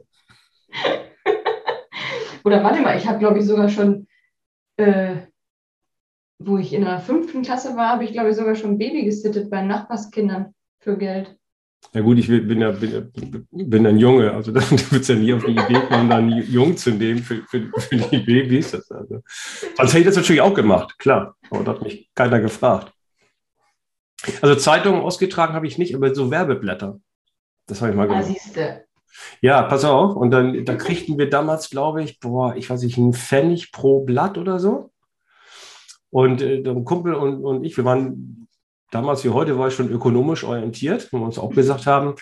oder 2.45 2.63
warte 2.63 2.81
mal, 2.81 2.97
ich 2.97 3.07
habe, 3.07 3.19
glaube 3.19 3.41
ich, 3.41 3.45
sogar 3.45 3.69
schon, 3.69 4.07
äh, 4.77 5.17
wo 6.39 6.57
ich 6.57 6.73
in 6.73 6.85
der 6.85 7.01
fünften 7.01 7.43
Klasse 7.43 7.77
war, 7.77 7.91
habe 7.91 8.05
ich, 8.05 8.13
glaube 8.13 8.31
ich, 8.31 8.37
sogar 8.37 8.55
schon 8.55 8.79
Baby 8.79 9.05
gesittet 9.05 9.51
bei 9.51 9.63
Nachbarskindern 9.63 10.55
für 10.79 10.97
Geld. 10.97 11.37
Ja 11.93 12.03
gut, 12.03 12.19
ich 12.19 12.29
bin 12.29 12.61
ja 12.61 12.71
bin, 12.71 13.49
bin 13.51 13.87
ein 13.87 13.99
Junge, 13.99 14.33
also 14.33 14.53
du 14.53 14.61
würdest 14.61 15.09
ja 15.09 15.17
nie 15.17 15.33
auf 15.33 15.45
die 15.45 15.53
Idee 15.53 15.81
kommen, 15.89 16.09
dann 16.09 16.31
jung 16.31 16.77
zu 16.77 16.93
nehmen 16.93 17.21
für, 17.21 17.43
für, 17.49 17.69
für 17.79 17.97
die 17.97 18.19
Babys. 18.19 18.71
Das 18.71 18.91
also. 18.91 19.23
Sonst 19.77 19.93
hätte 19.93 19.99
ich 19.99 20.07
das 20.07 20.17
natürlich 20.17 20.41
auch 20.41 20.55
gemacht, 20.55 20.99
klar, 20.99 21.37
aber 21.51 21.65
da 21.65 21.73
hat 21.73 21.83
mich 21.83 22.09
keiner 22.15 22.41
gefragt. 22.41 22.93
Also 24.41 24.55
Zeitungen 24.55 25.01
ausgetragen 25.01 25.55
habe 25.55 25.67
ich 25.67 25.79
nicht, 25.79 25.95
aber 25.95 26.15
so 26.15 26.31
Werbeblätter, 26.31 27.01
das 27.67 27.81
habe 27.81 27.91
ich 27.91 27.97
mal 27.97 28.09
ah, 28.11 28.21
gemacht. 28.23 28.41
Ah, 28.57 28.81
ja, 29.41 29.63
pass 29.63 29.85
auf, 29.85 30.15
und 30.15 30.31
dann 30.31 30.65
da 30.65 30.77
kriegten 30.77 31.19
wir 31.19 31.29
damals, 31.29 31.71
glaube 31.71 32.03
ich, 32.05 32.21
boah, 32.21 32.55
ich 32.55 32.71
weiß 32.71 32.83
nicht, 32.83 32.99
einen 32.99 33.15
Pfennig 33.15 33.73
pro 33.73 34.05
Blatt 34.05 34.39
oder 34.39 34.61
so. 34.61 34.91
Und 36.11 36.43
äh, 36.43 36.63
ein 36.65 36.85
Kumpel 36.85 37.15
und, 37.15 37.45
und 37.45 37.65
ich, 37.65 37.77
wir 37.77 37.85
waren 37.85 38.40
damals 38.91 39.25
wie 39.25 39.31
heute 39.31 39.59
war 39.59 39.69
ich 39.69 39.75
schon 39.75 39.91
ökonomisch 39.91 40.45
orientiert, 40.45 41.09
wo 41.13 41.19
wir 41.19 41.25
uns 41.25 41.39
auch 41.39 41.51
gesagt 41.51 41.87
haben, 41.87 42.15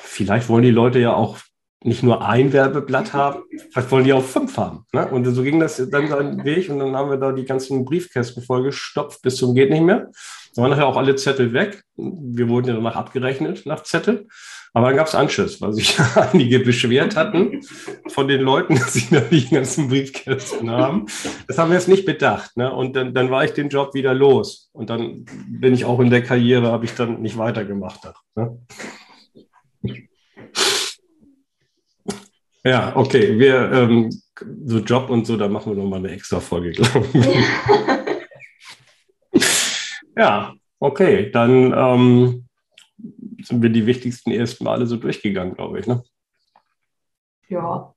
vielleicht 0.00 0.48
wollen 0.48 0.62
die 0.62 0.70
Leute 0.70 0.98
ja 0.98 1.14
auch 1.14 1.38
nicht 1.86 2.02
nur 2.02 2.26
ein 2.26 2.52
Werbeblatt 2.52 3.12
haben, 3.12 3.42
vielleicht 3.70 3.90
wollen 3.90 4.04
die 4.04 4.12
auch 4.12 4.24
fünf 4.24 4.56
haben. 4.56 4.84
Ne? 4.92 5.06
Und 5.08 5.24
so 5.24 5.42
ging 5.42 5.60
das 5.60 5.76
dann 5.90 6.08
seinen 6.08 6.44
Weg 6.44 6.68
und 6.68 6.80
dann 6.80 6.96
haben 6.96 7.10
wir 7.10 7.16
da 7.16 7.32
die 7.32 7.44
ganzen 7.44 7.84
Briefkästen 7.84 8.42
vollgestopft 8.42 9.22
bis 9.22 9.36
zum 9.36 9.54
geht 9.54 9.70
nicht 9.70 9.82
mehr. 9.82 10.10
Da 10.54 10.62
waren 10.62 10.70
nachher 10.70 10.86
auch 10.86 10.96
alle 10.96 11.14
Zettel 11.16 11.52
weg. 11.52 11.82
Wir 11.96 12.48
wurden 12.48 12.68
ja 12.68 12.74
danach 12.74 12.96
abgerechnet 12.96 13.66
nach 13.66 13.82
Zettel. 13.82 14.26
Aber 14.72 14.88
dann 14.88 14.96
gab 14.96 15.06
es 15.06 15.14
Anschluss, 15.14 15.60
weil 15.62 15.72
sich 15.72 15.98
einige 16.16 16.58
beschwert 16.58 17.16
hatten 17.16 17.62
von 18.08 18.28
den 18.28 18.42
Leuten, 18.42 18.74
dass 18.78 18.92
sie 18.92 19.06
da 19.10 19.20
die 19.20 19.48
ganzen 19.48 19.88
Briefkästen 19.88 20.70
haben. 20.70 21.06
Das 21.46 21.56
haben 21.56 21.70
wir 21.70 21.78
jetzt 21.78 21.88
nicht 21.88 22.04
bedacht. 22.04 22.56
Ne? 22.56 22.70
Und 22.72 22.96
dann, 22.96 23.14
dann 23.14 23.30
war 23.30 23.44
ich 23.44 23.52
den 23.52 23.68
Job 23.68 23.94
wieder 23.94 24.12
los. 24.12 24.68
Und 24.72 24.90
dann 24.90 25.24
bin 25.48 25.72
ich 25.72 25.84
auch 25.84 26.00
in 26.00 26.10
der 26.10 26.22
Karriere, 26.22 26.72
habe 26.72 26.84
ich 26.84 26.94
dann 26.94 27.22
nicht 27.22 27.38
weitergemacht. 27.38 28.00
Ne? 28.34 28.58
Ja, 32.66 32.96
okay. 32.96 33.38
Wir, 33.38 33.70
ähm, 33.70 34.10
so 34.64 34.78
Job 34.78 35.08
und 35.08 35.24
so, 35.24 35.36
da 35.36 35.46
machen 35.46 35.76
wir 35.76 35.80
nochmal 35.82 36.00
eine 36.00 36.10
extra 36.10 36.40
Folge, 36.40 36.72
glaube 36.72 37.06
ich. 39.32 39.42
ja, 40.16 40.52
okay. 40.80 41.30
Dann 41.30 41.72
ähm, 41.72 42.48
sind 43.40 43.62
wir 43.62 43.70
die 43.70 43.86
wichtigsten 43.86 44.32
ersten 44.32 44.64
Male 44.64 44.86
so 44.86 44.96
durchgegangen, 44.96 45.54
glaube 45.54 45.78
ich. 45.78 45.86
Ne? 45.86 46.02
Ja, 47.48 47.94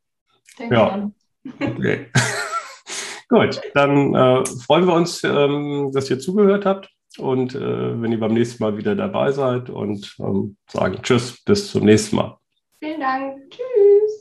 denke 0.59 0.75
ja. 0.75 1.11
Okay. 1.59 2.11
Gut, 3.29 3.61
dann 3.73 4.13
äh, 4.13 4.45
freuen 4.45 4.85
wir 4.85 4.93
uns, 4.93 5.23
ähm, 5.23 5.89
dass 5.93 6.11
ihr 6.11 6.19
zugehört 6.19 6.67
habt 6.67 6.91
und 7.17 7.55
äh, 7.55 8.01
wenn 8.01 8.11
ihr 8.11 8.19
beim 8.19 8.33
nächsten 8.33 8.63
Mal 8.63 8.77
wieder 8.77 8.95
dabei 8.95 9.31
seid 9.31 9.71
und 9.71 10.15
ähm, 10.19 10.57
sagen 10.69 10.99
Tschüss, 11.01 11.43
bis 11.43 11.71
zum 11.71 11.85
nächsten 11.85 12.17
Mal. 12.17 12.37
Vielen 12.79 12.99
Dank. 12.99 13.49
Tschüss. 13.49 14.18